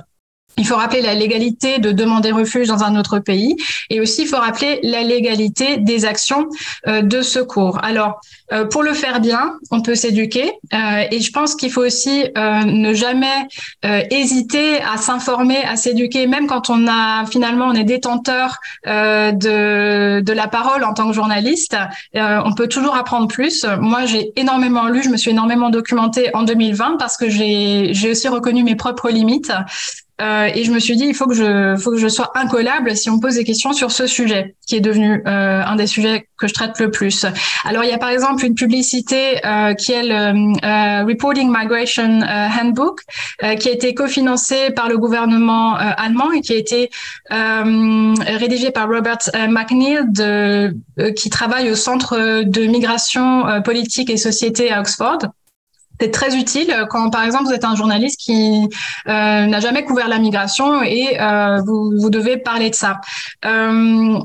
Il 0.58 0.66
faut 0.66 0.76
rappeler 0.76 1.02
la 1.02 1.14
légalité 1.14 1.80
de 1.80 1.92
demander 1.92 2.32
refuge 2.32 2.68
dans 2.68 2.84
un 2.84 3.00
autre 3.00 3.20
pays 3.20 3.56
et 3.90 4.02
aussi 4.02 4.24
il 4.24 4.28
faut 4.28 4.38
rappeler 4.38 4.80
la 4.84 5.04
légalité 5.04 5.78
des 5.78 6.06
actions 6.06 6.48
euh, 6.88 7.02
de 7.02 7.22
secours. 7.22 7.80
Alors, 7.84 8.20
euh, 8.52 8.66
pour 8.66 8.82
le 8.82 8.94
faire 8.94 9.20
bien, 9.20 9.54
on 9.72 9.82
peut 9.82 9.96
s'éduquer 9.96 10.52
euh, 10.74 11.04
et 11.12 11.20
je 11.20 11.32
pense 11.32 11.56
qu'il 11.56 11.72
faut 11.72 11.86
aussi 11.86 12.26
ne 12.36 12.94
jamais 12.94 13.48
hésiter 14.10 14.82
à 14.82 14.98
s'informer, 14.98 15.64
à 15.64 15.76
s'éduquer, 15.76 16.28
même 16.28 16.48
quand 16.48 16.70
on 16.70 16.88
a 16.88 17.26
finalement 17.26 17.68
on 17.68 17.74
est 17.74 17.84
détenteur 17.84 18.58
de, 18.86 20.22
de 20.22 20.34
la 20.34 20.48
parole 20.48 20.84
en 20.84 20.94
tant 20.94 21.08
que 21.08 21.14
journaliste. 21.14 21.76
on 22.16 22.54
peut 22.54 22.68
toujours 22.68 22.96
apprendre 22.96 23.28
plus. 23.28 23.66
Moi, 23.80 24.06
j'ai 24.06 24.32
énormément 24.36 24.88
lu, 24.88 25.04
je 25.04 25.10
me 25.10 25.18
suis 25.18 25.32
énormément 25.32 25.70
documentée 25.70 26.30
en 26.34 26.44
2020 26.44 26.98
parce 26.98 27.18
que 27.18 27.30
j'ai 27.30 28.10
aussi 28.10 28.28
reconnu 28.28 28.64
mes 28.64 28.76
propres 28.76 29.10
limites. 29.10 29.52
Euh, 30.22 30.50
et 30.54 30.64
je 30.64 30.72
me 30.72 30.80
suis 30.80 30.96
dit, 30.96 31.06
il 31.06 31.14
faut 31.14 31.28
que 31.28 31.36
je, 31.36 31.76
faut 31.78 31.92
que 31.92 31.98
je 31.98 32.08
sois 32.08 32.32
incollable 32.36 32.96
si 32.96 33.10
on 33.10 33.18
me 33.18 33.22
pose 33.22 33.36
des 33.36 33.44
questions 33.44 33.74
sur 33.74 33.92
ce 33.92 34.08
sujet, 34.08 34.56
qui 34.66 34.76
est 34.76 34.82
devenu 34.82 35.22
euh, 35.28 35.64
un 35.64 35.76
des 35.76 35.88
sujets 35.88 36.28
que 36.38 36.48
je 36.48 36.54
traite 36.54 36.80
le 36.80 36.92
plus. 36.92 37.26
Alors, 37.66 37.84
il 37.84 37.90
y 37.90 37.94
a 37.94 37.98
par 37.98 38.10
exemple 38.10 38.46
une 38.46 38.56
publicité 38.56 39.46
euh, 39.46 39.74
qui 39.74 39.92
est 39.92 40.04
le 40.04 40.56
euh, 40.64 41.06
Reporting 41.06 41.50
Migration 41.52 42.22
euh, 42.22 42.48
Handbook, 42.62 43.02
qui 43.60 43.70
a 43.70 43.72
été 43.72 43.94
cofinancée 43.94 44.72
par 44.72 44.90
le 44.90 44.98
gouvernement 44.98 45.76
allemand 45.76 46.32
et 46.32 46.42
qui 46.42 46.54
a 46.54 46.56
été 46.56 46.90
rédigée 47.30 48.72
par 48.72 48.88
Robert 48.88 49.20
McNeil, 49.48 50.00
de, 50.08 50.76
qui 51.12 51.30
travaille 51.30 51.70
au 51.72 51.76
Centre 51.76 52.44
de 52.44 52.66
migration 52.66 53.62
politique 53.64 54.10
et 54.10 54.18
société 54.18 54.72
à 54.72 54.80
Oxford 54.80 55.20
c'est 56.00 56.12
très 56.12 56.36
utile 56.36 56.74
quand, 56.90 57.10
par 57.10 57.24
exemple, 57.24 57.46
vous 57.46 57.54
êtes 57.54 57.66
un 57.66 57.76
journaliste 57.76 58.20
qui 58.20 58.68
euh, 59.08 59.46
n'a 59.46 59.60
jamais 59.60 59.84
couvert 59.84 60.08
la 60.08 60.20
migration 60.20 60.84
et 60.84 61.20
euh, 61.20 61.62
vous, 61.66 61.94
vous, 61.98 62.10
devez 62.10 62.38
parler 62.38 62.70
de 62.70 62.76
ça. 62.76 63.02
Euh, 63.46 64.20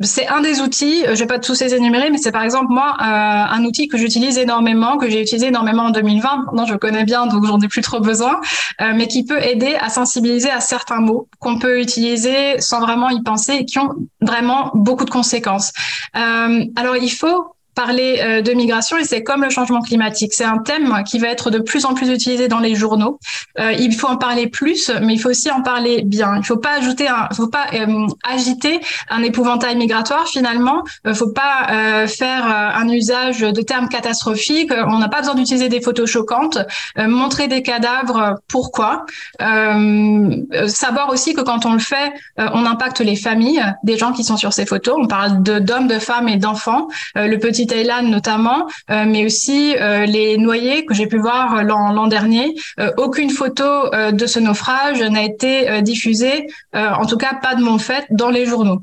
c'est 0.00 0.26
un 0.26 0.40
des 0.40 0.60
outils, 0.60 1.04
je 1.06 1.14
vais 1.14 1.26
pas 1.26 1.38
tous 1.38 1.60
les 1.60 1.72
énumérer, 1.72 2.10
mais 2.10 2.18
c'est 2.18 2.32
par 2.32 2.42
exemple 2.42 2.66
moi 2.68 2.96
un 2.98 3.64
outil 3.64 3.86
que 3.86 3.96
j'utilise 3.96 4.38
énormément, 4.38 4.98
que 4.98 5.08
j'ai 5.08 5.22
utilisé 5.22 5.46
énormément 5.46 5.84
en 5.84 5.90
2020. 5.90 6.46
Non, 6.52 6.66
je 6.66 6.74
connais 6.74 7.04
bien, 7.04 7.26
donc 7.26 7.46
j'en 7.46 7.60
ai 7.60 7.68
plus 7.68 7.80
trop 7.80 8.00
besoin, 8.00 8.40
mais 8.80 9.06
qui 9.06 9.24
peut 9.24 9.40
aider 9.40 9.76
à 9.80 9.90
sensibiliser 9.90 10.50
à 10.50 10.58
certains 10.58 10.98
mots 10.98 11.28
qu'on 11.38 11.60
peut 11.60 11.80
utiliser 11.80 12.60
sans 12.60 12.80
vraiment 12.80 13.08
y 13.08 13.22
penser 13.22 13.52
et 13.52 13.64
qui 13.64 13.78
ont 13.78 13.90
vraiment 14.20 14.72
beaucoup 14.74 15.04
de 15.04 15.10
conséquences. 15.10 15.72
alors 16.12 16.96
il 16.96 17.12
faut 17.12 17.53
parler 17.74 18.20
euh, 18.20 18.42
de 18.42 18.52
migration 18.52 18.96
et 18.96 19.04
c'est 19.04 19.22
comme 19.22 19.42
le 19.42 19.50
changement 19.50 19.80
climatique. 19.80 20.32
C'est 20.34 20.44
un 20.44 20.58
thème 20.58 21.02
qui 21.04 21.18
va 21.18 21.28
être 21.28 21.50
de 21.50 21.58
plus 21.58 21.84
en 21.84 21.94
plus 21.94 22.10
utilisé 22.10 22.48
dans 22.48 22.60
les 22.60 22.74
journaux. 22.74 23.18
Euh, 23.58 23.72
il 23.72 23.94
faut 23.94 24.06
en 24.06 24.16
parler 24.16 24.46
plus, 24.48 24.90
mais 25.02 25.14
il 25.14 25.18
faut 25.18 25.30
aussi 25.30 25.50
en 25.50 25.62
parler 25.62 26.02
bien. 26.04 26.36
Il 26.36 26.44
faut 26.44 26.56
pas 26.56 26.76
ajouter 26.78 27.08
un, 27.08 27.28
faut 27.34 27.48
pas 27.48 27.66
euh, 27.74 28.06
agiter 28.22 28.80
un 29.10 29.22
épouvantail 29.22 29.76
migratoire 29.76 30.28
finalement. 30.28 30.82
Il 31.06 31.14
faut 31.14 31.30
pas 31.30 32.06
faire 32.06 32.46
un 32.46 32.88
usage 32.88 33.40
de 33.40 33.62
termes 33.62 33.88
catastrophiques. 33.88 34.72
On 34.72 34.98
n'a 34.98 35.08
pas 35.08 35.20
besoin 35.20 35.34
d'utiliser 35.34 35.68
des 35.68 35.80
photos 35.80 36.08
choquantes. 36.08 36.58
montrer 36.96 37.48
des 37.48 37.62
cadavres, 37.62 38.36
pourquoi? 38.48 39.06
Savoir 39.38 41.10
aussi 41.10 41.34
que 41.34 41.40
quand 41.40 41.66
on 41.66 41.72
le 41.72 41.78
fait, 41.78 42.12
on 42.36 42.66
impacte 42.66 43.00
les 43.00 43.16
familles 43.16 43.64
des 43.82 43.98
gens 43.98 44.12
qui 44.12 44.24
sont 44.24 44.36
sur 44.36 44.52
ces 44.52 44.66
photos. 44.66 44.96
On 44.98 45.06
parle 45.06 45.42
d'hommes, 45.42 45.86
de 45.86 45.98
femmes 45.98 46.28
et 46.28 46.36
d'enfants. 46.36 46.88
le 47.14 47.36
petit 47.36 47.63
Thaïlande 47.66 48.06
notamment, 48.06 48.66
euh, 48.90 49.04
mais 49.06 49.24
aussi 49.24 49.76
euh, 49.76 50.06
les 50.06 50.38
noyés 50.38 50.84
que 50.84 50.94
j'ai 50.94 51.06
pu 51.06 51.18
voir 51.18 51.62
l'an 51.64 52.06
dernier. 52.06 52.54
Euh, 52.80 52.90
aucune 52.96 53.30
photo 53.30 53.64
de 54.12 54.26
ce 54.26 54.38
naufrage 54.38 55.00
n'a 55.00 55.22
été 55.22 55.82
diffusée, 55.82 56.46
en 56.74 57.06
tout 57.06 57.16
cas 57.16 57.34
pas 57.34 57.54
de 57.54 57.62
mon 57.62 57.78
fait, 57.78 58.06
dans 58.10 58.30
les 58.30 58.46
journaux. 58.46 58.80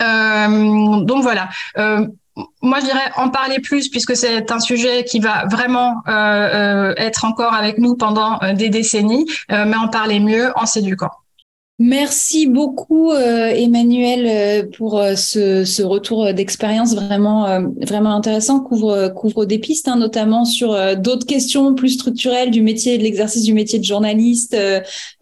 donc 0.00 1.22
voilà 1.22 1.48
moi, 2.62 2.78
je 2.78 2.84
dirais 2.84 3.10
en 3.16 3.30
parler 3.30 3.58
plus 3.58 3.88
puisque 3.88 4.14
c'est 4.14 4.52
un 4.52 4.60
sujet 4.60 5.02
qui 5.02 5.18
va 5.18 5.46
vraiment 5.46 6.02
être 6.06 7.24
encore 7.24 7.52
avec 7.52 7.78
nous 7.78 7.96
pendant 7.96 8.38
des 8.54 8.68
décennies, 8.68 9.26
mais 9.48 9.76
en 9.76 9.88
parler 9.88 10.20
mieux 10.20 10.52
en 10.56 10.66
s'éduquant. 10.66 11.10
Merci 11.80 12.48
beaucoup 12.48 13.12
euh, 13.12 13.50
Emmanuel 13.50 14.26
euh, 14.26 14.68
pour 14.76 14.98
euh, 14.98 15.14
ce, 15.14 15.64
ce, 15.64 15.80
retour 15.84 16.34
d'expérience 16.34 16.96
vraiment 16.96 17.60
vraiment 17.80 18.16
intéressant 18.16 18.58
couvre 18.58 19.12
couvre 19.14 19.44
des 19.44 19.60
pistes 19.60 19.86
hein, 19.86 19.94
notamment 19.94 20.44
sur 20.44 20.76
d'autres 20.96 21.26
questions 21.26 21.76
plus 21.76 21.90
structurelles 21.90 22.50
du 22.50 22.62
métier 22.62 22.98
de 22.98 23.04
l'exercice 23.04 23.44
du 23.44 23.54
métier 23.54 23.78
de 23.78 23.84
journaliste 23.84 24.56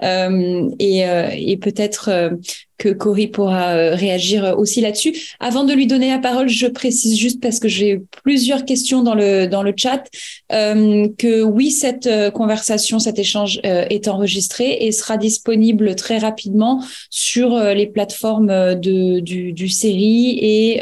et, 0.02 1.00
et 1.00 1.56
peut-être 1.58 2.38
que 2.78 2.90
Cory 2.90 3.28
pourra 3.28 3.70
euh, 3.70 3.94
réagir 3.94 4.54
aussi 4.58 4.80
là-dessus. 4.80 5.14
Avant 5.40 5.64
de 5.64 5.72
lui 5.72 5.86
donner 5.86 6.10
la 6.10 6.18
parole, 6.18 6.48
je 6.48 6.66
précise 6.66 7.18
juste 7.18 7.40
parce 7.40 7.58
que 7.58 7.68
j'ai 7.68 8.02
plusieurs 8.22 8.64
questions 8.64 9.02
dans 9.02 9.14
le 9.14 9.46
dans 9.46 9.62
le 9.62 9.72
chat 9.76 10.04
euh, 10.52 11.08
que 11.18 11.42
oui, 11.42 11.70
cette 11.70 12.06
euh, 12.06 12.30
conversation, 12.30 12.98
cet 12.98 13.18
échange 13.18 13.60
est 13.64 14.08
enregistré 14.08 14.78
et 14.80 14.92
sera 14.92 15.16
disponible 15.16 15.94
très 15.94 16.18
rapidement 16.18 16.82
sur 17.10 17.58
les 17.58 17.86
plateformes 17.86 18.74
de 18.74 19.20
du, 19.20 19.52
du 19.52 19.68
série 19.68 20.38
et 20.40 20.80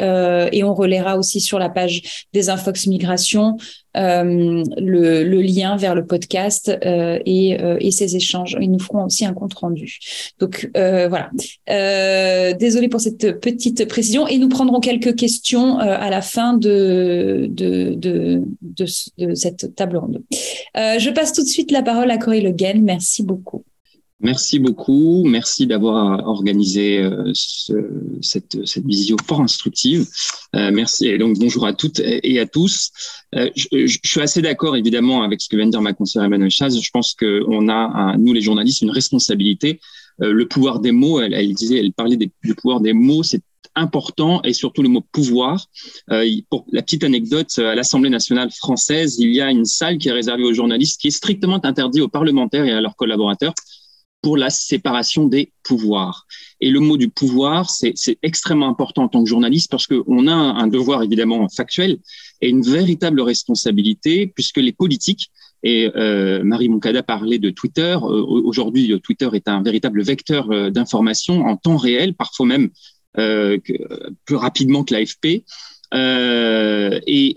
et 0.53 0.65
on 0.65 0.75
relaiera 0.75 1.17
aussi 1.19 1.41
sur 1.41 1.59
la 1.59 1.69
page 1.69 2.27
des 2.33 2.51
Infox 2.51 2.87
Migration 2.87 3.05
euh, 3.35 3.59
le, 3.95 5.23
le, 5.23 5.43
lien 5.43 5.77
vers 5.77 5.95
le 5.95 6.05
podcast 6.05 6.77
euh, 6.85 7.19
et, 7.25 7.61
euh, 7.61 7.77
et 7.81 7.91
ces 7.91 8.17
échanges. 8.17 8.57
Ils 8.61 8.71
nous 8.71 8.79
feront 8.79 9.05
aussi 9.05 9.25
un 9.25 9.33
compte 9.33 9.55
rendu. 9.55 9.99
Donc 10.39 10.71
voilà. 10.75 11.31
désolé 12.59 12.89
pour 12.89 13.01
cette 13.01 13.41
petite 13.41 13.87
précision 13.89 14.27
et 14.27 14.39
nous 14.39 14.49
prendrons 14.49 14.81
quelques 14.81 15.15
questions 15.17 15.79
à 15.79 16.11
la 16.11 16.23
fin 16.23 16.55
de 16.55 17.47
de, 17.51 17.95
de, 17.95 18.43
de, 18.63 18.87
de 19.19 19.35
cette 19.35 19.75
table 19.75 19.97
ronde. 19.97 20.23
je 20.75 21.11
passe 21.11 21.33
tout 21.33 21.43
de 21.43 21.49
suite 21.49 21.71
la 21.71 21.83
parole 21.83 22.11
à 22.11 22.19
Corey 22.19 22.41
Le 22.41 22.51
Guen. 22.51 22.83
Merci 22.83 23.23
beaucoup. 23.23 23.65
Merci 24.25 24.59
beaucoup. 24.59 25.23
Merci 25.27 25.67
d'avoir 25.67 26.27
organisé 26.27 26.99
euh, 26.99 27.31
ce, 27.35 27.75
cette, 28.23 28.67
cette 28.67 28.87
visio 28.87 29.19
fort 29.27 29.43
instructive. 29.43 30.07
Euh, 30.57 30.71
merci. 30.73 31.09
Et 31.09 31.19
donc, 31.19 31.39
bonjour 31.39 31.67
à 31.67 31.75
toutes 31.75 32.01
et 32.01 32.41
à 32.41 32.47
tous. 32.47 32.91
Euh, 33.35 33.51
je, 33.55 33.99
suis 34.03 34.21
assez 34.23 34.41
d'accord, 34.41 34.77
évidemment, 34.77 35.23
avec 35.23 35.43
ce 35.43 35.49
que 35.51 35.57
vient 35.57 35.67
de 35.67 35.73
dire 35.73 35.83
ma 35.83 35.93
conseillère 35.93 36.25
Emmanuel 36.25 36.51
Chaz. 36.51 36.81
Je 36.81 36.91
pense 36.91 37.15
qu'on 37.15 37.69
a, 37.69 38.17
nous 38.17 38.33
les 38.33 38.41
journalistes, 38.41 38.81
une 38.81 38.91
responsabilité. 38.91 39.79
Euh, 40.23 40.33
le 40.33 40.49
pouvoir 40.49 40.81
des 40.81 40.93
mots, 40.93 41.21
elle, 41.21 41.35
elle, 41.35 41.53
disait, 41.53 41.79
elle 41.79 41.93
parlait 41.93 42.17
du 42.17 42.55
pouvoir 42.55 42.81
des 42.81 42.95
mots, 42.95 43.23
c'est 43.23 43.43
important 43.75 44.41
et 44.43 44.55
surtout 44.55 44.83
le 44.83 44.89
mot 44.89 45.03
pouvoir. 45.13 45.67
Euh, 46.11 46.25
pour 46.49 46.65
la 46.73 46.81
petite 46.81 47.05
anecdote, 47.05 47.59
à 47.59 47.75
l'Assemblée 47.75 48.11
nationale 48.11 48.51
française, 48.51 49.17
il 49.19 49.35
y 49.35 49.43
a 49.43 49.51
une 49.51 49.67
salle 49.67 49.99
qui 49.99 50.09
est 50.09 50.13
réservée 50.13 50.45
aux 50.45 50.55
journalistes 50.55 50.99
qui 50.99 51.09
est 51.09 51.11
strictement 51.11 51.61
interdite 51.63 52.01
aux 52.01 52.09
parlementaires 52.09 52.65
et 52.65 52.73
à 52.73 52.81
leurs 52.81 52.97
collaborateurs 52.97 53.53
pour 54.25 54.39
la 54.39 54.49
séparation 54.49 55.27
des 55.27 55.53
pouvoirs. 55.65 56.27
Et 56.63 56.71
le 56.71 56.81
mot 56.81 56.97
du 56.97 57.11
pouvoir, 57.11 57.69
c'est 57.69 57.95
extrêmement 58.23 58.71
important 58.71 59.03
en 59.03 59.09
tant 59.09 59.23
que 59.23 59.29
journaliste 59.29 59.71
parce 59.71 59.87
qu'on 59.87 60.27
a 60.29 60.33
un, 60.33 60.67
devoir 60.67 61.03
évidemment 61.03 61.47
factuel 61.51 61.99
et 62.41 62.49
une 62.49 62.63
véritable 62.63 63.21
responsabilité 63.21 64.27
puisque 64.35 64.57
les 64.57 64.73
politiques, 64.73 65.31
et 65.63 65.91
euh, 65.95 66.43
Marie 66.43 66.71
Moncada 66.71 67.03
parlait 67.03 67.39
de 67.39 67.51
Twitter, 67.51 67.99
euh, 68.03 68.23
aujourd'hui 68.49 68.99
Twitter 69.03 69.29
est 69.35 69.47
un 69.47 69.63
véritable 69.63 70.03
vecteur 70.03 70.51
euh, 70.51 70.71
d'information 70.71 71.45
en 71.45 71.59
temps 71.59 71.77
réel, 71.77 72.15
parfois 72.15 72.47
même 72.47 72.71
euh, 73.19 73.59
plus 74.25 74.37
rapidement 74.37 74.85
que 74.85 74.95
l'AFP. 74.95 75.45
Et 75.93 77.35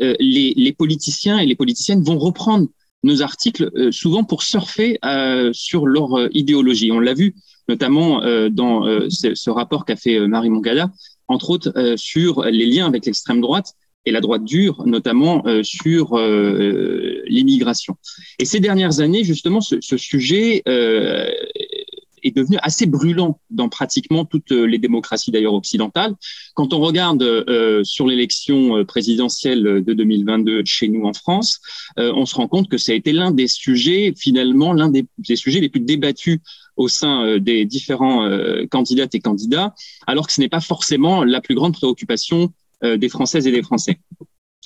les, 0.56 0.76
politiciens 0.78 1.38
et 1.40 1.46
les 1.46 1.56
politiciennes 1.56 2.02
vont 2.02 2.18
reprendre 2.18 2.70
nos 3.08 3.22
articles 3.24 3.72
euh, 3.76 3.92
souvent 3.92 4.24
pour 4.24 4.44
surfer 4.44 5.00
euh, 5.04 5.52
sur 5.54 5.88
leur 5.88 6.18
euh, 6.18 6.28
idéologie. 6.34 6.92
On 6.92 7.00
l'a 7.00 7.14
vu 7.14 7.36
notamment 7.70 8.22
dans 8.50 8.86
ce, 9.10 9.50
rapport 9.50 9.84
qu'a 9.84 9.98
fait 9.98 10.26
Marie 10.26 10.50
Mongada, 10.50 10.90
entre 11.28 11.50
autres 11.50 11.96
sur 11.98 12.46
les 12.46 12.66
liens 12.66 12.88
avec 12.88 13.06
l'extrême 13.06 13.42
droite 13.42 13.74
et 14.06 14.12
la 14.12 14.22
droite 14.22 14.46
dure, 14.46 14.84
notamment 14.86 15.44
sur 15.64 16.18
l'immigration. 16.18 17.98
Et 18.40 18.46
ces 18.46 18.62
dernières 18.62 19.02
années, 19.02 19.26
justement, 19.26 19.60
ce 19.60 19.98
sujet 19.98 20.64
est 22.28 22.36
devenu 22.36 22.58
assez 22.62 22.86
brûlant 22.86 23.40
dans 23.50 23.70
pratiquement 23.70 24.26
toutes 24.26 24.52
les 24.52 24.78
démocraties 24.78 25.32
d'ailleurs 25.32 25.54
occidentales. 25.54 26.16
Quand 26.54 26.74
on 26.74 26.80
regarde 26.80 27.24
euh, 27.24 27.84
sur 27.84 28.08
l'élection 28.08 28.86
présidentielle 28.86 29.84
de 29.84 29.94
2022 29.94 30.64
chez 30.66 30.88
nous 30.88 31.06
en 31.06 31.14
France, 31.14 31.60
euh, 32.00 32.12
on 32.16 32.26
se 32.26 32.36
rend 32.36 32.48
compte 32.48 32.70
que 32.70 32.78
ça 32.78 32.92
a 32.92 32.96
été 32.96 33.12
l'un 33.12 33.32
des 33.32 33.48
sujets, 33.48 34.14
finalement, 34.18 34.74
l'un 34.74 34.90
des, 34.90 35.06
sujets 35.36 35.60
les 35.60 35.70
plus 35.70 35.80
débattus 35.80 36.40
au 36.76 36.88
sein 36.88 37.26
euh, 37.26 37.40
des 37.40 37.66
différents 37.66 38.26
euh, 38.26 38.66
candidates 38.68 39.16
et 39.16 39.20
candidats, 39.20 39.74
alors 40.06 40.28
que 40.28 40.34
ce 40.34 40.42
n'est 40.42 40.50
pas 40.50 40.62
forcément 40.62 41.24
la 41.24 41.42
plus 41.42 41.56
grande 41.56 41.74
préoccupation 41.74 42.54
des 42.84 43.10
Françaises 43.10 43.48
et 43.48 43.52
des 43.52 43.64
Français. 43.64 44.00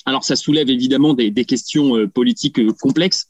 Alors 0.04 0.22
ça 0.22 0.36
soulève 0.36 0.68
évidemment 0.68 1.14
des 1.14 1.32
questions 1.46 2.06
politiques 2.08 2.60
complexes 2.76 3.28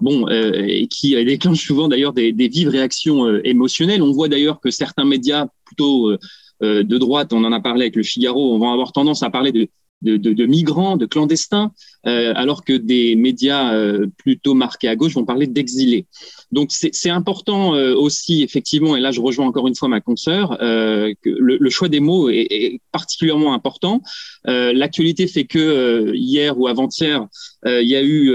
bon, 0.00 0.28
et 0.28 0.86
qui 0.88 1.14
déclenche 1.24 1.66
souvent 1.66 1.88
d'ailleurs 1.88 2.12
des, 2.12 2.32
des, 2.32 2.48
vives 2.48 2.68
réactions 2.68 3.40
émotionnelles. 3.44 4.02
On 4.02 4.12
voit 4.12 4.28
d'ailleurs 4.28 4.60
que 4.60 4.70
certains 4.70 5.04
médias 5.04 5.46
plutôt 5.64 6.16
de 6.60 6.98
droite, 6.98 7.32
on 7.32 7.44
en 7.44 7.52
a 7.52 7.60
parlé 7.60 7.82
avec 7.82 7.96
le 7.96 8.02
Figaro, 8.02 8.58
vont 8.58 8.72
avoir 8.72 8.92
tendance 8.92 9.22
à 9.22 9.30
parler 9.30 9.52
de 9.52 9.68
de, 10.02 10.16
de, 10.16 10.32
de 10.32 10.46
migrants, 10.46 10.96
de 10.96 11.06
clandestins, 11.06 11.72
euh, 12.06 12.32
alors 12.36 12.64
que 12.64 12.74
des 12.74 13.16
médias 13.16 13.74
euh, 13.74 14.06
plutôt 14.18 14.54
marqués 14.54 14.88
à 14.88 14.96
gauche 14.96 15.14
vont 15.14 15.24
parler 15.24 15.46
d'exilés. 15.46 16.06
Donc 16.52 16.70
c'est 16.70 17.10
important 17.10 17.74
euh, 17.74 17.94
aussi, 17.94 18.42
effectivement, 18.42 18.96
et 18.96 19.00
là 19.00 19.10
je 19.10 19.20
rejoins 19.20 19.46
encore 19.46 19.66
une 19.66 19.74
fois 19.74 19.88
ma 19.88 20.00
consoeur, 20.00 20.56
que 20.58 21.30
le, 21.30 21.56
le, 21.58 21.70
choix 21.70 21.88
des 21.88 22.00
mots 22.00 22.28
est, 22.28 22.46
est 22.50 22.80
particulièrement 22.92 23.54
important. 23.54 24.02
L'actualité 24.44 25.26
fait 25.26 25.44
que 25.44 26.12
hier 26.14 26.58
ou 26.58 26.68
avant-hier, 26.68 27.26
il 27.66 27.88
y 27.88 27.96
a 27.96 28.02
eu 28.02 28.30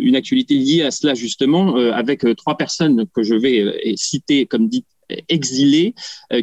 une 0.00 0.16
actualité 0.16 0.54
liée 0.54 0.82
à 0.82 0.90
cela 0.90 1.14
justement, 1.14 1.76
avec 1.76 2.24
trois 2.36 2.56
personnes 2.56 3.06
que 3.14 3.22
je 3.22 3.34
vais 3.34 3.94
citer 3.96 4.46
comme 4.46 4.68
dit 4.68 4.84
exilés, 5.28 5.94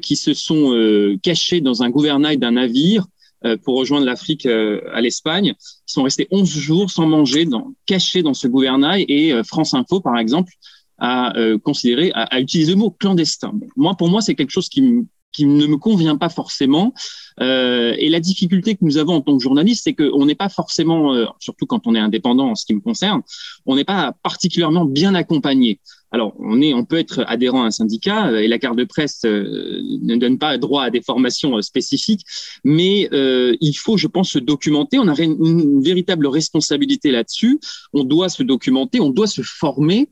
qui 0.01 0.15
se 0.15 0.33
sont 0.33 1.17
cachés 1.23 1.61
dans 1.61 1.81
un 1.83 1.89
gouvernail 1.89 2.37
d'un 2.37 2.51
navire 2.51 3.05
euh, 3.05 3.14
pour 3.63 3.77
rejoindre 3.77 4.05
l'Afrique 4.05 4.45
euh, 4.45 4.81
à 4.93 5.01
l'Espagne. 5.01 5.53
Ils 5.57 5.91
sont 5.91 6.03
restés 6.03 6.27
11 6.31 6.49
jours 6.49 6.89
sans 6.89 7.05
manger, 7.05 7.47
cachés 7.85 8.23
dans 8.23 8.33
ce 8.33 8.47
gouvernail. 8.47 9.05
Et 9.07 9.33
euh, 9.33 9.43
France 9.43 9.73
Info, 9.73 10.01
par 10.01 10.17
exemple, 10.17 10.53
a 10.97 11.33
considéré, 11.63 12.11
a, 12.13 12.23
a, 12.23 12.39
utilisé 12.39 12.71
le 12.71 12.77
mot 12.77 12.89
clandestin. 12.89 13.51
Moi, 13.75 13.95
pour 13.95 14.07
moi, 14.07 14.21
c'est 14.21 14.33
quelque 14.33 14.51
chose 14.51 14.69
qui, 14.69 15.05
qui 15.33 15.45
ne 15.45 15.67
me 15.67 15.75
convient 15.75 16.15
pas 16.15 16.29
forcément. 16.29 16.93
Euh, 17.41 17.93
et 17.97 18.07
la 18.07 18.21
difficulté 18.21 18.75
que 18.75 18.85
nous 18.85 18.97
avons 18.97 19.15
en 19.15 19.21
tant 19.21 19.35
que 19.35 19.43
journaliste, 19.43 19.83
c'est 19.83 19.93
qu'on 19.93 20.25
n'est 20.25 20.35
pas 20.35 20.47
forcément, 20.47 21.13
surtout 21.39 21.65
quand 21.65 21.85
on 21.85 21.95
est 21.95 21.99
indépendant 21.99 22.51
en 22.51 22.55
ce 22.55 22.65
qui 22.65 22.73
me 22.73 22.79
concerne, 22.79 23.21
on 23.65 23.75
n'est 23.75 23.83
pas 23.83 24.13
particulièrement 24.23 24.85
bien 24.85 25.15
accompagné. 25.15 25.81
Alors, 26.15 26.33
on, 26.39 26.85
peut 26.85 26.97
être 26.97 27.25
adhérent 27.27 27.63
à 27.63 27.65
un 27.65 27.71
syndicat 27.71 28.29
euh, 28.29 28.37
et 28.37 28.47
la 28.47 28.57
carte 28.57 28.77
de 28.77 28.85
presse 28.85 29.25
euh, 29.25 29.81
ne 30.01 30.15
donne 30.15 30.37
pas 30.37 30.57
droit 30.57 30.83
à 30.83 30.89
des 30.89 31.01
formations 31.01 31.57
euh, 31.57 31.61
spécifiques, 31.61 32.21
mais 32.63 33.09
il 33.11 33.73
faut, 33.73 33.97
je 33.97 34.07
pense, 34.07 34.29
se 34.29 34.39
documenter. 34.39 34.97
On 34.97 35.09
a 35.09 35.21
une, 35.21 35.81
véritable 35.83 36.27
responsabilité 36.27 37.11
là-dessus. 37.11 37.59
On 37.91 38.05
doit 38.05 38.29
se 38.29 38.43
documenter, 38.43 39.01
on 39.01 39.09
doit 39.09 39.27
se 39.27 39.41
former 39.41 40.07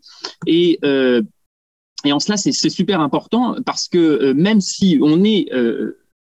et 0.45 0.77
en 0.83 2.19
cela, 2.19 2.35
c'est 2.35 2.69
super 2.69 2.99
important 2.99 3.55
parce 3.65 3.87
que 3.87 4.33
même 4.33 4.59
si 4.59 4.99
on 5.01 5.23
est 5.23 5.47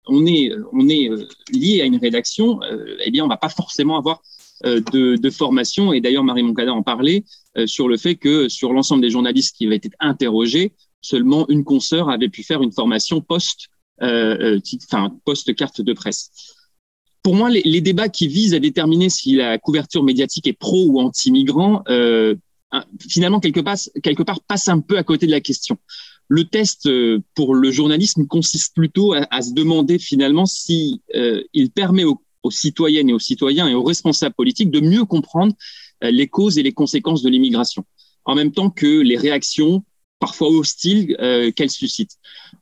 lié 0.08 1.80
à 1.82 1.84
une 1.84 1.98
rédaction, 1.98 2.60
eh 3.04 3.10
bien, 3.10 3.22
on 3.22 3.28
va 3.28 3.36
pas 3.36 3.50
forcément 3.50 3.98
avoir 3.98 4.22
de, 4.64 5.16
de 5.16 5.30
formation. 5.30 5.92
Et 5.92 6.00
d'ailleurs, 6.00 6.24
Marie 6.24 6.42
Moncada 6.42 6.72
en 6.72 6.82
parlait. 6.82 7.24
Euh, 7.58 7.66
sur 7.66 7.88
le 7.88 7.96
fait 7.96 8.14
que 8.14 8.48
sur 8.48 8.72
l'ensemble 8.72 9.02
des 9.02 9.10
journalistes 9.10 9.56
qui 9.56 9.66
avaient 9.66 9.76
été 9.76 9.90
interrogés, 10.00 10.72
seulement 11.00 11.48
une 11.48 11.64
consoeur 11.64 12.08
avait 12.08 12.28
pu 12.28 12.42
faire 12.42 12.62
une 12.62 12.72
formation 12.72 13.20
post, 13.20 13.68
euh, 14.02 14.58
euh 14.58 14.76
enfin 14.84 15.12
post 15.24 15.54
carte 15.54 15.80
de 15.80 15.92
presse. 15.92 16.30
Pour 17.22 17.34
moi, 17.34 17.50
les, 17.50 17.80
débats 17.80 18.08
qui 18.08 18.28
visent 18.28 18.54
à 18.54 18.60
déterminer 18.60 19.10
si 19.10 19.34
la 19.34 19.58
couverture 19.58 20.02
médiatique 20.04 20.46
est 20.46 20.52
pro 20.52 20.86
ou 20.86 21.00
anti-migrant, 21.00 21.82
euh, 21.88 22.36
finalement 23.08 23.40
quelque 23.40 23.60
part, 23.60 23.76
quelque 24.02 24.22
passent 24.46 24.68
un 24.68 24.80
peu 24.80 24.96
à 24.96 25.02
côté 25.02 25.26
de 25.26 25.32
la 25.32 25.40
question. 25.40 25.78
Le 26.28 26.44
test 26.44 26.86
euh, 26.86 27.20
pour 27.34 27.54
le 27.54 27.70
journalisme 27.70 28.26
consiste 28.26 28.74
plutôt 28.74 29.14
à, 29.14 29.26
à 29.30 29.42
se 29.42 29.52
demander 29.52 29.98
finalement 29.98 30.46
si 30.46 31.02
il 31.52 31.70
permet 31.70 32.04
aux, 32.04 32.20
aux 32.42 32.50
citoyennes 32.50 33.08
et 33.08 33.12
aux 33.12 33.18
citoyens 33.18 33.68
et 33.68 33.74
aux 33.74 33.82
responsables 33.82 34.34
politiques 34.34 34.70
de 34.70 34.80
mieux 34.80 35.04
comprendre 35.04 35.54
euh, 36.04 36.10
les 36.10 36.28
causes 36.28 36.58
et 36.58 36.62
les 36.62 36.72
conséquences 36.72 37.22
de 37.22 37.28
l'immigration, 37.28 37.84
en 38.24 38.34
même 38.34 38.52
temps 38.52 38.70
que 38.70 39.00
les 39.00 39.16
réactions 39.16 39.84
parfois 40.20 40.48
hostiles 40.48 41.16
euh, 41.20 41.50
qu'elle 41.52 41.70
suscite. 41.70 42.18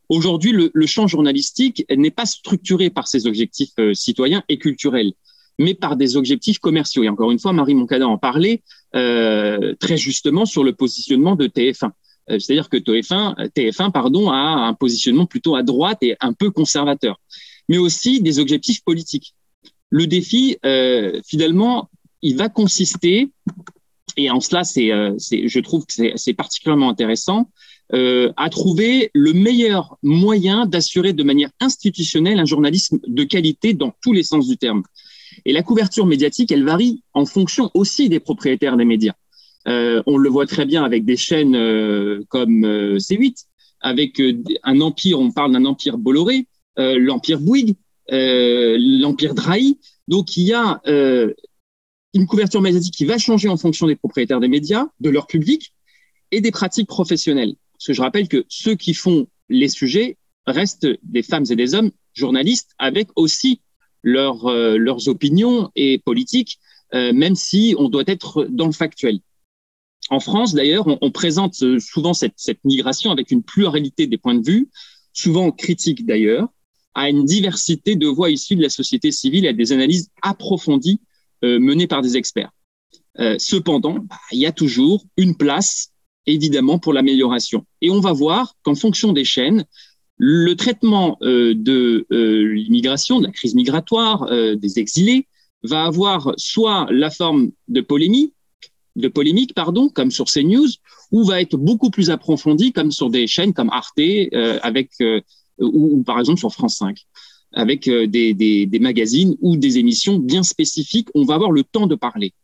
Aujourd'hui, 0.09 0.53
le, 0.53 0.87
champ 0.87 1.07
journalistique 1.07 1.85
n'est 1.95 2.11
pas 2.11 2.27
structuré 2.27 2.91
par 2.91 3.09
ces 3.09 3.27
objectifs 3.27 3.73
euh, 3.79 3.95
citoyens 3.95 4.43
et 4.49 4.59
culturels, 4.59 5.13
mais 5.59 5.75
par 5.75 5.97
des 5.97 6.17
objectifs 6.17 6.59
commerciaux. 6.59 7.03
Et 7.03 7.09
encore 7.09 7.33
une 7.33 7.39
fois, 7.39 7.53
Marie 7.53 7.75
Moncada 7.75 8.07
en 8.07 8.19
parlait 8.19 8.63
euh, 8.95 9.75
très 9.81 9.97
justement 9.97 10.47
sur 10.47 10.65
le 10.65 10.73
positionnement 10.73 11.35
de 11.37 11.47
TF1. 11.47 11.91
Euh, 12.31 12.39
c'est-à-dire 12.39 12.69
que 12.69 12.77
TF1, 12.77 13.51
TF1 13.51 13.93
pardon, 13.93 14.31
a 14.31 14.37
un 14.37 14.75
positionnement 14.75 15.27
plutôt 15.27 15.57
à 15.57 15.63
droite 15.63 15.99
et 16.03 16.17
un 16.21 16.33
peu 16.33 16.51
conservateur, 16.51 17.21
mais 17.69 17.79
aussi 17.79 18.21
des 18.21 18.39
objectifs 18.39 18.83
politiques. 18.85 19.35
Le 19.97 20.07
défi, 20.07 20.57
finalement, 21.25 21.89
il 22.23 22.37
va 22.37 22.49
consister, 22.49 23.31
et 24.17 24.31
en 24.31 24.41
cela, 24.41 24.65
c'est, 24.65 24.91
euh, 24.91 25.15
je 25.19 25.61
trouve 25.61 25.85
que 25.87 26.17
c'est 26.17 26.35
particulièrement 26.35 26.91
intéressant, 26.91 27.51
euh, 27.93 28.33
à 28.37 28.51
trouver 28.51 29.11
le 29.15 29.33
meilleur 29.33 29.97
moyen 30.03 30.67
d'assurer 30.67 31.13
de 31.13 31.23
manière 31.23 31.51
institutionnelle 31.61 32.41
un 32.41 32.45
journalisme 32.45 32.99
de 33.07 33.25
qualité 33.25 33.75
dans 33.75 33.93
tous 34.03 34.13
les 34.13 34.25
sens 34.25 34.49
du 34.49 34.57
terme. 34.57 34.83
Et 35.45 35.53
la 35.53 35.63
couverture 35.63 36.07
médiatique, 36.07 36.51
elle 36.51 36.65
varie 36.65 37.03
en 37.13 37.27
fonction 37.27 37.71
aussi 37.75 38.09
des 38.09 38.19
propriétaires 38.19 38.77
des 38.77 38.85
médias. 38.85 39.15
Euh, 39.69 40.03
on 40.07 40.17
le 40.17 40.29
voit 40.29 40.47
très 40.47 40.65
bien 40.65 40.83
avec 40.83 41.05
des 41.05 41.17
chaînes 41.17 41.55
euh, 41.55 42.23
comme 42.29 42.65
euh, 42.65 42.97
C8, 42.97 43.45
avec 43.81 44.21
euh, 44.21 44.43
un 44.65 44.81
empire, 44.81 45.21
on 45.21 45.31
parle 45.31 45.53
d'un 45.53 45.65
empire 45.65 45.99
Bolloré, 45.99 46.47
l'empire 46.79 47.41
Bouygues, 47.41 47.75
l'empire 48.09 49.35
Drahi. 49.35 49.79
Donc 50.09 50.37
il 50.37 50.45
y 50.45 50.53
a 50.53 50.81
une 52.17 52.27
couverture 52.27 52.63
médiatique 52.63 52.95
qui 52.95 53.05
va 53.05 53.19
changer 53.19 53.49
en 53.49 53.57
fonction 53.57 53.87
des 53.87 53.97
propriétaires 53.97 54.41
des 54.41 54.49
médias, 54.49 54.87
de 55.01 55.11
leur 55.11 55.27
public 55.27 55.75
et 56.31 56.41
des 56.41 56.51
pratiques 56.51 56.89
professionnelles. 56.89 57.55
Parce 57.73 57.87
que 57.87 57.93
je 57.93 58.03
rappelle 58.03 58.29
que 58.29 58.45
ceux 58.49 58.75
qui 58.75 58.95
font 58.95 59.27
les 59.49 59.69
sujets 59.69 60.17
restent 60.47 60.89
des 61.03 61.23
femmes 61.23 61.45
et 61.51 61.57
des 61.57 61.75
hommes 61.75 61.91
journalistes 62.15 62.71
avec 62.79 63.09
aussi 63.17 63.61
leur, 64.03 64.47
euh, 64.47 64.79
leurs 64.79 65.09
opinions 65.09 65.71
et 65.77 65.99
politiques, 65.99 66.59
euh, 66.95 67.13
même 67.13 67.35
si 67.35 67.75
on 67.79 67.89
doit 67.89 68.05
être 68.07 68.47
dans 68.49 68.67
le 68.67 68.73
factuel. 68.73 69.21
En 70.09 70.21
France, 70.21 70.55
d'ailleurs, 70.55 70.87
on, 70.87 71.11
présente 71.11 71.55
souvent 71.81 72.15
cette, 72.15 72.35
cette 72.37 72.65
migration 72.65 73.11
avec 73.11 73.33
une 73.33 73.43
pluralité 73.43 74.07
des 74.07 74.19
points 74.19 74.37
de 74.37 74.47
vue, 74.47 74.69
souvent 75.13 75.51
critiques 75.51 76.07
d'ailleurs, 76.07 76.49
à 76.97 77.11
une 77.11 77.27
diversité 77.27 77.95
de 77.95 78.07
voix 78.07 78.31
issues 78.31 78.57
de 78.57 78.63
la 78.63 78.71
société 78.71 79.13
civile 79.13 79.45
et 79.45 79.49
à 79.49 79.53
des 79.53 79.71
analyses 79.71 80.09
approfondies 80.23 80.99
euh, 81.45 81.61
menée 81.61 81.87
par 81.87 82.01
des 82.01 82.17
experts. 82.17 82.51
Euh, 83.21 83.37
cependant, 83.39 83.99
bah, 83.99 84.17
il 84.33 84.41
y 84.41 84.47
a 84.47 84.53
toujours 84.53 85.05
une 85.19 85.37
place, 85.37 85.91
évidemment, 86.25 86.79
pour 86.79 86.95
l'amélioration. 86.95 87.67
Et 87.83 87.91
on 87.91 88.01
va 88.01 88.15
voir 88.15 88.55
qu'en 88.63 88.75
fonction 88.75 89.13
des 89.13 89.25
chaînes, 89.25 89.67
le 90.17 90.55
traitement 90.55 91.19
euh, 91.21 91.53
de 91.55 92.07
l'immigration, 92.11 93.21
de 93.21 93.27
la 93.27 93.33
crise 93.33 93.55
migratoire, 93.55 94.31
des 94.57 94.79
exilés, 94.79 95.29
va 95.63 95.85
avoir 95.85 96.33
soit 96.39 96.87
la 96.91 97.11
forme 97.11 97.51
de 97.69 97.83
polémique, 97.83 98.33
de 98.97 99.09
polémique, 99.09 99.53
pardon, 99.53 99.91
comme 99.91 100.11
sur 100.11 100.25
CNews, 100.33 100.71
ou 101.13 101.25
va 101.25 101.43
être 101.43 101.59
beaucoup 101.59 101.91
plus 101.91 102.09
approfondi, 102.09 102.73
comme 102.73 102.91
sur 102.91 103.11
des 103.11 103.27
chaînes 103.27 103.53
comme 103.53 103.69
Arte, 103.69 104.01
avec 104.63 104.93
ou, 105.59 105.99
ou, 105.99 106.03
par 106.03 106.19
exemple 106.19 106.39
sur 106.39 106.53
France 106.53 106.77
5 106.77 106.99
avec 107.53 107.89
euh, 107.89 108.07
des, 108.07 108.35
des, 108.35 108.67
des, 108.67 108.79
magazines 108.79 109.37
ou 109.41 109.57
des 109.57 109.79
émissions 109.79 110.19
bien 110.19 110.43
spécifiques. 110.43 111.09
On 111.15 111.25
va 111.25 111.35
avoir 111.35 111.53
le 111.53 111.63
temps 111.63 111.87
de 111.87 111.95
parler. 111.95 112.35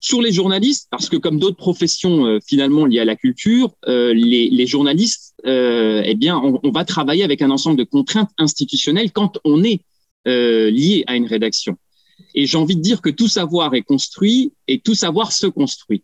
Sur 0.00 0.20
les 0.20 0.32
journalistes, 0.32 0.88
parce 0.90 1.08
que 1.08 1.16
comme 1.16 1.38
d'autres 1.38 1.56
professions 1.56 2.26
euh, 2.26 2.38
finalement 2.44 2.86
liées 2.86 3.00
à 3.00 3.04
la 3.04 3.16
culture, 3.16 3.74
euh, 3.88 4.12
les, 4.14 4.50
les, 4.50 4.66
journalistes, 4.66 5.34
euh, 5.46 6.02
eh 6.04 6.14
bien, 6.14 6.38
on, 6.38 6.58
on, 6.62 6.70
va 6.70 6.84
travailler 6.84 7.24
avec 7.24 7.40
un 7.42 7.50
ensemble 7.50 7.76
de 7.76 7.84
contraintes 7.84 8.30
institutionnelles 8.38 9.12
quand 9.12 9.38
on 9.44 9.62
est 9.62 9.80
euh, 10.26 10.70
lié 10.70 11.04
à 11.06 11.14
une 11.14 11.26
rédaction. 11.26 11.76
Et 12.34 12.46
j'ai 12.46 12.58
envie 12.58 12.74
de 12.74 12.80
dire 12.80 13.00
que 13.00 13.10
tout 13.10 13.28
savoir 13.28 13.74
est 13.74 13.82
construit 13.82 14.52
et 14.66 14.80
tout 14.80 14.94
savoir 14.94 15.30
se 15.30 15.46
construit. 15.46 16.02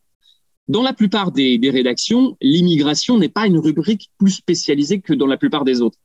Dans 0.68 0.82
la 0.82 0.92
plupart 0.92 1.32
des, 1.32 1.58
rédactions, 1.70 2.36
l'immigration 2.40 3.18
n'est 3.18 3.28
pas 3.28 3.46
une 3.46 3.58
rubrique 3.58 4.10
plus 4.18 4.30
spécialisée 4.30 5.00
que 5.00 5.12
dans 5.12 5.26
la 5.26 5.36
plupart 5.36 5.64
des 5.64 5.80
autres 5.80 5.98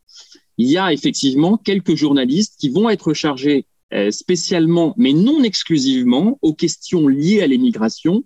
il 0.57 0.69
y 0.69 0.77
a 0.77 0.91
effectivement 0.91 1.57
quelques 1.57 1.95
journalistes 1.95 2.55
qui 2.59 2.69
vont 2.69 2.89
être 2.89 3.13
chargés 3.13 3.65
euh, 3.93 4.11
spécialement, 4.11 4.93
mais 4.97 5.13
non 5.13 5.43
exclusivement, 5.43 6.39
aux 6.41 6.53
questions 6.53 7.07
liées 7.07 7.41
à 7.41 7.47
l'émigration. 7.47 8.23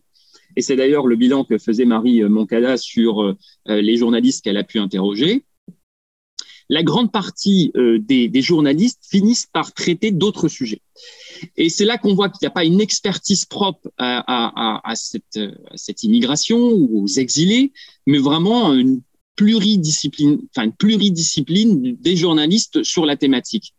Et 0.55 0.61
c'est 0.61 0.75
d'ailleurs 0.75 1.07
le 1.07 1.15
bilan 1.15 1.43
que 1.43 1.57
faisait 1.57 1.85
Marie 1.85 2.23
Moncada 2.23 2.77
sur 2.77 3.21
euh, 3.21 3.35
les 3.67 3.97
journalistes 3.97 4.43
qu'elle 4.43 4.57
a 4.57 4.63
pu 4.63 4.79
interroger. 4.79 5.43
La 6.71 6.83
grande 6.83 7.11
partie 7.11 7.69
euh, 7.75 7.99
des, 7.99 8.41
journalistes 8.41 9.01
finissent 9.03 9.45
par 9.45 9.73
traiter 9.73 10.11
d'autres 10.11 10.47
sujets. 10.47 10.81
Et 11.57 11.67
c'est 11.67 11.83
là 11.83 11.97
qu'on 11.97 12.15
voit 12.15 12.29
qu'il 12.29 12.39
n'y 12.43 12.47
a 12.47 12.51
pas 12.51 12.63
une 12.63 12.79
expertise 12.79 13.43
propre 13.43 13.91
à, 13.97 14.93
cette, 14.95 16.03
immigration 16.03 16.57
ou 16.57 17.03
aux 17.03 17.07
exilés, 17.07 17.73
mais 18.07 18.19
vraiment 18.19 18.73
une 18.73 19.01
pluridiscipline, 19.35 20.39
enfin, 20.55 20.69
pluridiscipline 20.69 21.97
des 21.99 22.15
journalistes 22.15 22.83
sur 22.83 23.05
la 23.05 23.17
thématique. 23.17 23.73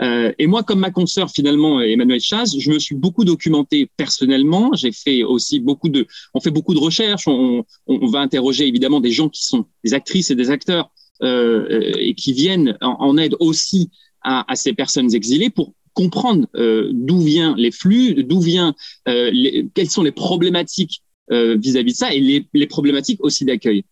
Euh, 0.00 0.32
et 0.38 0.46
moi, 0.46 0.62
comme 0.62 0.78
ma 0.78 0.90
consoeur 0.90 1.30
finalement, 1.30 1.82
Emmanuel 1.82 2.20
Chaz, 2.20 2.56
je 2.58 2.70
me 2.70 2.78
suis 2.78 2.94
beaucoup 2.94 3.26
documenté 3.26 3.90
personnellement. 3.98 4.70
J'ai 4.72 4.92
fait 4.92 5.22
aussi 5.22 5.60
beaucoup 5.60 5.90
de, 5.90 6.06
on 6.32 6.40
fait 6.40 6.50
beaucoup 6.50 6.72
de 6.72 6.78
recherches. 6.78 7.28
On, 7.28 7.64
va 7.86 8.20
interroger 8.20 8.66
évidemment 8.66 9.00
des 9.00 9.10
gens 9.10 9.28
qui 9.28 9.44
sont 9.44 9.66
des 9.84 9.92
actrices 9.92 10.30
et 10.30 10.34
des 10.34 10.48
acteurs 10.48 10.90
et 11.20 12.14
qui 12.16 12.32
viennent 12.32 12.76
en, 12.80 13.16
aide 13.16 13.36
aussi 13.38 13.90
à, 14.22 14.44
ces 14.54 14.72
personnes 14.72 15.14
exilées 15.14 15.50
pour 15.50 15.74
comprendre 15.94 16.46
euh, 16.56 16.90
d'où 16.92 17.20
viennent 17.20 17.54
les 17.56 17.70
flux, 17.70 18.24
d'où 18.24 18.40
vient, 18.40 18.74
euh, 19.08 19.30
les, 19.30 19.68
quelles 19.74 19.90
sont 19.90 20.02
les 20.02 20.12
problématiques 20.12 21.02
euh, 21.30 21.56
vis-à-vis 21.56 21.92
de 21.92 21.96
ça 21.96 22.12
et 22.12 22.46
les, 22.52 22.66
problématiques 22.66 23.22
aussi 23.22 23.44
d'accueil. 23.44 23.84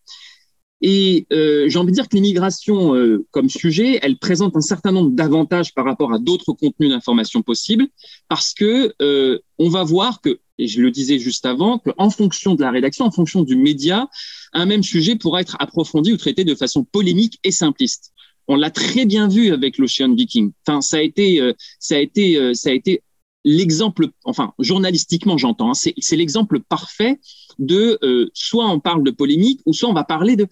Et 0.83 1.27
euh, 1.33 1.69
j'ai 1.69 1.79
envie 1.79 1.91
de 1.91 1.95
dire 1.95 2.09
que 2.09 2.17
l'immigration 2.17 2.95
euh, 2.95 3.27
comme 3.33 3.51
sujet, 3.51 3.99
elle 4.03 4.19
présente 4.19 4.57
un 4.57 4.63
certain 4.63 4.93
nombre 4.93 5.11
d'avantages 5.11 5.75
par 5.75 5.85
rapport 5.85 6.13
à 6.13 6.19
d'autres 6.19 6.55
contenus 6.55 6.91
d'information 6.91 7.43
possibles, 7.43 7.87
parce 8.29 8.55
que 8.55 8.95
euh, 9.03 9.39
on 9.59 9.69
va 9.69 9.85
voir 9.85 10.23
que, 10.23 10.41
et 10.61 10.69
je 10.69 10.81
le 10.83 10.91
disais 10.91 11.19
juste 11.19 11.47
avant, 11.47 11.79
qu'en 11.79 12.11
fonction 12.11 12.55
de 12.55 12.61
la 12.61 12.71
rédaction, 12.71 13.07
en 13.07 13.11
fonction 13.11 13.43
du 13.43 13.57
média, 13.57 14.09
un 14.53 14.67
même 14.67 14.83
sujet 14.83 15.17
pourra 15.17 15.41
être 15.41 15.57
approfondi 15.59 16.13
ou 16.13 16.17
traité 16.17 16.45
de 16.45 16.55
façon 16.55 16.85
polémique 16.85 17.39
et 17.45 17.51
simpliste. 17.51 18.13
On 18.47 18.57
l'a 18.57 18.71
très 18.71 19.07
bien 19.07 19.27
vu 19.27 19.53
avec 19.53 19.79
l'Ocean 19.79 20.15
Viking. 20.15 20.53
Enfin, 20.67 20.83
ça 20.83 20.99
a 20.99 21.01
été, 21.01 21.41
euh, 21.41 21.55
ça 21.79 21.97
a 21.97 21.99
été, 21.99 22.37
euh, 22.37 22.53
ça 22.53 22.71
a 22.71 22.73
été 22.73 23.03
l'exemple, 23.45 24.09
enfin 24.25 24.53
journalistiquement 24.59 25.39
j'entends, 25.39 25.71
hein, 25.71 25.93
c'est 25.99 26.17
l'exemple 26.17 26.61
parfait 26.61 27.19
de 27.59 27.99
euh, 28.03 28.29
soit 28.35 28.69
on 28.71 28.81
parle 28.81 29.03
de 29.03 29.11
polémique 29.11 29.61
ou 29.65 29.73
soit 29.73 29.89
on 29.89 29.95
va 29.95 30.05
parler 30.05 30.37
de 30.37 30.47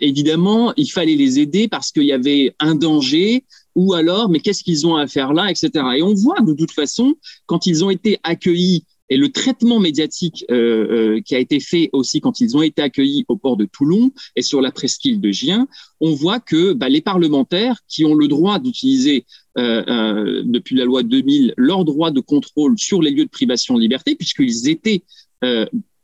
évidemment 0.00 0.72
il 0.76 0.86
fallait 0.86 1.16
les 1.16 1.40
aider 1.40 1.66
parce 1.66 1.90
qu'il 1.90 2.04
y 2.04 2.12
avait 2.12 2.54
un 2.60 2.76
danger 2.76 3.44
ou 3.74 3.94
alors 3.94 4.30
mais 4.30 4.38
qu'est-ce 4.38 4.62
qu'ils 4.62 4.86
ont 4.86 4.94
à 4.94 5.08
faire 5.08 5.32
là 5.32 5.50
etc 5.50 5.72
et 5.96 6.02
on 6.02 6.14
voit 6.14 6.40
de 6.40 6.54
toute 6.54 6.70
façon 6.70 7.16
quand 7.46 7.66
ils 7.66 7.84
ont 7.84 7.90
été 7.90 8.20
accueillis 8.22 8.84
et 9.12 9.18
le 9.18 9.30
traitement 9.30 9.78
médiatique 9.78 10.46
euh, 10.50 11.16
euh, 11.16 11.20
qui 11.20 11.34
a 11.34 11.38
été 11.38 11.60
fait 11.60 11.90
aussi 11.92 12.22
quand 12.22 12.40
ils 12.40 12.56
ont 12.56 12.62
été 12.62 12.80
accueillis 12.80 13.26
au 13.28 13.36
port 13.36 13.58
de 13.58 13.66
Toulon 13.66 14.10
et 14.36 14.42
sur 14.42 14.62
la 14.62 14.72
presqu'île 14.72 15.20
de 15.20 15.30
Gien, 15.30 15.68
on 16.00 16.14
voit 16.14 16.40
que 16.40 16.72
bah, 16.72 16.88
les 16.88 17.02
parlementaires 17.02 17.80
qui 17.88 18.06
ont 18.06 18.14
le 18.14 18.26
droit 18.26 18.58
d'utiliser 18.58 19.26
euh, 19.58 20.42
depuis 20.46 20.76
la 20.76 20.86
loi 20.86 21.02
2000 21.02 21.52
leur 21.58 21.84
droit 21.84 22.10
de 22.10 22.20
contrôle 22.20 22.78
sur 22.78 23.02
les 23.02 23.10
lieux 23.10 23.26
de 23.26 23.30
privation 23.30 23.74
de 23.74 23.80
liberté, 23.80 24.14
puisqu'ils 24.14 24.70
étaient 24.70 25.04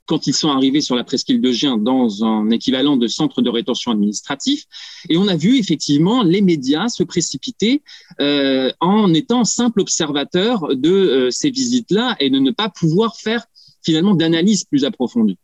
quand 0.09 0.27
ils 0.27 0.35
sont 0.35 0.49
arrivés 0.49 0.81
sur 0.81 0.97
la 0.97 1.05
presqu'île 1.05 1.41
de 1.41 1.53
Gien 1.53 1.77
dans 1.77 2.25
un 2.25 2.51
équivalent 2.51 2.97
de 2.97 3.07
centre 3.07 3.43
de 3.43 3.51
rétention 3.51 3.93
administratif. 3.93 4.65
Et 5.09 5.19
on 5.19 5.29
a 5.29 5.37
vu 5.37 5.59
effectivement 5.59 6.23
les 6.23 6.41
médias 6.41 6.89
se 6.89 7.05
précipiter 7.05 7.83
euh, 8.21 8.73
en 8.81 9.13
étant 9.13 9.45
simple 9.45 9.81
observateur 9.81 10.75
de 10.75 10.91
euh, 10.91 11.31
ces 11.31 11.51
visites-là 11.51 12.17
et 12.21 12.31
de 12.31 12.39
ne 12.39 12.51
pas 12.51 12.71
pouvoir 12.71 13.17
faire 13.17 13.45
finalement 13.83 14.15
d'analyse 14.15 14.65
plus 14.65 14.85
approfondie. 14.85 15.39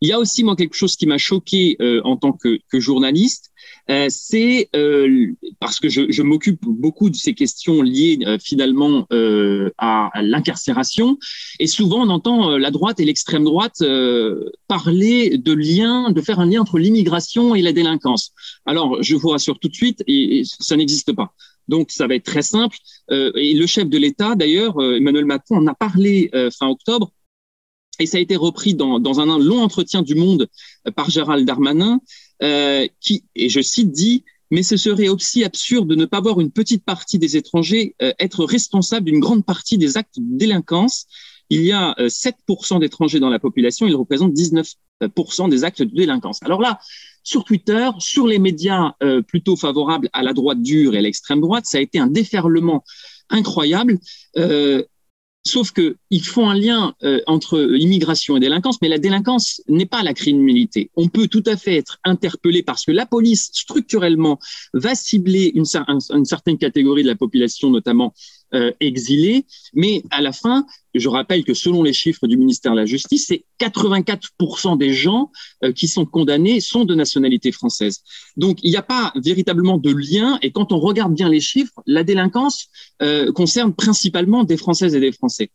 Il 0.00 0.08
y 0.08 0.12
a 0.12 0.18
aussi 0.18 0.44
moi 0.44 0.56
quelque 0.56 0.74
chose 0.74 0.96
qui 0.96 1.06
m'a 1.06 1.18
choqué 1.18 1.76
euh, 1.80 2.00
en 2.04 2.16
tant 2.16 2.32
que, 2.32 2.58
que 2.70 2.80
journaliste, 2.80 3.50
euh, 3.90 4.06
c'est 4.08 4.70
euh, 4.74 5.28
parce 5.58 5.78
que 5.78 5.88
je, 5.88 6.10
je 6.10 6.22
m'occupe 6.22 6.60
beaucoup 6.62 7.10
de 7.10 7.16
ces 7.16 7.34
questions 7.34 7.82
liées 7.82 8.18
euh, 8.26 8.38
finalement 8.42 9.06
à, 9.78 10.10
à 10.12 10.22
l'incarcération, 10.22 11.18
et 11.58 11.66
souvent 11.66 12.06
on 12.06 12.10
entend 12.10 12.56
la 12.56 12.70
droite 12.70 13.00
et 13.00 13.04
l'extrême 13.04 13.44
droite 13.44 13.82
parler 14.68 15.36
de 15.36 15.52
lien, 15.52 16.10
de 16.10 16.20
faire 16.20 16.40
un 16.40 16.46
lien 16.46 16.62
entre 16.62 16.78
l'immigration 16.78 17.54
et 17.54 17.62
la 17.62 17.72
délinquance. 17.72 18.32
Alors 18.66 19.02
je 19.02 19.16
vous 19.16 19.28
rassure 19.28 19.58
tout 19.58 19.68
de 19.68 19.74
suite, 19.74 20.02
ça 20.44 20.76
n'existe 20.76 21.12
pas. 21.12 21.34
Donc, 21.68 21.92
ça 21.92 22.08
va 22.08 22.16
être 22.16 22.24
très 22.24 22.42
simple. 22.42 22.76
Euh, 23.12 23.30
et 23.36 23.54
le 23.54 23.64
chef 23.64 23.88
de 23.88 23.96
l'État, 23.96 24.34
d'ailleurs, 24.34 24.74
Emmanuel 24.82 25.24
Macron, 25.24 25.58
en 25.58 25.66
a 25.68 25.74
parlé 25.74 26.28
euh, 26.34 26.50
fin 26.50 26.68
octobre 26.68 27.12
et 27.98 28.06
ça 28.06 28.18
a 28.18 28.20
été 28.20 28.36
repris 28.36 28.74
dans, 28.74 28.98
dans 28.98 29.20
un 29.20 29.38
long 29.38 29.60
entretien 29.60 30.02
du 30.02 30.14
Monde 30.14 30.48
euh, 30.86 30.90
par 30.90 31.10
Gérald 31.10 31.46
Darmanin, 31.46 32.00
euh, 32.42 32.86
qui, 33.00 33.24
et 33.34 33.48
je 33.48 33.60
cite, 33.60 33.90
dit 33.90 34.24
mais 34.50 34.62
ce 34.62 34.76
serait 34.76 35.08
aussi 35.08 35.44
absurde 35.44 35.88
de 35.88 35.94
ne 35.94 36.04
pas 36.04 36.20
voir 36.20 36.40
une 36.40 36.50
petite 36.50 36.84
partie 36.84 37.18
des 37.18 37.36
étrangers 37.36 37.94
euh, 38.02 38.12
être 38.18 38.44
responsables 38.44 39.06
d'une 39.06 39.20
grande 39.20 39.44
partie 39.44 39.78
des 39.78 39.96
actes 39.96 40.18
de 40.18 40.38
délinquance. 40.38 41.06
Il 41.50 41.62
y 41.62 41.72
a 41.72 41.94
euh, 41.98 42.08
7% 42.08 42.80
d'étrangers 42.80 43.20
dans 43.20 43.30
la 43.30 43.38
population, 43.38 43.86
ils 43.86 43.94
représentent 43.94 44.34
19% 44.34 45.48
des 45.48 45.64
actes 45.64 45.82
de 45.82 45.94
délinquance. 45.94 46.40
Alors 46.42 46.60
là, 46.60 46.78
sur 47.22 47.44
Twitter, 47.44 47.90
sur 47.98 48.26
les 48.26 48.38
médias 48.38 48.94
euh, 49.02 49.22
plutôt 49.22 49.56
favorables 49.56 50.08
à 50.12 50.22
la 50.22 50.32
droite 50.32 50.62
dure 50.62 50.94
et 50.94 50.98
à 50.98 51.02
l'extrême 51.02 51.40
droite, 51.40 51.66
ça 51.66 51.78
a 51.78 51.80
été 51.80 51.98
un 51.98 52.08
déferlement 52.08 52.82
incroyable. 53.28 53.98
Euh, 55.46 55.50
Sauf 55.50 55.72
que 55.72 55.96
ils 56.10 56.24
font 56.24 56.48
un 56.48 56.54
lien 56.54 56.94
euh, 57.02 57.20
entre 57.26 57.76
immigration 57.78 58.36
et 58.36 58.40
délinquance, 58.40 58.78
mais 58.82 58.88
la 58.88 58.98
délinquance 58.98 59.62
n'est 59.68 59.86
pas 59.86 60.02
la 60.02 60.14
criminalité. 60.14 60.90
On 60.96 61.08
peut 61.08 61.28
tout 61.28 61.42
à 61.46 61.56
fait 61.56 61.76
être 61.76 61.98
interpellé 62.04 62.62
parce 62.62 62.84
que 62.84 62.92
la 62.92 63.06
police 63.06 63.50
structurellement 63.52 64.38
va 64.74 64.94
cibler 64.94 65.52
une 65.54 65.64
certaine 65.64 66.58
catégorie 66.58 67.02
de 67.02 67.08
la 67.08 67.16
population, 67.16 67.70
notamment 67.70 68.14
euh, 68.54 68.72
exilés, 68.80 69.44
mais 69.74 70.02
à 70.10 70.20
la 70.20 70.32
fin, 70.32 70.66
je 70.94 71.08
rappelle 71.08 71.44
que 71.44 71.54
selon 71.54 71.82
les 71.82 71.92
chiffres 71.92 72.26
du 72.26 72.36
ministère 72.36 72.72
de 72.72 72.78
la 72.78 72.86
Justice, 72.86 73.26
c'est 73.28 73.44
84% 73.60 74.76
des 74.76 74.92
gens 74.92 75.30
euh, 75.64 75.72
qui 75.72 75.86
sont 75.86 76.04
condamnés 76.04 76.60
sont 76.60 76.84
de 76.84 76.94
nationalité 76.94 77.52
française. 77.52 78.00
Donc 78.36 78.58
il 78.62 78.70
n'y 78.70 78.76
a 78.76 78.82
pas 78.82 79.12
véritablement 79.14 79.78
de 79.78 79.90
lien, 79.90 80.38
et 80.42 80.50
quand 80.50 80.72
on 80.72 80.80
regarde 80.80 81.14
bien 81.14 81.28
les 81.28 81.40
chiffres, 81.40 81.80
la 81.86 82.02
délinquance 82.02 82.68
euh, 83.02 83.32
concerne 83.32 83.74
principalement 83.74 84.44
des 84.44 84.56
Françaises 84.56 84.94
et 84.94 85.00
des 85.00 85.12
Français. 85.12 85.50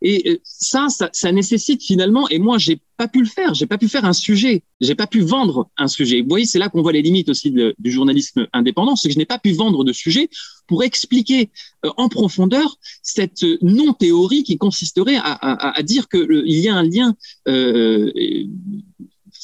Et 0.00 0.30
euh, 0.30 0.38
ça, 0.44 0.88
ça, 0.88 1.10
ça, 1.12 1.32
nécessite 1.32 1.82
finalement, 1.82 2.28
et 2.28 2.38
moi, 2.38 2.58
j'ai 2.58 2.80
pas 2.96 3.08
pu 3.08 3.20
le 3.20 3.26
faire, 3.26 3.54
j'ai 3.54 3.66
pas 3.66 3.78
pu 3.78 3.88
faire 3.88 4.04
un 4.04 4.12
sujet, 4.12 4.62
j'ai 4.80 4.94
pas 4.94 5.06
pu 5.06 5.20
vendre 5.20 5.70
un 5.76 5.88
sujet. 5.88 6.20
Vous 6.20 6.28
voyez, 6.28 6.46
c'est 6.46 6.58
là 6.58 6.68
qu'on 6.68 6.82
voit 6.82 6.92
les 6.92 7.02
limites 7.02 7.28
aussi 7.28 7.50
du 7.50 7.90
journalisme 7.90 8.46
indépendant, 8.52 8.96
c'est 8.96 9.08
que 9.08 9.14
je 9.14 9.18
n'ai 9.18 9.26
pas 9.26 9.38
pu 9.38 9.52
vendre 9.52 9.84
de 9.84 9.92
sujet 9.92 10.28
pour 10.66 10.84
expliquer 10.84 11.50
euh, 11.84 11.90
en 11.96 12.08
profondeur 12.08 12.76
cette 13.02 13.44
non-théorie 13.62 14.44
qui 14.44 14.56
consisterait 14.56 15.16
à, 15.16 15.32
à, 15.32 15.78
à 15.78 15.82
dire 15.82 16.08
qu'il 16.08 16.48
y 16.48 16.68
a 16.68 16.74
un 16.74 16.84
lien 16.84 17.14
euh, 17.48 18.12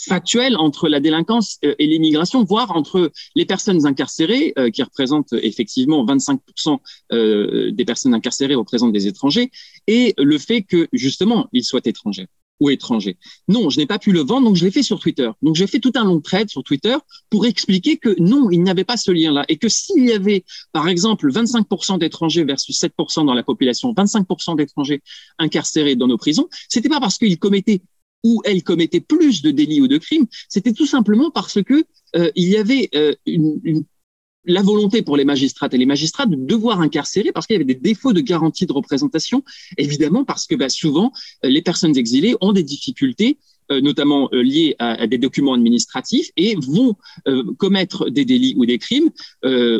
factuel 0.04 0.56
entre 0.56 0.88
la 0.88 1.00
délinquance 1.00 1.58
euh, 1.64 1.74
et 1.78 1.86
l'immigration, 1.86 2.44
voire 2.44 2.76
entre 2.76 3.12
les 3.34 3.46
personnes 3.46 3.86
incarcérées, 3.86 4.52
euh, 4.58 4.70
qui 4.70 4.82
représentent 4.82 5.32
effectivement 5.32 6.04
25% 6.04 6.78
euh, 7.12 7.70
des 7.72 7.84
personnes 7.84 8.14
incarcérées 8.14 8.54
représentent 8.54 8.92
des 8.92 9.06
étrangers, 9.06 9.50
et 9.86 10.14
le 10.18 10.38
fait 10.38 10.62
que 10.62 10.88
justement 10.92 11.48
ils 11.52 11.64
soient 11.64 11.80
étrangers 11.84 12.28
ou 12.60 12.70
étrangers. 12.70 13.16
Non, 13.48 13.68
je 13.68 13.78
n'ai 13.80 13.86
pas 13.86 13.98
pu 13.98 14.12
le 14.12 14.20
vendre, 14.20 14.46
donc 14.46 14.56
je 14.56 14.64
l'ai 14.64 14.70
fait 14.70 14.82
sur 14.82 15.00
Twitter. 15.00 15.28
Donc 15.42 15.56
j'ai 15.56 15.66
fait 15.66 15.80
tout 15.80 15.92
un 15.96 16.04
long 16.04 16.20
trade 16.20 16.48
sur 16.48 16.62
Twitter 16.62 16.96
pour 17.30 17.46
expliquer 17.46 17.96
que 17.96 18.14
non, 18.20 18.48
il 18.50 18.62
n'y 18.62 18.70
avait 18.70 18.84
pas 18.84 18.96
ce 18.96 19.10
lien-là, 19.10 19.44
et 19.48 19.56
que 19.56 19.68
s'il 19.68 20.04
y 20.04 20.12
avait, 20.12 20.44
par 20.72 20.88
exemple, 20.88 21.30
25% 21.30 21.98
d'étrangers 21.98 22.44
versus 22.44 22.80
7% 22.80 23.26
dans 23.26 23.34
la 23.34 23.42
population, 23.42 23.92
25% 23.92 24.56
d'étrangers 24.56 25.02
incarcérés 25.38 25.96
dans 25.96 26.06
nos 26.06 26.18
prisons, 26.18 26.48
c'était 26.68 26.88
pas 26.88 27.00
parce 27.00 27.18
qu'ils 27.18 27.38
commettaient 27.38 27.82
où 28.24 28.42
elle 28.44 28.62
commettait 28.62 29.00
plus 29.00 29.42
de 29.42 29.50
délits 29.50 29.80
ou 29.80 29.88
de 29.88 29.98
crimes, 29.98 30.26
c'était 30.48 30.72
tout 30.72 30.86
simplement 30.86 31.30
parce 31.30 31.62
que 31.62 31.84
euh, 32.16 32.30
il 32.34 32.48
y 32.48 32.56
avait 32.56 32.88
euh, 32.94 33.14
la 34.46 34.62
volonté 34.62 35.02
pour 35.02 35.16
les 35.16 35.24
magistrats 35.24 35.68
et 35.70 35.78
les 35.78 35.86
magistrats 35.86 36.26
de 36.26 36.36
devoir 36.36 36.80
incarcérer 36.80 37.32
parce 37.32 37.46
qu'il 37.46 37.54
y 37.54 37.56
avait 37.56 37.64
des 37.64 37.74
défauts 37.74 38.12
de 38.12 38.20
garantie 38.20 38.66
de 38.66 38.72
représentation, 38.72 39.42
évidemment 39.78 40.24
parce 40.24 40.46
que 40.46 40.54
bah, 40.54 40.68
souvent 40.68 41.12
euh, 41.44 41.48
les 41.48 41.62
personnes 41.62 41.96
exilées 41.96 42.36
ont 42.40 42.52
des 42.52 42.62
difficultés 42.62 43.38
notamment 43.70 44.28
euh, 44.32 44.42
liés 44.42 44.76
à, 44.78 45.06
des 45.06 45.18
documents 45.18 45.54
administratifs, 45.54 46.30
et 46.36 46.56
vont 46.56 46.96
euh, 47.28 47.44
commettre 47.58 48.10
des 48.10 48.24
délits 48.24 48.54
ou 48.56 48.66
des 48.66 48.78
crimes, 48.78 49.10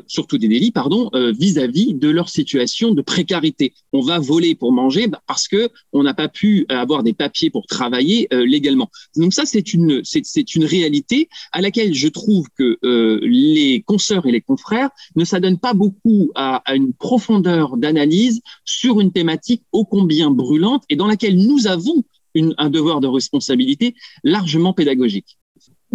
surtout 0.07 0.39
des 0.39 0.49
délits, 0.49 0.73
pardon, 0.73 1.11
vis-à-vis 1.15 1.95
-vis 1.95 1.99
de 1.99 2.09
leur 2.09 2.29
situation 2.29 2.93
de 2.93 3.03
précarité. 3.03 3.73
On 3.93 4.01
va 4.01 4.19
voler 4.19 4.55
pour 4.55 4.73
manger 4.73 5.07
bah, 5.09 5.23
parce 5.27 5.49
que 5.49 5.71
on 5.93 6.03
n'a 6.03 6.15
pas 6.15 6.29
pu 6.29 6.67
avoir 6.69 7.03
des 7.03 7.13
papiers 7.13 7.51
pour 7.51 7.67
travailler 7.67 8.29
légalement. 8.31 8.89
Donc 9.17 9.33
ça, 9.33 9.45
c'est 9.47 9.75
une 9.75 10.03
c'est 10.05 10.55
une 10.55 10.65
réalité 10.65 11.29
à 11.53 11.61
laquelle 11.61 11.95
je 11.95 12.09
trouve 12.09 12.47
que 12.59 12.79
les 13.23 13.83
consoeurs 13.87 14.27
et 14.27 14.33
les 14.33 14.41
confrères 14.41 14.91
ne 15.17 15.25
s'adonnent 15.25 15.59
pas 15.59 15.75
beaucoup 15.75 16.31
à 16.35 16.63
une 16.75 16.93
profondeur 16.93 17.77
d'analyse 17.77 18.41
sur 18.65 19.01
une 19.01 19.13
thématique 19.13 19.63
ô 19.73 19.85
combien 19.85 20.31
brûlante 20.31 20.85
et 20.89 20.97
dans 20.97 21.07
laquelle 21.07 21.37
nous 21.37 21.67
avons 21.67 22.05
un 22.35 22.71
devoir 22.71 23.01
de 23.01 23.07
responsabilité 23.07 23.95
largement 24.23 24.73
pédagogique. 24.73 25.39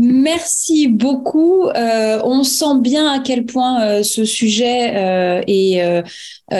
Merci 0.01 0.87
beaucoup. 0.87 1.65
Euh, 1.65 2.21
on 2.23 2.45
sent 2.45 2.79
bien 2.79 3.11
à 3.11 3.19
quel 3.19 3.45
point 3.45 3.83
euh, 3.83 4.03
ce 4.03 4.23
sujet 4.23 4.95
euh, 4.95 5.41
est 5.45 6.03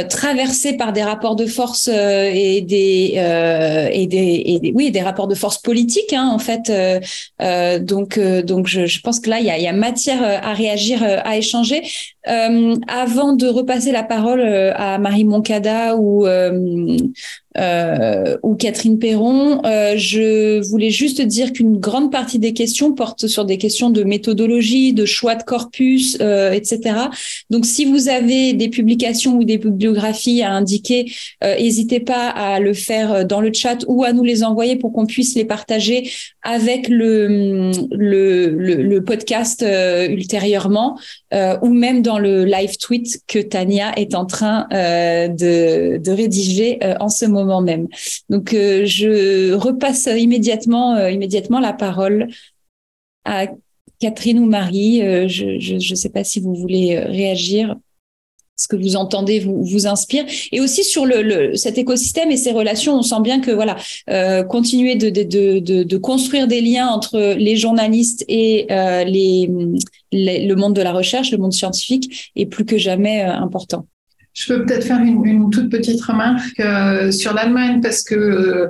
traversé 0.10 0.74
par 0.74 0.92
des 0.92 1.02
rapports 1.02 1.38
de 1.38 1.46
force 1.46 1.88
et 1.88 2.62
des 2.62 3.14
et 3.92 4.08
des, 4.08 4.72
oui 4.76 4.92
des 4.92 5.02
rapports 5.02 5.28
de 5.28 5.34
force 5.34 5.58
politiques 5.58 6.14
hein, 6.14 6.30
en 6.32 6.38
fait. 6.38 6.72
donc 7.84 8.20
donc 8.20 8.68
je, 8.68 9.02
pense 9.02 9.20
que 9.20 9.32
là 9.32 9.40
il 9.40 9.46
y 9.46 9.68
a, 9.68 9.74
matière 9.74 10.22
à 10.22 10.54
réagir, 10.54 11.02
à 11.04 11.38
échanger. 11.38 11.82
avant 12.26 13.34
de 13.34 13.48
repasser 13.48 13.92
la 13.92 14.04
parole 14.04 14.42
à 14.76 15.00
Marie 15.00 15.24
Moncada 15.24 15.96
ou 15.96 16.28
euh, 17.60 18.38
ou 18.41 18.55
Catherine 18.55 18.99
Perron. 18.99 19.62
Euh, 19.66 19.95
je 19.97 20.62
voulais 20.70 20.91
juste 20.91 21.22
dire 21.22 21.51
qu'une 21.51 21.78
grande 21.78 22.12
partie 22.12 22.39
des 22.39 22.53
questions 22.53 22.93
portent 22.93 23.28
sur 23.28 23.43
des 23.43 23.57
questions 23.57 23.89
de 23.89 24.03
méthodologie, 24.03 24.93
de 24.93 25.05
choix 25.05 25.36
de 25.36 25.43
corpus, 25.43 26.18
euh, 26.22 26.51
etc. 26.51 26.95
Donc, 27.49 27.66
si 27.66 27.86
vous 27.86 28.07
avez 28.07 28.53
des 28.53 28.70
publications 28.70 29.38
ou 29.38 29.43
des 29.43 29.57
bibliographies 29.57 30.41
à 30.41 30.51
indiquer, 30.51 31.12
n'hésitez 31.43 31.99
pas 31.99 32.30
à 32.30 32.60
le 32.60 32.74
faire 32.74 33.26
dans 33.26 33.41
le 33.41 33.51
chat 33.53 33.84
ou 33.88 34.03
à 34.03 34.14
nous 34.14 34.24
les 34.24 34.43
envoyer 34.43 34.76
pour 34.76 34.93
qu'on 34.93 35.05
puisse 35.05 35.36
les 35.36 35.45
partager 35.45 36.10
avec 36.43 36.88
le, 36.88 37.72
podcast 39.05 39.66
ultérieurement 40.10 40.99
ou 41.62 41.70
même 41.70 42.01
dans 42.01 42.20
le 42.20 42.45
live 42.45 42.78
tweet 42.78 43.22
que 43.28 43.39
Tania 43.39 43.91
est 43.97 44.16
en 44.16 44.26
train 44.26 44.68
de 44.72 46.12
rédiger 46.12 46.80
en 46.99 47.10
ce 47.10 47.26
moment 47.26 47.49
même. 47.62 47.88
Donc, 48.30 48.54
euh, 48.54 48.86
je 48.86 49.54
repasse 49.54 50.08
immédiatement, 50.08 50.95
euh, 50.95 51.12
immédiatement 51.12 51.60
la 51.60 51.74
parole 51.74 52.28
à 53.26 53.47
Catherine 54.00 54.39
ou 54.39 54.45
Marie. 54.45 55.02
Euh, 55.02 55.28
je 55.28 55.74
ne 55.74 55.95
sais 55.95 56.10
pas 56.10 56.24
si 56.24 56.39
vous 56.39 56.56
voulez 56.56 56.97
réagir 57.00 57.76
ce 58.56 58.68
que 58.68 58.76
vous 58.76 58.97
entendez 58.97 59.39
vous, 59.39 59.64
vous 59.64 59.88
inspire 59.88 60.26
et 60.52 60.60
aussi 60.60 60.84
sur 60.84 61.06
le, 61.06 61.56
cet 61.56 61.78
écosystème 61.78 62.30
et 62.30 62.36
ses 62.36 62.52
relations 62.52 62.97
on 63.00 63.02
sent 63.02 63.22
bien 63.22 63.39
que 63.39 63.52
voilà 63.52 63.78
continuer 64.50 64.97
de, 64.97 65.10
de, 65.10 65.24
de, 65.24 65.84
de, 65.84 65.97
construire 65.97 66.45
des 66.45 66.60
liens 66.60 66.89
entre 66.89 67.36
les 67.38 67.56
journalistes 67.56 68.26
et 68.28 68.68
les, 68.70 69.50
le 70.12 70.54
monde 70.56 70.76
de 70.76 70.82
la 70.82 70.91
recherche 70.91 71.32
le 71.32 71.38
monde 71.38 71.54
scientifique 71.54 72.34
est 72.36 72.47
plus 72.47 72.66
que 72.66 72.78
jamais 72.78 73.22
important 73.22 73.86
je 74.40 74.54
peux 74.54 74.66
peut-être 74.66 74.86
faire 74.86 75.02
une, 75.02 75.50
toute 75.50 75.70
petite 75.70 76.02
remarque 76.02 76.60
euh, 76.62 77.12
sur 77.12 77.34
l'Allemagne 77.34 77.82
parce 77.82 78.04
que 78.04 78.16
euh, 78.16 78.68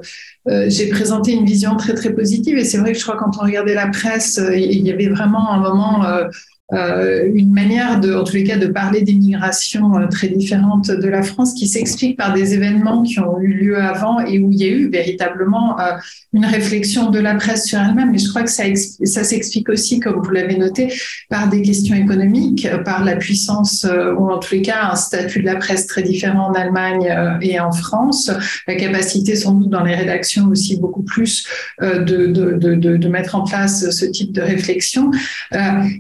euh, 0.48 0.66
j'ai 0.68 0.88
présenté 0.88 1.34
une 1.34 1.46
vision 1.46 1.76
très 1.76 1.94
très 1.94 2.12
positive. 2.12 2.58
Et 2.58 2.66
c'est 2.66 2.80
vrai 2.80 2.94
que 2.94 2.98
je 2.98 3.04
crois 3.04 3.18
quand 3.18 3.38
on 3.40 3.44
regardait 3.44 3.76
la 3.76 3.88
presse, 3.88 4.42
il 4.52 4.82
y 4.82 4.92
avait 4.92 5.10
vraiment 5.10 5.52
un 5.52 5.60
moment 5.60 6.04
euh, 6.06 6.28
une 6.72 7.52
manière 7.52 8.00
de, 8.00 8.14
en 8.14 8.24
tous 8.24 8.36
les 8.36 8.44
cas, 8.44 8.58
de 8.58 8.68
parler 8.68 9.02
des 9.02 9.14
migrations 9.14 9.98
euh, 9.98 10.08
très 10.08 10.28
différentes 10.28 10.92
de 10.92 11.08
la 11.08 11.24
France 11.24 11.54
qui 11.54 11.68
s'explique 11.68 12.16
par 12.16 12.32
des 12.34 12.54
événements 12.54 13.02
qui 13.02 13.20
ont 13.20 13.40
eu 13.40 13.54
lieu 13.54 13.78
avant 13.80 14.20
et 14.20 14.40
où 14.40 14.52
il 14.52 14.60
y 14.60 14.66
a 14.66 14.68
eu 14.68 14.90
véritablement 14.90 15.80
euh, 15.80 15.94
une 16.34 16.46
réflexion 16.46 17.10
de 17.10 17.20
la 17.20 17.34
presse 17.36 17.66
sur 17.66 17.80
elle-même. 17.80 18.12
Mais 18.12 18.20
je 18.20 18.30
crois 18.30 18.44
que 18.44 18.52
ça, 18.52 18.64
ça 19.04 19.24
s'explique 19.24 19.68
aussi, 19.70 20.00
comme 20.00 20.22
vous 20.22 20.30
l'avez 20.30 20.58
noté, 20.58 20.94
par 21.28 21.50
des 21.50 21.64
questions 21.64 21.96
économiques, 21.96 22.68
par 22.86 23.04
la 23.04 23.16
puissance 23.16 23.88
ou 24.18 24.30
en 24.30 24.38
tous 24.38 24.54
les 24.54 24.62
cas 24.62 24.92
un 24.92 24.96
statut 24.96 25.40
de 25.42 25.46
la 25.46 25.56
presse 25.56 25.88
très 25.88 26.04
différent 26.04 26.50
en 26.50 26.54
Allemagne 26.54 27.12
et 27.42 27.60
en 27.60 27.72
France, 27.72 28.30
la 28.68 28.76
capacité 28.76 29.36
sans 29.36 29.54
doute 29.54 29.70
dans 29.70 29.84
les 29.84 29.96
rédactions 29.96 30.48
aussi 30.50 30.78
beaucoup 30.78 31.02
plus 31.02 31.48
de, 31.82 32.28
de, 32.28 32.52
de, 32.54 32.98
de 32.98 33.08
mettre 33.08 33.36
en 33.36 33.44
place 33.44 33.90
ce 33.90 34.06
type 34.06 34.32
de 34.32 34.42
réflexion. 34.42 35.10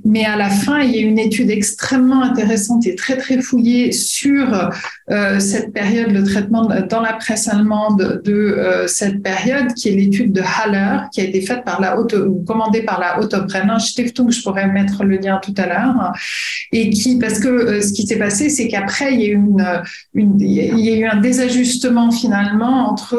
Mais 0.05 0.25
à 0.25 0.35
la 0.35 0.49
fin, 0.59 0.79
il 0.81 0.95
y 0.95 0.99
a 0.99 1.01
une 1.01 1.17
étude 1.17 1.49
extrêmement 1.49 2.21
intéressante 2.21 2.85
et 2.85 2.95
très 2.95 3.17
très 3.17 3.41
fouillée 3.41 3.91
sur 3.91 4.69
euh, 5.11 5.39
cette 5.39 5.73
période, 5.73 6.11
le 6.11 6.23
traitement 6.23 6.65
dans 6.65 7.01
la 7.01 7.13
presse 7.13 7.47
allemande 7.47 8.21
de 8.23 8.33
euh, 8.33 8.87
cette 8.87 9.23
période, 9.23 9.73
qui 9.73 9.89
est 9.89 9.93
l'étude 9.93 10.33
de 10.33 10.41
Haller, 10.41 11.07
qui 11.11 11.21
a 11.21 11.23
été 11.23 11.41
faite 11.41 11.63
par 11.65 11.81
la 11.81 11.97
haute, 11.97 12.15
commandée 12.45 12.83
par 12.83 12.99
la 12.99 13.19
Haute 13.19 13.33
Stiftung, 13.79 14.29
je 14.29 14.41
pourrais 14.43 14.67
mettre 14.67 15.03
le 15.03 15.17
lien 15.17 15.39
tout 15.41 15.55
à 15.57 15.65
l'heure, 15.65 16.13
et 16.71 16.89
qui, 16.91 17.17
parce 17.17 17.39
que 17.39 17.47
euh, 17.47 17.81
ce 17.81 17.91
qui 17.93 18.05
s'est 18.05 18.19
passé, 18.19 18.49
c'est 18.49 18.67
qu'après, 18.67 19.15
il 19.15 19.21
y 19.21 20.89
a 20.89 20.95
eu 20.95 21.05
un 21.05 21.17
désajustement 21.17 22.11
finalement 22.11 22.89
entre 22.91 23.17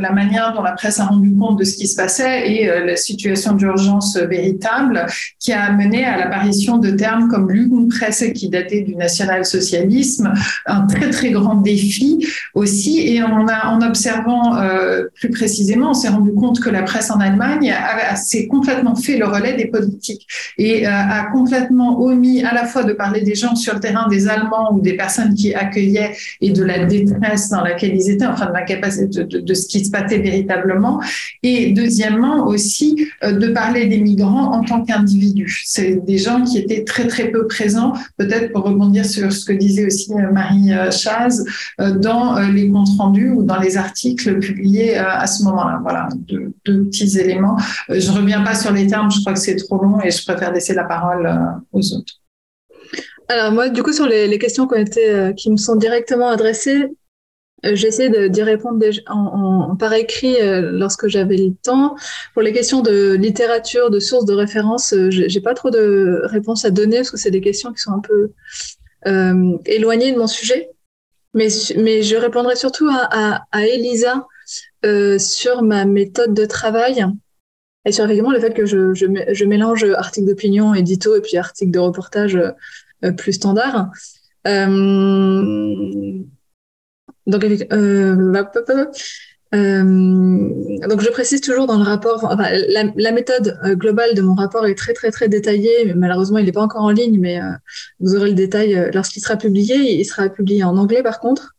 la 0.00 0.12
manière 0.12 0.52
dont 0.54 0.62
la 0.62 0.72
presse 0.72 0.98
a 0.98 1.04
rendu 1.04 1.32
compte 1.34 1.58
de 1.58 1.64
ce 1.64 1.76
qui 1.76 1.86
se 1.86 1.96
passait 1.96 2.50
et 2.50 2.66
la 2.66 2.96
situation 2.96 3.54
d'urgence 3.54 4.16
véritable 4.16 5.06
qui 5.38 5.52
a 5.52 5.72
mené 5.72 6.04
à 6.04 6.16
l'apparition 6.30 6.78
de 6.78 6.90
termes 6.90 7.28
comme 7.28 7.50
Lugenpresse 7.50 8.24
qui 8.34 8.48
datait 8.48 8.82
du 8.82 8.94
national-socialisme, 8.94 10.32
un 10.66 10.86
très 10.86 11.10
très 11.10 11.30
grand 11.30 11.56
défi 11.56 12.26
aussi. 12.54 13.00
Et 13.00 13.22
on 13.22 13.46
en 13.46 13.80
observant 13.82 14.56
euh, 14.56 15.04
plus 15.14 15.30
précisément, 15.30 15.90
on 15.90 15.94
s'est 15.94 16.08
rendu 16.08 16.32
compte 16.34 16.60
que 16.60 16.70
la 16.70 16.82
presse 16.82 17.10
en 17.10 17.18
Allemagne 17.20 17.74
s'est 18.16 18.46
complètement 18.46 18.94
fait 18.94 19.16
le 19.16 19.26
relais 19.26 19.54
des 19.54 19.66
politiques 19.66 20.26
et 20.58 20.86
euh, 20.86 20.90
a 20.90 21.24
complètement 21.32 22.00
omis 22.00 22.42
à 22.44 22.54
la 22.54 22.64
fois 22.64 22.84
de 22.84 22.92
parler 22.92 23.22
des 23.22 23.34
gens 23.34 23.56
sur 23.56 23.74
le 23.74 23.80
terrain, 23.80 24.08
des 24.08 24.28
Allemands 24.28 24.72
ou 24.72 24.80
des 24.80 24.94
personnes 24.94 25.34
qui 25.34 25.54
accueillaient 25.54 26.14
et 26.40 26.50
de 26.52 26.62
la 26.62 26.84
détresse 26.84 27.48
dans 27.48 27.62
laquelle 27.62 27.94
ils 27.94 28.10
étaient, 28.10 28.26
enfin 28.26 28.46
de 28.46 28.52
la 28.52 28.62
capacité 28.62 29.24
de, 29.24 29.40
de, 29.40 29.54
ce 29.54 29.66
qui 29.66 29.84
se 29.84 29.90
passait 29.90 30.18
véritablement. 30.18 31.00
Et 31.42 31.72
deuxièmement 31.72 32.46
aussi 32.46 33.08
euh, 33.24 33.32
de 33.32 33.48
parler 33.48 33.86
des 33.86 33.98
migrants 33.98 34.52
en 34.52 34.62
tant 34.62 34.84
qu'individus. 34.84 35.62
C'est 35.64 36.04
des 36.04 36.19
gens 36.20 36.44
qui 36.44 36.58
étaient 36.58 36.84
très 36.84 37.06
très 37.06 37.30
peu 37.30 37.46
présents, 37.46 37.92
peut-être 38.16 38.52
pour 38.52 38.62
rebondir 38.64 39.04
sur 39.04 39.32
ce 39.32 39.44
que 39.44 39.52
disait 39.52 39.86
aussi 39.86 40.12
Marie 40.14 40.72
euh, 40.72 40.90
Chaz 40.90 41.44
euh, 41.80 41.92
dans 41.92 42.36
euh, 42.36 42.50
les 42.50 42.70
comptes 42.70 42.96
rendus 42.98 43.30
ou 43.30 43.42
dans 43.42 43.58
les 43.58 43.76
articles 43.76 44.38
publiés 44.38 44.96
à 44.96 45.26
ce 45.26 45.42
moment-là. 45.44 45.80
Voilà, 45.82 46.08
deux, 46.14 46.52
petits 46.64 47.18
éléments. 47.18 47.56
Je 47.88 48.10
reviens 48.10 48.42
pas 48.42 48.54
sur 48.54 48.72
les 48.72 48.86
termes, 48.86 49.10
je 49.10 49.20
crois 49.20 49.32
que 49.32 49.40
c'est 49.40 49.56
trop 49.56 49.82
long 49.82 50.00
et 50.00 50.10
je 50.10 50.24
préfère 50.24 50.52
laisser 50.52 50.74
la 50.74 50.84
parole 50.84 51.28
aux 51.72 51.94
autres. 51.94 52.14
Alors 53.28 53.52
moi, 53.52 53.68
du 53.68 53.82
coup, 53.82 53.92
sur 53.92 54.06
les, 54.06 54.38
questions 54.38 54.66
qui, 54.66 54.74
ont 54.74 54.78
été, 54.78 55.32
qui 55.36 55.50
me 55.50 55.56
sont 55.56 55.76
directement 55.76 56.28
adressées, 56.28 56.88
J'essaie 57.62 58.28
d'y 58.28 58.42
répondre 58.42 58.84
par 59.78 59.92
écrit 59.92 60.36
lorsque 60.40 61.08
j'avais 61.08 61.36
le 61.36 61.52
temps. 61.62 61.94
Pour 62.32 62.42
les 62.42 62.52
questions 62.52 62.80
de 62.80 63.14
littérature, 63.14 63.90
de 63.90 64.00
sources 64.00 64.24
de 64.24 64.32
référence, 64.32 64.94
j'ai 65.10 65.40
pas 65.40 65.54
trop 65.54 65.70
de 65.70 66.22
réponses 66.24 66.64
à 66.64 66.70
donner 66.70 66.98
parce 66.98 67.10
que 67.10 67.18
c'est 67.18 67.30
des 67.30 67.40
questions 67.40 67.72
qui 67.72 67.80
sont 67.80 67.92
un 67.92 68.00
peu 68.00 68.32
euh, 69.06 69.56
éloignée 69.66 70.12
de 70.12 70.18
mon 70.18 70.26
sujet. 70.26 70.70
Mais, 71.32 71.48
je 71.48 72.16
répondrai 72.16 72.56
surtout 72.56 72.88
à, 72.90 73.42
Elisa 73.54 74.26
euh, 74.84 75.18
sur 75.18 75.62
ma 75.62 75.84
méthode 75.84 76.34
de 76.34 76.44
travail 76.44 77.04
et 77.84 77.92
sur 77.92 78.04
effectivement 78.04 78.32
le 78.32 78.40
fait 78.40 78.52
que 78.52 78.66
je, 78.66 79.44
mélange 79.44 79.84
articles 79.84 80.26
d'opinion, 80.26 80.74
édito 80.74 81.16
et 81.16 81.20
puis 81.20 81.36
articles 81.36 81.70
de 81.70 81.78
reportage 81.78 82.36
euh, 83.04 83.12
plus 83.12 83.34
standard. 83.34 83.90
Euh, 84.46 86.22
donc, 87.30 87.44
euh, 87.44 87.56
euh, 89.52 90.88
donc 90.88 91.00
je 91.00 91.10
précise 91.10 91.40
toujours 91.40 91.66
dans 91.66 91.78
le 91.78 91.84
rapport, 91.84 92.36
la, 92.36 93.12
méthode 93.12 93.58
euh, 93.64 93.74
globale 93.74 94.14
de 94.14 94.22
mon 94.22 94.34
rapport 94.34 94.66
est 94.66 94.74
très 94.74 94.92
très 94.92 95.10
très 95.10 95.28
détaillée, 95.28 95.86
mais 95.86 95.94
malheureusement 95.94 96.38
il 96.38 96.44
n'est 96.44 96.52
pas 96.52 96.62
encore 96.62 96.82
en 96.82 96.90
ligne, 96.90 97.18
mais 97.18 97.40
vous 98.00 98.14
aurez 98.14 98.28
le 98.28 98.34
détail 98.34 98.90
lorsqu'il 98.92 99.22
sera 99.22 99.36
publié. 99.36 99.98
Il 99.98 100.04
sera 100.04 100.28
publié 100.28 100.64
en 100.64 100.76
anglais 100.76 101.02
par 101.02 101.20
contre. 101.20 101.54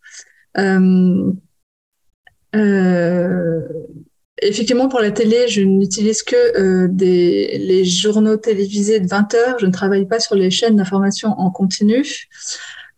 effectivement 4.41 4.89
pour 4.89 4.99
la 4.99 5.11
télé, 5.11 5.47
je 5.47 5.61
n'utilise 5.61 6.23
que 6.23 6.87
les 6.97 7.85
journaux 7.85 8.37
télévisés 8.37 8.99
de 8.99 9.07
20 9.07 9.33
heures. 9.35 9.59
Je 9.59 9.65
ne 9.65 9.71
travaille 9.71 10.07
pas 10.07 10.19
sur 10.19 10.35
les 10.35 10.51
chaînes 10.51 10.75
d'information 10.75 11.29
en 11.29 11.49
continu. 11.51 12.05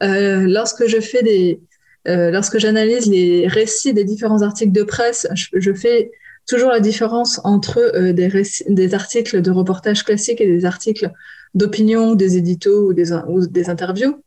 lorsque 0.02 0.88
je 0.88 1.00
fais 1.00 1.24
des 1.24 1.60
euh, 2.08 2.32
lorsque 2.32 2.58
j'analyse 2.58 3.08
les 3.08 3.47
récits 3.47 3.93
des 3.93 4.04
différents 4.04 4.41
articles 4.41 4.72
de 4.74 4.84
presse, 4.84 5.28
je, 5.34 5.74
fais 5.74 6.12
toujours 6.47 6.70
la 6.70 6.82
différence 6.82 7.39
entre 7.43 7.80
euh, 7.80 8.12
des, 8.12 8.93
articles 8.93 9.41
de 9.41 9.51
reportage 9.51 10.04
classiques 10.04 10.41
et 10.41 10.47
des 10.47 10.66
articles 10.66 11.12
d'opinion, 11.54 12.16
des 12.16 12.38
éditos 12.38 12.89
ou 12.89 12.93
des, 12.93 13.70
interviews. 13.70 14.22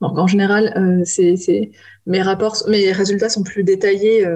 Donc, 0.00 0.18
en 0.18 0.26
général, 0.26 0.74
euh, 0.76 1.04
mes 2.06 2.22
rapports, 2.22 2.56
mes 2.68 2.92
résultats 2.92 3.28
sont 3.28 3.44
plus 3.44 3.62
détaillés 3.62 4.26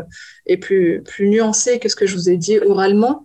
et 0.46 0.56
plus, 0.56 1.02
nuancés 1.20 1.78
que 1.78 1.88
ce 1.88 1.96
que 1.96 2.06
je 2.06 2.14
vous 2.14 2.30
ai 2.30 2.36
dit 2.36 2.58
oralement. 2.60 3.24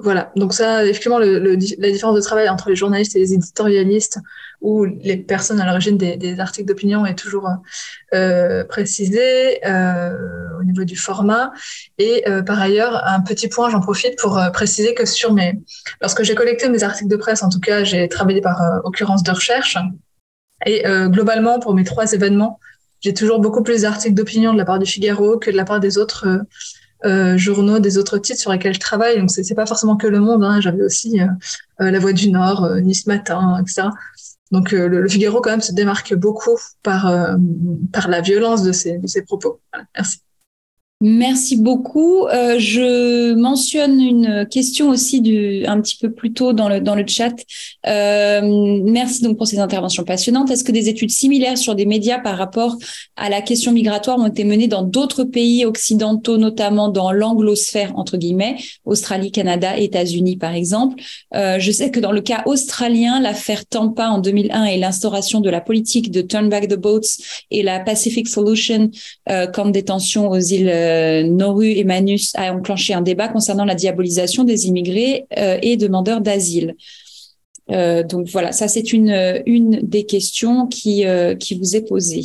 Voilà, 0.00 0.32
donc 0.36 0.54
ça, 0.54 0.86
effectivement, 0.86 1.18
la 1.18 1.56
différence 1.56 2.16
de 2.16 2.20
travail 2.20 2.48
entre 2.48 2.70
les 2.70 2.76
journalistes 2.76 3.14
et 3.16 3.18
les 3.18 3.34
éditorialistes 3.34 4.20
ou 4.60 4.84
les 4.84 5.16
personnes 5.16 5.60
à 5.60 5.66
l'origine 5.66 5.96
des, 5.96 6.40
articles 6.40 6.66
d'opinion 6.66 7.06
est 7.06 7.14
toujours 7.14 7.48
euh, 8.14 8.64
précisée 8.64 9.64
euh, 9.66 10.12
au 10.60 10.64
niveau 10.64 10.84
du 10.84 10.96
format. 10.96 11.52
Et 11.98 12.28
euh, 12.28 12.42
par 12.42 12.60
ailleurs, 12.60 13.02
un 13.06 13.20
petit 13.20 13.48
point, 13.48 13.70
j'en 13.70 13.80
profite 13.80 14.18
pour 14.18 14.38
euh, 14.38 14.50
préciser 14.50 14.94
que 14.94 15.06
sur 15.06 15.32
mes, 15.32 15.58
lorsque 16.00 16.22
j'ai 16.22 16.34
collecté 16.34 16.68
mes 16.68 16.82
articles 16.82 17.10
de 17.10 17.16
presse, 17.16 17.42
en 17.42 17.48
tout 17.48 17.60
cas, 17.60 17.84
j'ai 17.84 18.08
travaillé 18.08 18.40
par 18.40 18.60
euh, 18.62 18.78
occurrence 18.84 19.22
de 19.22 19.30
recherche. 19.30 19.78
Et 20.64 20.84
globalement, 21.08 21.60
pour 21.60 21.74
mes 21.74 21.84
trois 21.84 22.10
événements, 22.14 22.58
j'ai 23.00 23.12
toujours 23.12 23.40
beaucoup 23.40 23.62
plus 23.62 23.82
d'articles 23.82 24.14
d'opinion 24.14 24.54
de 24.54 24.58
la 24.58 24.64
part 24.64 24.78
du 24.78 24.86
Figaro 24.86 25.38
que 25.38 25.50
de 25.50 25.56
la 25.56 25.66
part 25.66 25.80
des 25.80 25.98
autres 25.98 26.26
euh, 27.04 27.36
journaux, 27.36 27.78
des 27.78 27.98
autres 27.98 28.16
titres 28.16 28.40
sur 28.40 28.50
lesquels 28.50 28.74
je 28.74 28.80
travaille. 28.80 29.18
Donc, 29.18 29.30
c'est 29.30 29.54
pas 29.54 29.66
forcément 29.66 29.96
que 29.96 30.06
Le 30.06 30.18
Monde. 30.18 30.42
Hein. 30.42 30.60
J'avais 30.60 30.82
aussi 30.82 31.20
euh, 31.20 31.26
euh, 31.82 31.90
La 31.90 31.98
Voix 31.98 32.12
du 32.12 32.30
Nord, 32.30 32.68
Nice 32.76 33.06
Matin, 33.06 33.58
etc. 33.60 33.88
Donc, 34.52 34.70
le, 34.70 35.08
Figaro, 35.08 35.40
quand 35.40 35.50
même, 35.50 35.60
se 35.60 35.72
démarque 35.72 36.14
beaucoup 36.14 36.58
par, 36.82 37.36
par 37.92 38.08
la 38.08 38.20
violence 38.20 38.62
de 38.62 38.72
ses, 38.72 38.98
de 38.98 39.06
ses 39.06 39.22
propos. 39.22 39.60
merci. 39.94 40.20
Merci 41.02 41.58
beaucoup. 41.58 42.26
Euh, 42.26 42.58
je 42.58 43.34
mentionne 43.34 44.00
une 44.00 44.46
question 44.50 44.88
aussi 44.88 45.20
du, 45.20 45.66
un 45.66 45.78
petit 45.82 45.98
peu 45.98 46.10
plus 46.10 46.32
tôt 46.32 46.54
dans 46.54 46.70
le, 46.70 46.80
dans 46.80 46.94
le 46.94 47.04
chat. 47.06 47.34
Euh, 47.86 48.80
merci 48.82 49.22
donc 49.22 49.36
pour 49.36 49.46
ces 49.46 49.58
interventions 49.58 50.04
passionnantes. 50.04 50.50
Est-ce 50.50 50.64
que 50.64 50.72
des 50.72 50.88
études 50.88 51.10
similaires 51.10 51.58
sur 51.58 51.74
des 51.74 51.84
médias 51.84 52.18
par 52.18 52.38
rapport 52.38 52.78
à 53.16 53.28
la 53.28 53.42
question 53.42 53.72
migratoire 53.72 54.18
ont 54.18 54.26
été 54.26 54.44
menées 54.44 54.68
dans 54.68 54.80
d'autres 54.80 55.24
pays 55.24 55.66
occidentaux, 55.66 56.38
notamment 56.38 56.88
dans 56.88 57.12
l'anglosphère, 57.12 57.92
entre 57.98 58.16
guillemets, 58.16 58.56
Australie, 58.86 59.30
Canada, 59.30 59.76
États-Unis 59.76 60.38
par 60.38 60.54
exemple? 60.54 61.02
Euh, 61.34 61.58
Je 61.58 61.72
sais 61.72 61.90
que 61.90 62.00
dans 62.00 62.12
le 62.12 62.22
cas 62.22 62.42
australien, 62.46 63.20
l'affaire 63.20 63.66
Tampa 63.66 64.08
en 64.08 64.18
2001 64.18 64.64
et 64.64 64.78
l'instauration 64.78 65.40
de 65.40 65.50
la 65.50 65.60
politique 65.60 66.10
de 66.10 66.22
Turn 66.22 66.48
Back 66.48 66.68
the 66.68 66.76
Boats 66.76 67.20
et 67.50 67.62
la 67.62 67.80
Pacific 67.80 68.26
Solution, 68.28 68.90
euh, 69.28 69.46
camp 69.46 69.66
de 69.66 69.72
détention 69.72 70.30
aux 70.30 70.40
îles 70.40 70.70
euh, 70.86 71.22
Noru 71.24 71.70
et 71.70 71.84
Manus 71.84 72.32
a 72.34 72.52
enclenché 72.54 72.94
un 72.94 73.02
débat 73.02 73.28
concernant 73.28 73.64
la 73.64 73.74
diabolisation 73.74 74.44
des 74.44 74.66
immigrés 74.66 75.26
euh, 75.36 75.58
et 75.62 75.76
demandeurs 75.76 76.20
d'asile. 76.20 76.76
Euh, 77.70 78.02
donc 78.04 78.28
voilà, 78.28 78.52
ça 78.52 78.68
c'est 78.68 78.92
une, 78.92 79.42
une 79.46 79.80
des 79.82 80.06
questions 80.06 80.66
qui, 80.66 81.04
qui 81.40 81.58
vous 81.58 81.76
est 81.76 81.86
posée. 81.86 82.22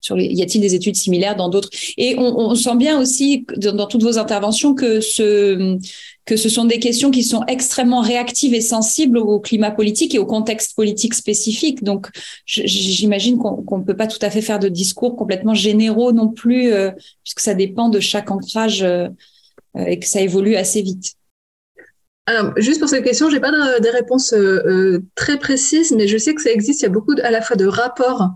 Sur 0.00 0.18
y 0.18 0.42
a-t-il 0.42 0.60
des 0.60 0.74
études 0.74 0.96
similaires 0.96 1.36
dans 1.36 1.48
d'autres? 1.48 1.68
Et 1.96 2.16
on, 2.18 2.54
sent 2.54 2.76
bien 2.76 3.00
aussi 3.00 3.44
dans, 3.56 3.86
toutes 3.86 4.02
vos 4.02 4.18
interventions 4.18 4.74
que 4.74 5.00
ce, 5.00 5.78
que 6.26 6.36
ce 6.36 6.48
sont 6.48 6.64
des 6.64 6.80
questions 6.80 7.12
qui 7.12 7.22
sont 7.22 7.44
extrêmement 7.46 8.00
réactives 8.00 8.52
et 8.52 8.60
sensibles 8.60 9.16
au 9.16 9.38
climat 9.38 9.70
politique 9.70 10.14
et 10.14 10.18
au 10.18 10.26
contexte 10.26 10.74
politique 10.74 11.14
spécifique. 11.14 11.84
Donc, 11.84 12.08
j'imagine 12.44 13.38
qu'on 13.38 13.78
ne 13.78 13.84
peut 13.84 13.96
pas 13.96 14.08
tout 14.08 14.18
à 14.20 14.28
fait 14.28 14.42
faire 14.42 14.58
de 14.58 14.68
discours 14.68 15.16
complètement 15.16 15.54
généraux 15.54 16.10
non 16.10 16.28
plus, 16.28 16.72
euh, 16.72 16.90
puisque 17.22 17.40
ça 17.40 17.54
dépend 17.54 17.88
de 17.88 18.00
chaque 18.00 18.32
ancrage 18.32 18.82
euh, 18.82 19.08
et 19.76 20.00
que 20.00 20.06
ça 20.06 20.20
évolue 20.20 20.56
assez 20.56 20.82
vite. 20.82 21.14
Juste 22.56 22.80
pour 22.80 22.88
cette 22.88 23.04
question, 23.04 23.30
j'ai 23.30 23.38
pas 23.38 23.52
de, 23.52 23.80
des 23.80 23.90
réponses 23.90 24.32
euh, 24.32 24.98
très 25.14 25.38
précises, 25.38 25.92
mais 25.92 26.08
je 26.08 26.18
sais 26.18 26.34
que 26.34 26.42
ça 26.42 26.50
existe. 26.50 26.80
Il 26.80 26.84
y 26.84 26.86
a 26.86 26.90
beaucoup 26.90 27.14
à 27.22 27.30
la 27.30 27.40
fois 27.40 27.54
de 27.54 27.66
rapports 27.66 28.30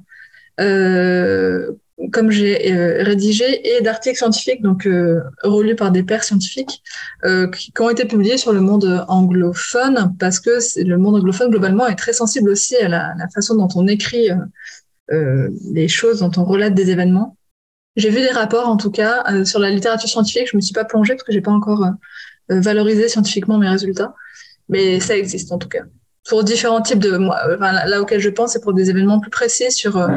comme 2.13 2.31
j'ai 2.31 2.73
euh, 2.73 3.03
rédigé, 3.03 3.77
et 3.77 3.83
d'articles 3.83 4.17
scientifiques, 4.17 4.63
donc 4.63 4.87
euh, 4.87 5.21
relus 5.43 5.77
par 5.77 5.91
des 5.91 6.03
pairs 6.03 6.25
scientifiques, 6.25 6.83
euh, 7.25 7.49
qui, 7.49 7.73
ont 7.79 7.91
été 7.91 8.05
publiés 8.05 8.39
sur 8.39 8.53
le 8.53 8.61
monde 8.61 9.05
anglophone, 9.09 10.15
parce 10.19 10.41
que 10.41 10.59
le 10.83 10.97
monde 10.97 11.17
anglophone, 11.17 11.51
globalement, 11.51 11.87
est 11.87 11.97
très 11.97 12.13
sensible 12.13 12.51
aussi 12.51 12.77
à 12.77 12.89
la, 12.89 13.15
façon 13.35 13.55
dont 13.55 13.69
on 13.75 13.87
écrit 13.87 14.29
les 15.73 15.89
choses, 15.89 16.21
dont 16.21 16.31
on 16.37 16.45
relate 16.45 16.75
des 16.75 16.91
événements. 16.91 17.37
J'ai 17.97 18.11
vu 18.11 18.21
des 18.21 18.31
rapports, 18.31 18.69
en 18.69 18.77
tout 18.77 18.93
cas, 18.93 19.45
sur 19.45 19.59
la 19.59 19.71
littérature 19.71 20.09
scientifique. 20.09 20.49
Je 20.51 20.57
me 20.57 20.61
suis 20.61 20.73
pas 20.73 20.85
plongée 20.85 21.15
parce 21.15 21.25
que 21.25 21.33
j'ai 21.33 21.41
pas 21.41 21.51
encore 21.51 21.85
valorisé 22.49 23.09
scientifiquement 23.09 23.59
mes 23.59 23.69
résultats, 23.69 24.15
mais 24.69 25.01
ça 25.01 25.17
existe 25.17 25.51
en 25.53 25.59
tout 25.59 25.69
cas 25.69 25.83
pour 26.31 26.45
différents 26.45 26.81
types 26.81 27.01
de 27.01 27.11
là 27.11 28.01
auquel 28.01 28.21
je 28.21 28.31
pense 28.31 28.53
c'est 28.53 28.63
pour 28.63 28.73
des 28.73 28.89
événements 28.89 29.19
plus 29.19 29.33
précis 29.33 29.73
sur 29.73 29.97
euh, 29.97 30.09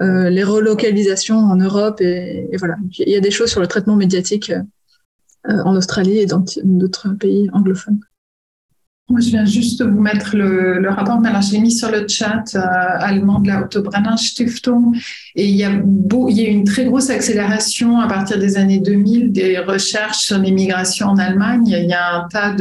euh, 0.00 0.30
les 0.30 0.42
relocalisations 0.42 1.36
en 1.36 1.56
Europe 1.56 2.00
et, 2.00 2.48
voilà. 2.58 2.76
Il 2.98 3.10
y 3.10 3.16
a 3.16 3.20
des 3.20 3.30
choses 3.30 3.50
sur 3.50 3.60
le 3.60 3.66
traitement 3.66 3.94
médiatique 3.94 4.50
euh, 4.50 5.62
en 5.66 5.76
Australie 5.76 6.20
et 6.20 6.26
dans 6.26 6.42
d'autres 6.64 7.10
pays 7.10 7.50
anglophones 7.52 8.00
moi, 9.10 9.20
je 9.20 9.30
viens 9.30 9.46
juste 9.46 9.82
vous 9.82 10.00
mettre 10.00 10.36
le, 10.36 10.78
le 10.78 10.90
rapport. 10.90 11.18
Alors, 11.24 11.40
je 11.40 11.52
l'ai 11.52 11.60
mis 11.60 11.72
sur 11.72 11.90
le 11.90 12.06
chat 12.06 12.44
euh, 12.54 12.60
allemand 12.60 13.40
de 13.40 13.48
la 13.48 13.62
Autobrenner 13.62 14.16
Stiftung. 14.18 14.94
Et 15.34 15.46
il 15.46 15.56
y, 15.56 15.64
a 15.64 15.70
beau, 15.70 16.28
il 16.28 16.38
y 16.38 16.44
a 16.44 16.48
une 16.50 16.64
très 16.64 16.84
grosse 16.84 17.08
accélération 17.08 18.00
à 18.00 18.06
partir 18.06 18.38
des 18.38 18.58
années 18.58 18.80
2000 18.80 19.32
des 19.32 19.58
recherches 19.60 20.18
sur 20.18 20.38
les 20.38 20.50
migrations 20.50 21.06
en 21.06 21.16
Allemagne. 21.16 21.66
Il 21.68 21.88
y 21.88 21.94
a 21.94 22.16
un 22.16 22.28
tas 22.28 22.54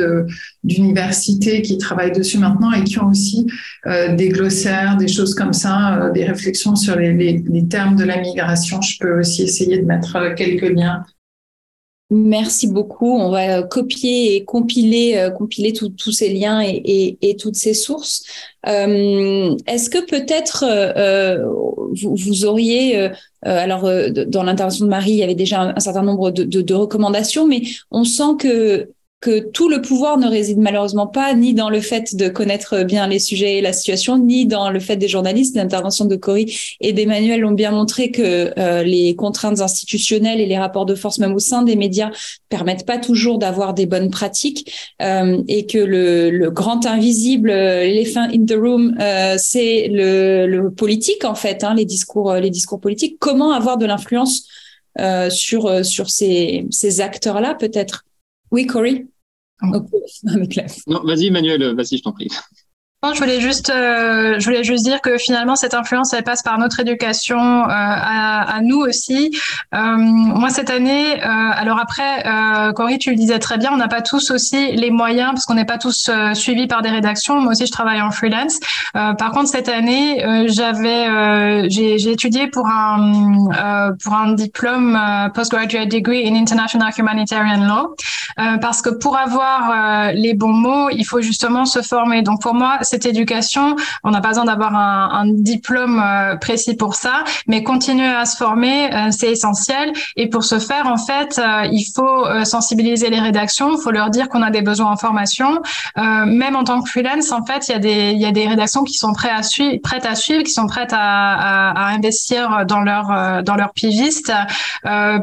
d'universités 0.64 1.62
qui 1.62 1.78
travaillent 1.78 2.14
dessus 2.14 2.38
maintenant 2.38 2.72
et 2.72 2.84
qui 2.86 2.98
ont 2.98 3.10
aussi 3.10 3.45
euh, 3.86 4.16
des 4.16 4.30
glossaires, 4.30 4.95
des 4.95 5.10
choses 5.10 5.36
comme 5.36 5.54
ça, 5.54 5.98
euh, 5.98 6.12
des 6.12 6.24
réflexions 6.24 6.78
sur 6.78 6.95
les, 6.95 7.14
les, 7.14 7.43
les, 7.45 7.68
termes 7.68 7.98
de 7.98 8.06
la 8.06 8.22
migration. 8.22 8.82
Je 8.82 8.98
peux 9.00 9.20
aussi 9.20 9.43
essayer 9.43 9.80
de 9.80 9.86
mettre 9.86 10.16
euh, 10.16 10.34
quelques 10.34 10.70
liens 10.70 11.04
Merci 12.10 12.68
beaucoup. 12.68 13.18
On 13.18 13.30
va 13.32 13.64
copier 13.64 14.36
et 14.36 14.45
compiler, 14.45 15.18
euh, 15.18 15.30
compiler 15.30 15.74
tous 15.74 16.12
ces 16.14 16.30
liens 16.30 16.62
et, 16.64 17.38
toutes 17.38 17.55
ces 17.55 17.74
sources. 17.74 18.24
Euh, 18.66 19.58
Est-ce 19.68 19.89
que 19.89 20.05
peut-être 20.05 20.64
euh, 20.66 21.45
vous, 22.01 22.45
auriez, 22.45 22.97
euh, 22.97 23.10
alors 23.43 23.89
dans 24.28 24.43
l'intervention 24.43 24.86
de 24.86 24.89
Marie, 24.89 25.12
il 25.12 25.18
y 25.18 25.24
avait 25.24 25.36
déjà 25.36 25.74
un, 25.76 25.80
certain 25.82 26.03
nombre 26.03 26.32
de, 26.32 26.74
recommandations, 26.74 27.45
mais 27.45 27.64
on 27.91 28.05
sent 28.05 28.38
que 28.39 28.89
que 29.28 29.39
tout 29.39 29.67
le 29.67 29.82
pouvoir 29.82 30.17
ne 30.17 30.25
réside 30.25 30.57
malheureusement 30.57 31.05
pas 31.05 31.34
ni 31.34 31.53
dans 31.53 31.69
le 31.69 31.82
fait 31.82 32.15
de 32.15 32.30
connaître 32.30 32.84
bien 32.84 33.07
les 33.07 33.19
sujets 33.19 33.57
et 33.57 33.61
la 33.61 33.73
situation, 33.73 34.17
ni 34.17 34.45
dans 34.45 34.69
le 34.69 34.80
fait 34.80 34.95
des 34.95 35.09
journalistes. 35.09 35.57
L'intervention 35.57 36.05
de 36.05 36.15
Cory 36.15 36.57
et 36.80 36.93
d'Emmanuel 36.93 37.43
ont 37.43 37.51
bien 37.51 37.71
montré 37.71 38.09
que 38.09 38.53
euh, 38.57 38.84
les 38.84 39.17
contraintes 39.17 39.59
institutionnelles 39.59 40.39
et 40.39 40.45
les 40.45 40.57
rapports 40.57 40.86
de 40.86 40.95
force, 40.95 41.19
même 41.19 41.34
au 41.34 41.39
sein 41.39 41.63
des 41.63 41.75
médias, 41.75 42.09
permettent 42.47 42.86
pas 42.86 42.99
toujours 42.99 43.38
d'avoir 43.38 43.73
des 43.73 43.86
bonnes 43.86 44.11
pratiques 44.11 44.71
euh, 45.01 45.43
et 45.49 45.65
que 45.65 45.78
le, 45.78 46.49
grand 46.49 46.86
invisible, 46.86 47.49
l'elephant 47.49 48.30
in 48.34 48.45
the 48.45 48.55
room, 48.57 48.95
euh, 49.01 49.36
c'est 49.38 49.89
le, 49.91 50.69
politique 50.69 51.25
en 51.25 51.36
fait, 51.36 51.65
hein, 51.65 51.73
les 51.75 51.84
discours, 51.84 52.34
les 52.36 52.49
discours 52.49 52.80
politiques. 52.80 53.17
Comment 53.19 53.51
avoir 53.51 53.78
de 53.78 53.86
l'influence 53.86 54.47
euh, 55.01 55.30
sur 55.30 56.09
ces, 56.09 57.01
acteurs-là 57.01 57.55
peut-être? 57.55 58.05
Oui, 58.51 58.65
Non, 60.88 61.01
vas-y, 61.03 61.28
Emmanuel, 61.28 61.76
vas-y, 61.76 61.97
je 61.97 62.03
t'en 62.03 62.14
prie. 62.14 62.30
Je 63.04 63.20
voulais 63.20 63.39
juste, 63.39 63.70
euh, 63.70 64.39
je 64.39 64.45
voulais 64.45 64.64
juste 64.64 64.84
dire 64.84 65.02
que 65.02 65.20
finalement 65.20 65.56
cette 65.56 65.76
influence, 65.76 66.14
elle 66.14 66.24
passe 66.24 66.41
par 66.41 66.58
notre 66.58 66.80
éducation 66.80 67.38
euh, 67.38 67.68
à, 67.70 68.56
à, 68.56 68.62
nous 68.62 68.80
aussi. 68.80 69.38
Euh, 69.76 69.98
moi 69.98 70.50
cette 70.50 70.72
année, 70.72 71.24
euh, 71.24 71.28
alors 71.28 71.80
après, 71.80 72.26
euh, 72.26 72.72
Cory, 72.74 72.98
tu 72.98 73.12
le 73.12 73.16
disais 73.16 73.38
très 73.38 73.60
bien, 73.60 73.72
on 73.72 73.78
n'a 73.78 73.88
pas 73.88 74.02
tous 74.02 74.32
aussi 74.32 74.72
les 74.72 74.89
moyens 74.89 75.30
parce 75.34 75.45
qu'on 75.45 75.54
n'est 75.54 75.64
pas 75.64 75.78
tous 75.78 76.10
euh, 76.10 76.34
suivis 76.34 76.66
par 76.66 76.82
des 76.82 76.89
rédactions. 76.89 77.39
Moi 77.39 77.52
aussi, 77.52 77.68
je 77.68 77.72
travaille 77.72 78.02
en 78.02 78.10
freelance. 78.10 78.60
par 78.93 79.30
contre, 79.32 79.50
cette 79.50 79.70
année, 79.70 80.48
j'avais, 80.48 81.70
j'ai 81.70 82.12
étudié 82.12 82.48
pour 82.48 82.68
un 82.68 83.95
pour 84.04 84.14
un 84.16 84.34
diplôme 84.34 85.00
postgraduate 85.36 85.89
degree 85.89 86.28
in 86.28 86.36
international 86.36 86.91
humanitarian 86.98 87.64
law 87.68 87.95
parce 88.60 88.82
que 88.82 88.89
pour 88.89 89.18
avoir 89.18 90.12
les 90.14 90.34
bons 90.34 90.54
mots, 90.54 90.89
il 90.89 91.04
faut 91.04 91.22
justement 91.22 91.66
se 91.66 91.84
former. 91.84 92.24
Donc 92.24 92.41
pour 92.41 92.56
moi 92.56 92.80
cette 92.88 93.06
éducation, 93.06 93.76
on 94.04 94.12
n'a 94.12 94.22
pas 94.22 94.30
besoin 94.30 94.46
d'avoir 94.46 94.76
un, 94.76 95.10
un, 95.12 95.26
diplôme 95.28 96.02
euh, 96.04 96.36
précis 96.38 96.76
pour 96.76 96.96
ça, 96.96 97.24
mais 97.48 97.64
continuer 97.64 98.08
à 98.08 98.26
se 98.26 98.38
former, 98.38 98.94
euh, 98.94 99.08
c'est 99.12 99.32
essentiel. 99.32 99.94
Et 100.16 100.28
pour 100.30 100.44
ce 100.44 100.60
faire, 100.60 100.88
en 100.88 100.98
fait, 100.98 101.40
euh, 101.40 101.68
il 101.72 101.86
faut 101.96 102.26
sensibiliser 102.44 103.10
les 103.10 103.20
rédactions, 103.20 103.76
il 103.78 103.82
faut 103.82 103.92
leur 103.92 104.10
dire 104.10 104.30
qu'on 104.30 104.42
a 104.42 104.50
des 104.50 104.62
besoins 104.62 104.92
en 104.92 104.98
formation. 104.98 105.62
même 105.96 106.56
en 106.56 106.64
tant 106.64 106.82
que 106.82 106.90
freelance, 106.90 107.32
en 107.32 107.46
fait, 107.46 107.68
il 107.68 107.72
y 107.72 107.76
a 107.76 107.80
des, 107.80 108.12
il 108.12 108.22
y 108.22 108.26
a 108.26 108.32
des 108.32 108.48
rédactions 108.48 108.84
qui 108.84 108.94
sont 108.94 109.14
prêtes 109.14 109.32
à 109.36 109.44
suivre, 109.44 109.78
prêtes 109.82 110.06
à 110.06 110.16
suivre, 110.16 110.44
qui 110.44 110.52
sont 110.52 110.68
prêtes 110.68 110.94
à, 110.94 111.00
à, 111.00 111.72
à 111.72 111.96
investir 111.96 112.66
dans 112.66 112.82
leur, 112.82 113.44
dans 113.44 113.56
leur 113.56 113.74
piviste, 113.74 114.32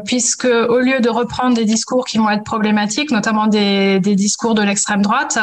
puisque 0.05 0.45
au 0.45 0.79
lieu 0.79 0.99
de 0.99 1.09
reprendre 1.09 1.55
des 1.55 1.65
discours 1.65 2.05
qui 2.05 2.17
vont 2.17 2.29
être 2.29 2.43
problématiques, 2.43 3.11
notamment 3.11 3.47
des, 3.47 3.99
des 3.99 4.15
discours 4.15 4.55
de 4.55 4.61
l'extrême 4.61 5.01
droite, 5.01 5.37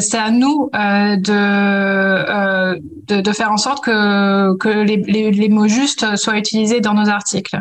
c'est 0.00 0.18
à 0.18 0.30
nous 0.30 0.70
de 0.72 1.59
de, 3.08 3.20
de, 3.20 3.32
faire 3.32 3.50
en 3.50 3.56
sorte 3.56 3.84
que, 3.84 4.82
les, 4.82 5.48
mots 5.48 5.68
justes 5.68 6.16
soient 6.16 6.38
utilisés 6.38 6.80
dans 6.80 6.94
nos 6.94 7.08
articles. 7.08 7.58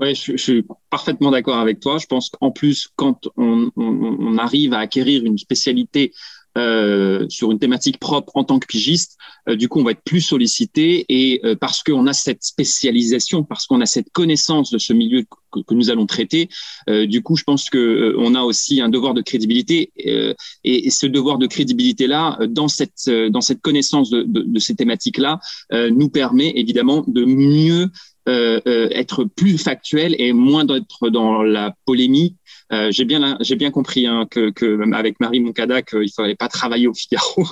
Oui, 0.00 0.14
je, 0.14 0.36
suis 0.36 0.64
parfaitement 0.90 1.30
d'accord 1.30 1.58
avec 1.58 1.78
toi. 1.78 1.98
Je 1.98 2.06
pense 2.06 2.28
qu'en 2.28 2.50
plus, 2.50 2.88
quand 2.96 3.28
on, 3.36 4.38
arrive 4.38 4.74
à 4.74 4.78
acquérir 4.78 5.24
une 5.24 5.38
spécialité 5.38 6.12
euh, 6.56 7.26
sur 7.28 7.50
une 7.50 7.58
thématique 7.58 7.98
propre 7.98 8.32
en 8.36 8.44
tant 8.44 8.58
que 8.58 8.66
pigiste, 8.66 9.16
euh, 9.48 9.56
du 9.56 9.68
coup, 9.68 9.80
on 9.80 9.84
va 9.84 9.90
être 9.90 10.04
plus 10.04 10.20
sollicité 10.20 11.04
et 11.08 11.40
euh, 11.44 11.56
parce 11.56 11.82
qu'on 11.82 12.06
a 12.06 12.12
cette 12.12 12.44
spécialisation, 12.44 13.42
parce 13.44 13.66
qu'on 13.66 13.80
a 13.80 13.86
cette 13.86 14.10
connaissance 14.10 14.70
de 14.70 14.78
ce 14.78 14.92
milieu 14.92 15.24
que, 15.52 15.60
que 15.60 15.74
nous 15.74 15.90
allons 15.90 16.06
traiter, 16.06 16.48
euh, 16.88 17.06
du 17.06 17.22
coup, 17.22 17.36
je 17.36 17.44
pense 17.44 17.68
que 17.70 18.14
on 18.18 18.34
a 18.34 18.42
aussi 18.42 18.80
un 18.80 18.88
devoir 18.88 19.14
de 19.14 19.22
crédibilité 19.22 19.90
et, 19.96 20.34
et, 20.64 20.90
ce 20.90 21.06
devoir 21.06 21.38
de 21.38 21.46
crédibilité 21.46 22.06
là, 22.06 22.38
dans 22.48 22.68
cette 22.68 23.08
dans 23.08 23.40
cette 23.40 23.60
connaissance 23.60 24.10
de, 24.10 24.22
de, 24.22 24.42
de 24.42 24.58
ces 24.58 24.74
thématiques 24.74 25.18
là, 25.18 25.40
nous 25.72 26.08
permet 26.08 26.52
évidemment 26.56 27.04
de 27.06 27.24
mieux 27.24 27.90
euh, 28.26 28.58
euh, 28.66 28.88
être 28.92 29.24
plus 29.24 29.58
factuel 29.58 30.16
et 30.18 30.32
moins 30.32 30.64
d'être 30.64 31.10
dans 31.10 31.42
la 31.42 31.76
polémique. 31.84 32.38
Euh, 32.72 32.90
j'ai 32.90 33.04
bien 33.04 33.36
j'ai 33.40 33.56
bien 33.56 33.70
compris 33.70 34.06
hein, 34.06 34.26
que, 34.30 34.50
que 34.50 34.92
avec 34.94 35.20
Marie 35.20 35.40
Moncada 35.40 35.82
qu'il 35.82 36.10
fallait 36.10 36.34
pas 36.34 36.48
travailler 36.48 36.86
au 36.86 36.94
Figaro, 36.94 37.46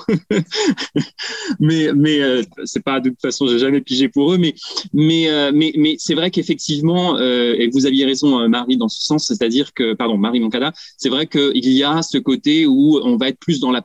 mais 1.60 1.92
mais 1.94 2.22
euh, 2.22 2.42
c'est 2.64 2.82
pas 2.82 2.98
de 2.98 3.10
toute 3.10 3.20
façon 3.20 3.46
j'ai 3.46 3.58
jamais 3.58 3.82
pigé 3.82 4.08
pour 4.08 4.32
eux, 4.32 4.38
mais 4.38 4.54
mais 4.94 5.28
euh, 5.28 5.52
mais 5.54 5.72
mais 5.76 5.96
c'est 5.98 6.14
vrai 6.14 6.30
qu'effectivement 6.30 7.18
et 7.20 7.68
vous 7.72 7.86
aviez 7.86 8.04
raison 8.06 8.48
Marie 8.48 8.76
dans 8.76 8.88
ce 8.88 9.02
sens, 9.02 9.26
c'est-à-dire 9.26 9.74
que 9.74 9.92
pardon 9.94 10.16
Marie 10.16 10.40
Moncada, 10.40 10.72
c'est 10.96 11.10
vrai 11.10 11.26
qu'il 11.26 11.68
y 11.68 11.84
a 11.84 12.00
ce 12.02 12.18
côté 12.18 12.66
où 12.66 12.98
on 13.02 13.16
va 13.16 13.28
être 13.28 13.38
plus 13.38 13.60
dans 13.60 13.70
la 13.70 13.82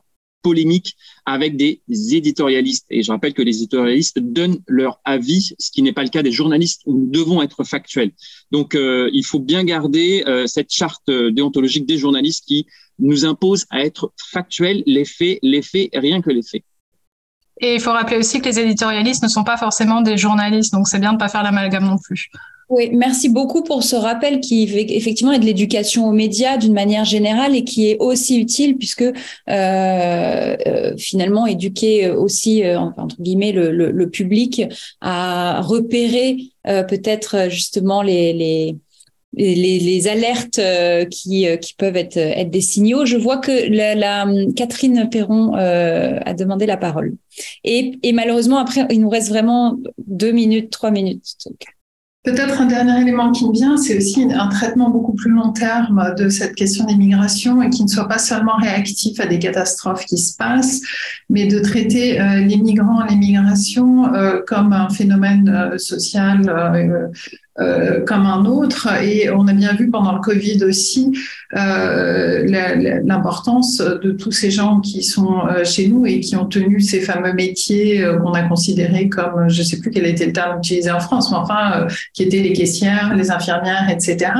polémique 0.48 0.96
avec 1.26 1.56
des 1.56 1.82
éditorialistes. 2.20 2.86
Et 2.90 3.02
je 3.02 3.10
rappelle 3.12 3.34
que 3.34 3.42
les 3.48 3.56
éditorialistes 3.56 4.18
donnent 4.18 4.60
leur 4.66 4.94
avis, 5.04 5.54
ce 5.58 5.70
qui 5.70 5.82
n'est 5.82 5.96
pas 5.98 6.04
le 6.08 6.08
cas 6.16 6.22
des 6.22 6.32
journalistes 6.40 6.82
nous 6.86 7.06
devons 7.18 7.42
être 7.42 7.64
factuels. 7.64 8.12
Donc, 8.50 8.74
euh, 8.74 9.10
il 9.12 9.24
faut 9.24 9.40
bien 9.52 9.62
garder 9.64 10.24
euh, 10.26 10.46
cette 10.46 10.72
charte 10.80 11.10
déontologique 11.10 11.86
des 11.86 11.98
journalistes 11.98 12.44
qui 12.46 12.66
nous 12.98 13.24
impose 13.24 13.66
à 13.70 13.84
être 13.88 14.12
factuels, 14.32 14.82
les 14.86 15.04
faits, 15.04 15.38
les 15.42 15.62
faits, 15.62 15.90
rien 15.94 16.20
que 16.20 16.30
les 16.30 16.42
faits. 16.42 16.64
Et 17.60 17.74
il 17.74 17.80
faut 17.80 17.92
rappeler 17.92 18.18
aussi 18.18 18.40
que 18.40 18.46
les 18.46 18.58
éditorialistes 18.60 19.22
ne 19.22 19.28
sont 19.28 19.44
pas 19.44 19.56
forcément 19.56 20.00
des 20.00 20.16
journalistes, 20.16 20.72
donc 20.72 20.88
c'est 20.88 21.00
bien 21.00 21.10
de 21.10 21.16
ne 21.16 21.20
pas 21.20 21.28
faire 21.28 21.42
l'amalgame 21.42 21.86
non 21.86 21.98
plus. 21.98 22.30
Oui, 22.68 22.90
merci 22.92 23.30
beaucoup 23.30 23.62
pour 23.62 23.82
ce 23.82 23.96
rappel 23.96 24.40
qui 24.40 24.64
effectivement 24.64 25.32
est 25.32 25.38
de 25.38 25.46
l'éducation 25.46 26.06
aux 26.06 26.12
médias 26.12 26.58
d'une 26.58 26.74
manière 26.74 27.06
générale 27.06 27.56
et 27.56 27.64
qui 27.64 27.88
est 27.88 27.96
aussi 27.98 28.38
utile 28.38 28.76
puisque 28.76 29.00
euh, 29.02 29.12
euh, 29.48 30.94
finalement 30.98 31.46
éduquer 31.46 32.10
aussi 32.10 32.62
euh, 32.64 32.78
entre 32.78 33.16
guillemets 33.22 33.52
le, 33.52 33.70
le, 33.70 33.90
le, 33.90 34.10
public 34.10 34.62
à 35.00 35.62
repérer 35.62 36.36
euh, 36.66 36.82
peut-être 36.82 37.48
justement 37.48 38.02
les, 38.02 38.34
les 38.34 38.76
les, 39.34 39.78
les, 39.78 40.08
alertes 40.08 40.58
qui, 41.10 41.46
qui 41.60 41.74
peuvent 41.74 41.96
être, 41.96 42.16
être 42.16 42.50
des 42.50 42.62
signaux. 42.62 43.04
Je 43.04 43.18
vois 43.18 43.36
que 43.36 43.70
la, 43.70 43.94
la 43.94 44.26
Catherine 44.56 45.08
Perron 45.10 45.54
euh, 45.54 46.18
a 46.24 46.32
demandé 46.32 46.64
la 46.64 46.78
parole. 46.78 47.14
Et, 47.62 47.92
et 48.02 48.12
malheureusement, 48.12 48.56
après, 48.56 48.86
il 48.90 49.02
nous 49.02 49.10
reste 49.10 49.28
vraiment 49.28 49.76
deux 50.06 50.32
minutes, 50.32 50.70
trois 50.70 50.90
minutes. 50.90 51.36
Peut-être 52.28 52.60
un 52.60 52.66
dernier 52.66 53.00
élément 53.00 53.32
qui 53.32 53.48
me 53.48 53.54
vient, 53.54 53.78
c'est 53.78 53.96
aussi 53.96 54.28
un 54.30 54.48
traitement 54.48 54.90
beaucoup 54.90 55.14
plus 55.14 55.30
long 55.30 55.50
terme 55.50 56.14
de 56.18 56.28
cette 56.28 56.54
question 56.54 56.84
des 56.84 56.94
migrations 56.94 57.62
et 57.62 57.70
qui 57.70 57.82
ne 57.82 57.88
soit 57.88 58.06
pas 58.06 58.18
seulement 58.18 58.56
réactif 58.56 59.18
à 59.18 59.24
des 59.24 59.38
catastrophes 59.38 60.04
qui 60.04 60.18
se 60.18 60.36
passent, 60.36 60.82
mais 61.30 61.46
de 61.46 61.58
traiter 61.58 62.20
euh, 62.20 62.40
les 62.40 62.58
migrants, 62.58 63.02
les 63.08 63.16
migrations 63.16 64.14
euh, 64.14 64.40
comme 64.46 64.74
un 64.74 64.90
phénomène 64.90 65.48
euh, 65.48 65.78
social 65.78 67.10
euh, 67.60 68.04
comme 68.04 68.26
un 68.26 68.44
autre. 68.44 68.88
Et 69.02 69.30
on 69.30 69.46
a 69.48 69.52
bien 69.52 69.74
vu 69.74 69.90
pendant 69.90 70.12
le 70.12 70.20
Covid 70.20 70.64
aussi 70.64 71.12
euh, 71.56 72.44
l'importance 73.04 73.78
de 73.78 74.12
tous 74.12 74.32
ces 74.32 74.50
gens 74.50 74.80
qui 74.80 75.02
sont 75.02 75.46
euh, 75.46 75.64
chez 75.64 75.88
nous 75.88 76.04
et 76.04 76.20
qui 76.20 76.36
ont 76.36 76.44
tenu 76.44 76.80
ces 76.80 77.00
fameux 77.00 77.32
métiers 77.32 78.04
euh, 78.04 78.18
qu'on 78.18 78.32
a 78.32 78.42
considérés 78.42 79.08
comme, 79.08 79.48
je 79.48 79.60
ne 79.60 79.64
sais 79.64 79.80
plus 79.80 79.90
quel 79.90 80.04
était 80.04 80.26
le 80.26 80.32
terme 80.32 80.58
utilisé 80.58 80.90
en 80.90 81.00
France, 81.00 81.30
mais 81.30 81.38
enfin, 81.38 81.86
qui 82.12 82.24
étaient 82.24 82.42
les 82.42 82.52
caissières, 82.52 83.14
les 83.16 83.30
infirmières, 83.30 83.88
etc. 83.90 84.30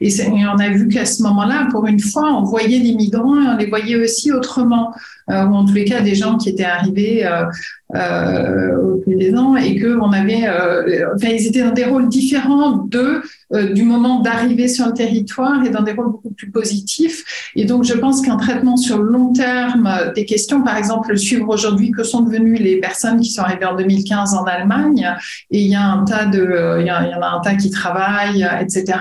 Et, 0.00 0.08
et 0.08 0.46
on 0.46 0.58
a 0.58 0.68
vu 0.68 0.88
qu'à 0.88 1.06
ce 1.06 1.22
moment-là, 1.22 1.68
pour 1.70 1.86
une 1.86 2.00
fois, 2.00 2.34
on 2.34 2.42
voyait 2.42 2.78
les 2.78 2.94
migrants 2.94 3.40
et 3.42 3.46
on 3.48 3.56
les 3.56 3.66
voyait 3.66 3.96
aussi 3.96 4.30
autrement 4.30 4.92
euh, 5.30 5.44
ou 5.44 5.54
en 5.54 5.64
tous 5.64 5.74
les 5.74 5.84
cas 5.84 6.00
des 6.00 6.14
gens 6.14 6.36
qui 6.36 6.48
étaient 6.48 6.64
arrivés 6.64 7.26
euh, 7.26 7.44
euh, 7.94 8.76
au 8.82 9.02
fil 9.02 9.18
des 9.18 9.34
ans 9.34 9.56
et 9.56 9.76
que 9.76 9.98
on 9.98 10.12
avait, 10.12 10.46
enfin 11.14 11.28
ils 11.28 11.46
étaient 11.46 11.62
dans 11.62 11.72
des 11.72 11.84
rôles 11.84 12.08
différents 12.08 12.86
du 13.74 13.82
moment 13.82 14.20
d'arrivée 14.20 14.68
sur 14.68 14.86
le 14.86 14.92
territoire 14.92 15.64
et 15.64 15.70
dans 15.70 15.82
des 15.82 15.92
rôles 15.92 16.12
beaucoup 16.12 16.30
plus 16.30 16.50
positifs. 16.50 17.50
Et 17.56 17.64
donc 17.64 17.84
je 17.84 17.94
pense 17.94 18.20
qu'un 18.20 18.36
traitement 18.36 18.76
sur 18.76 18.98
le 18.98 19.10
long 19.10 19.32
terme 19.32 19.88
des 20.14 20.26
questions, 20.26 20.62
par 20.62 20.76
exemple 20.76 21.16
suivre 21.16 21.48
aujourd'hui 21.48 21.90
que 21.90 22.02
sont 22.02 22.20
devenues 22.20 22.56
les 22.56 22.76
personnes 22.76 23.20
qui 23.20 23.30
sont 23.30 23.42
arrivées 23.42 23.64
en 23.64 23.76
2015 23.76 24.34
en 24.34 24.44
Allemagne 24.44 25.14
et 25.50 25.62
il 25.62 25.68
y 25.68 25.74
a 25.74 25.82
un 25.82 26.04
tas 26.04 26.26
de, 26.26 26.76
il 26.80 26.82
y, 26.82 26.88
y 26.88 26.90
en 26.90 27.22
a 27.22 27.36
un 27.36 27.40
tas 27.40 27.54
qui 27.54 27.70
travaillent, 27.70 28.46
etc. 28.60 28.98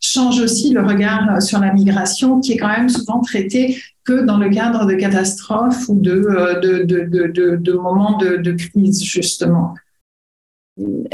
change 0.00 0.40
aussi 0.40 0.72
le 0.72 0.82
regard 0.82 1.42
sur 1.42 1.58
la 1.58 1.72
migration 1.72 2.40
qui 2.40 2.52
est 2.52 2.56
quand 2.56 2.68
même 2.68 2.88
souvent 2.88 3.20
traité 3.20 3.76
que 4.08 4.22
dans 4.22 4.38
le 4.38 4.48
cadre 4.48 4.86
de 4.86 4.94
catastrophes 4.94 5.86
ou 5.88 6.00
de, 6.00 6.12
euh, 6.12 6.60
de, 6.60 6.82
de, 6.82 7.56
de, 7.56 7.72
moments 7.74 8.16
de, 8.16 8.52
crise, 8.52 9.02
justement. 9.02 9.74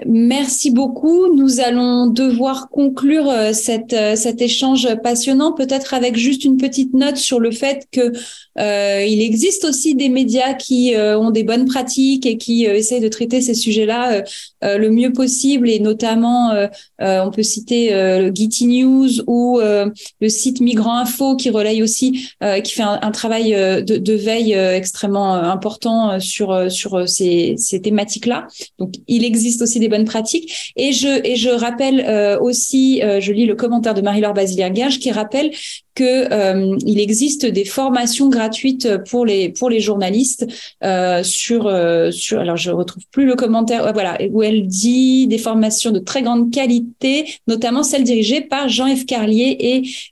Merci 0.07 0.71
beaucoup. 0.71 1.35
Nous 1.35 1.59
allons 1.59 2.07
devoir 2.07 2.69
conclure 2.69 3.29
euh, 3.29 3.51
euh, 3.51 4.15
cet 4.15 4.41
échange 4.41 4.95
passionnant, 5.03 5.53
peut-être 5.53 5.93
avec 5.93 6.17
juste 6.17 6.45
une 6.45 6.57
petite 6.57 6.95
note 6.95 7.17
sur 7.17 7.41
le 7.41 7.51
fait 7.51 7.89
que 7.91 8.13
il 8.57 9.21
existe 9.23 9.65
aussi 9.65 9.95
des 9.95 10.09
médias 10.09 10.55
qui 10.55 10.95
euh, 10.95 11.19
ont 11.19 11.31
des 11.31 11.43
bonnes 11.43 11.67
pratiques 11.67 12.27
et 12.27 12.39
qui 12.39 12.67
euh, 12.67 12.75
essayent 12.75 13.01
de 13.01 13.09
traiter 13.09 13.41
ces 13.41 13.55
sujets-là 13.55 14.23
le 14.63 14.89
mieux 14.89 15.13
possible, 15.13 15.69
et 15.69 15.79
notamment, 15.79 16.53
on 16.99 17.31
peut 17.31 17.43
citer 17.43 17.91
le 17.91 18.33
Getty 18.35 18.67
News 18.67 19.11
ou 19.27 19.61
le 19.61 20.29
site 20.29 20.61
Migrant 20.61 20.97
Info 20.97 21.37
qui 21.37 21.51
relaye 21.51 21.83
aussi, 21.83 22.31
qui 22.63 22.73
fait 22.73 22.83
un, 22.83 22.99
un 23.03 23.11
travail 23.11 23.53
de, 23.53 23.99
de, 23.99 24.13
veille 24.15 24.53
extrêmement 24.53 25.35
important 25.35 26.19
sur 26.19 26.71
sur 26.71 27.07
ces, 27.07 27.57
ces 27.59 27.83
thématiques-là. 27.83 28.47
Donc, 28.79 28.95
il 29.07 29.25
existe 29.25 29.61
aussi 29.61 29.79
des 29.81 29.89
bonnes 29.89 30.07
pratiques. 30.07 30.73
Et 30.77 30.93
je, 30.93 31.27
et 31.27 31.37
je 31.37 31.51
rappelle 31.51 32.05
euh, 32.07 32.39
aussi, 32.41 33.03
euh, 33.03 33.21
je 33.21 33.33
lis 33.33 33.47
le 33.47 33.55
commentaire 33.55 33.95
de 33.95 34.01
Marie-Laure 34.01 34.35
Basilière-Gage 34.35 34.99
qui 34.99 35.11
rappelle 35.11 35.51
que 35.95 36.33
euh, 36.33 36.77
il 36.85 36.99
existe 37.01 37.47
des 37.47 37.65
formations 37.65 38.29
gratuites 38.29 38.89
pour 39.09 39.25
les 39.25 39.49
pour 39.51 39.71
les 39.71 39.81
journalistes 39.81 40.47
euh, 40.83 41.23
sur 41.23 41.67
euh, 41.67 42.11
sur 42.11 42.41
alors 42.41 42.57
je 42.57 42.71
retrouve 42.71 43.05
plus 43.11 43.27
le 43.27 43.37
commentaire 43.37 43.93
voilà 43.93 44.19
où 44.31 44.43
elle 44.43 44.67
dit 44.67 45.27
des 45.27 45.39
formations 45.39 45.91
de 45.91 46.01
très 46.01 46.23
grande 46.23 46.53
qualité 46.53 47.27
notamment 47.47 47.83
celles 47.83 48.05
dirigées 48.05 48.41
par 48.41 48.69
Jean-Yves 48.69 49.07
Carlier 49.07 49.57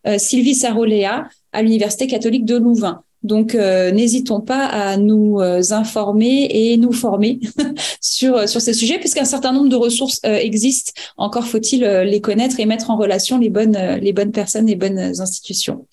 et 0.04 0.18
Sylvie 0.18 0.54
Saroléa 0.54 1.28
à 1.52 1.62
l'université 1.62 2.06
catholique 2.06 2.44
de 2.44 2.56
Louvain. 2.56 3.02
Donc, 3.22 3.54
euh, 3.54 3.90
n'hésitons 3.92 4.40
pas 4.40 4.66
à 4.66 4.96
nous 4.96 5.40
euh, 5.40 5.62
informer 5.70 6.48
et 6.50 6.76
nous 6.76 6.92
former 6.92 7.40
sur, 8.00 8.48
sur 8.48 8.60
ces 8.60 8.72
sujets, 8.72 8.98
puisqu'un 8.98 9.24
certain 9.24 9.52
nombre 9.52 9.68
de 9.68 9.76
ressources 9.76 10.20
euh, 10.26 10.36
existent. 10.36 10.92
Encore 11.16 11.46
faut-il 11.46 11.82
les 11.82 12.20
connaître 12.20 12.58
et 12.58 12.66
mettre 12.66 12.90
en 12.90 12.96
relation 12.96 13.38
les 13.38 13.50
bonnes, 13.50 13.78
les 14.00 14.12
bonnes 14.12 14.32
personnes, 14.32 14.66
les 14.66 14.76
bonnes 14.76 14.98
institutions. 14.98 15.86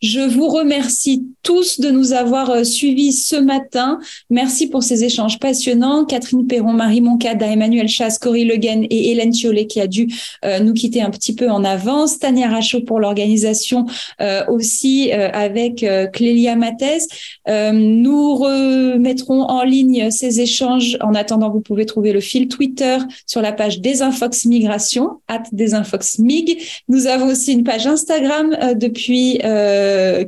Je 0.00 0.20
vous 0.20 0.48
remercie 0.48 1.26
tous 1.42 1.80
de 1.80 1.90
nous 1.90 2.12
avoir 2.12 2.50
euh, 2.50 2.62
suivis 2.62 3.12
ce 3.12 3.34
matin. 3.34 3.98
Merci 4.30 4.68
pour 4.68 4.82
ces 4.82 5.02
échanges 5.02 5.40
passionnants. 5.40 6.04
Catherine 6.04 6.46
Perron, 6.46 6.72
Marie 6.72 7.00
Moncada, 7.00 7.46
Emmanuel 7.46 7.88
Chasse, 7.88 8.18
Cory 8.18 8.44
Leguen 8.44 8.86
et 8.90 9.10
Hélène 9.10 9.30
Thiollet 9.30 9.66
qui 9.66 9.80
a 9.80 9.88
dû 9.88 10.08
euh, 10.44 10.60
nous 10.60 10.72
quitter 10.72 11.02
un 11.02 11.10
petit 11.10 11.34
peu 11.34 11.50
en 11.50 11.64
avance. 11.64 12.18
Tania 12.18 12.48
Rachaud 12.48 12.82
pour 12.82 13.00
l'organisation 13.00 13.86
euh, 14.20 14.44
aussi 14.48 15.10
avec 15.10 15.84
Clélia 16.12 16.54
Mathès. 16.54 17.06
nous 17.46 18.34
remettrons 18.34 19.42
en 19.42 19.62
ligne 19.64 20.10
ces 20.10 20.40
échanges. 20.40 20.96
En 21.00 21.14
attendant, 21.14 21.50
vous 21.50 21.60
pouvez 21.60 21.86
trouver 21.86 22.12
le 22.12 22.20
fil 22.20 22.48
Twitter 22.48 22.98
sur 23.26 23.40
la 23.40 23.52
page 23.52 23.80
Desinfox 23.80 24.44
Migration, 24.44 25.20
at 25.28 25.44
Desinfox 25.52 26.18
Mig. 26.18 26.58
Nous 26.88 27.06
avons 27.06 27.28
aussi 27.28 27.52
une 27.52 27.64
page 27.64 27.86
Instagram 27.86 28.56
depuis 28.76 29.38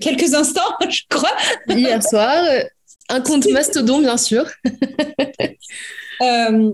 quelques 0.00 0.34
instants, 0.34 0.60
je 0.88 1.02
crois. 1.08 1.36
Hier 1.68 2.02
soir. 2.02 2.44
Un 3.08 3.20
compte 3.20 3.48
mastodon, 3.50 4.00
bien 4.00 4.16
sûr. 4.16 4.44
euh, 6.22 6.72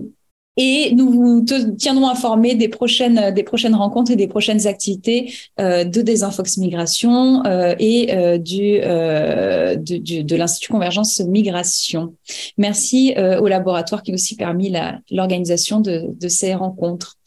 Et 0.57 0.91
nous 0.95 1.11
vous 1.11 1.45
tiendrons 1.77 2.09
informés 2.09 2.55
des 2.55 2.67
prochaines, 2.67 3.31
des 3.31 3.43
prochaines 3.43 3.75
rencontres 3.75 4.11
et 4.11 4.15
des 4.15 4.27
prochaines 4.27 4.65
activités 4.65 5.31
euh, 5.59 5.83
de 5.83 6.01
Desinfox 6.01 6.57
Migration 6.57 7.45
euh, 7.45 7.75
et 7.77 8.11
euh, 8.15 8.39
du, 8.39 8.79
de, 8.79 10.21
de 10.23 10.35
l'Institut 10.35 10.71
Convergence 10.71 11.19
Migration. 11.19 12.15
Merci 12.57 13.13
au 13.17 13.47
laboratoire 13.47 14.01
qui 14.01 14.11
a 14.11 14.13
aussi 14.15 14.35
permis 14.35 14.73
l'organisation 15.11 15.79
de, 15.79 16.07
de 16.09 16.27
ces 16.27 16.55
rencontres. 16.55 17.17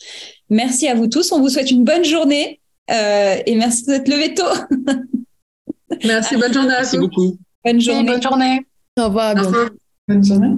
Merci 0.48 0.88
à 0.88 0.94
vous 0.94 1.06
tous. 1.06 1.30
On 1.30 1.40
vous 1.40 1.48
souhaite 1.48 1.70
une 1.70 1.84
bonne 1.84 2.04
journée 2.04 2.60
et 2.88 3.54
merci 3.54 3.86
d'être 3.86 4.08
levé 4.08 4.34
tôt. 4.34 4.42
merci, 6.04 6.36
bonne 6.36 6.52
journée 6.52 6.74
à 6.74 6.82
vous. 6.82 6.98
Merci 6.98 6.98
beaucoup. 6.98 7.38
Bonne 7.64 7.80
journée. 7.80 8.04
bonne 8.04 8.22
journée. 8.22 8.66
Au 8.98 9.04
revoir. 9.04 9.34
Bonne 10.08 10.24
journée. 10.24 10.56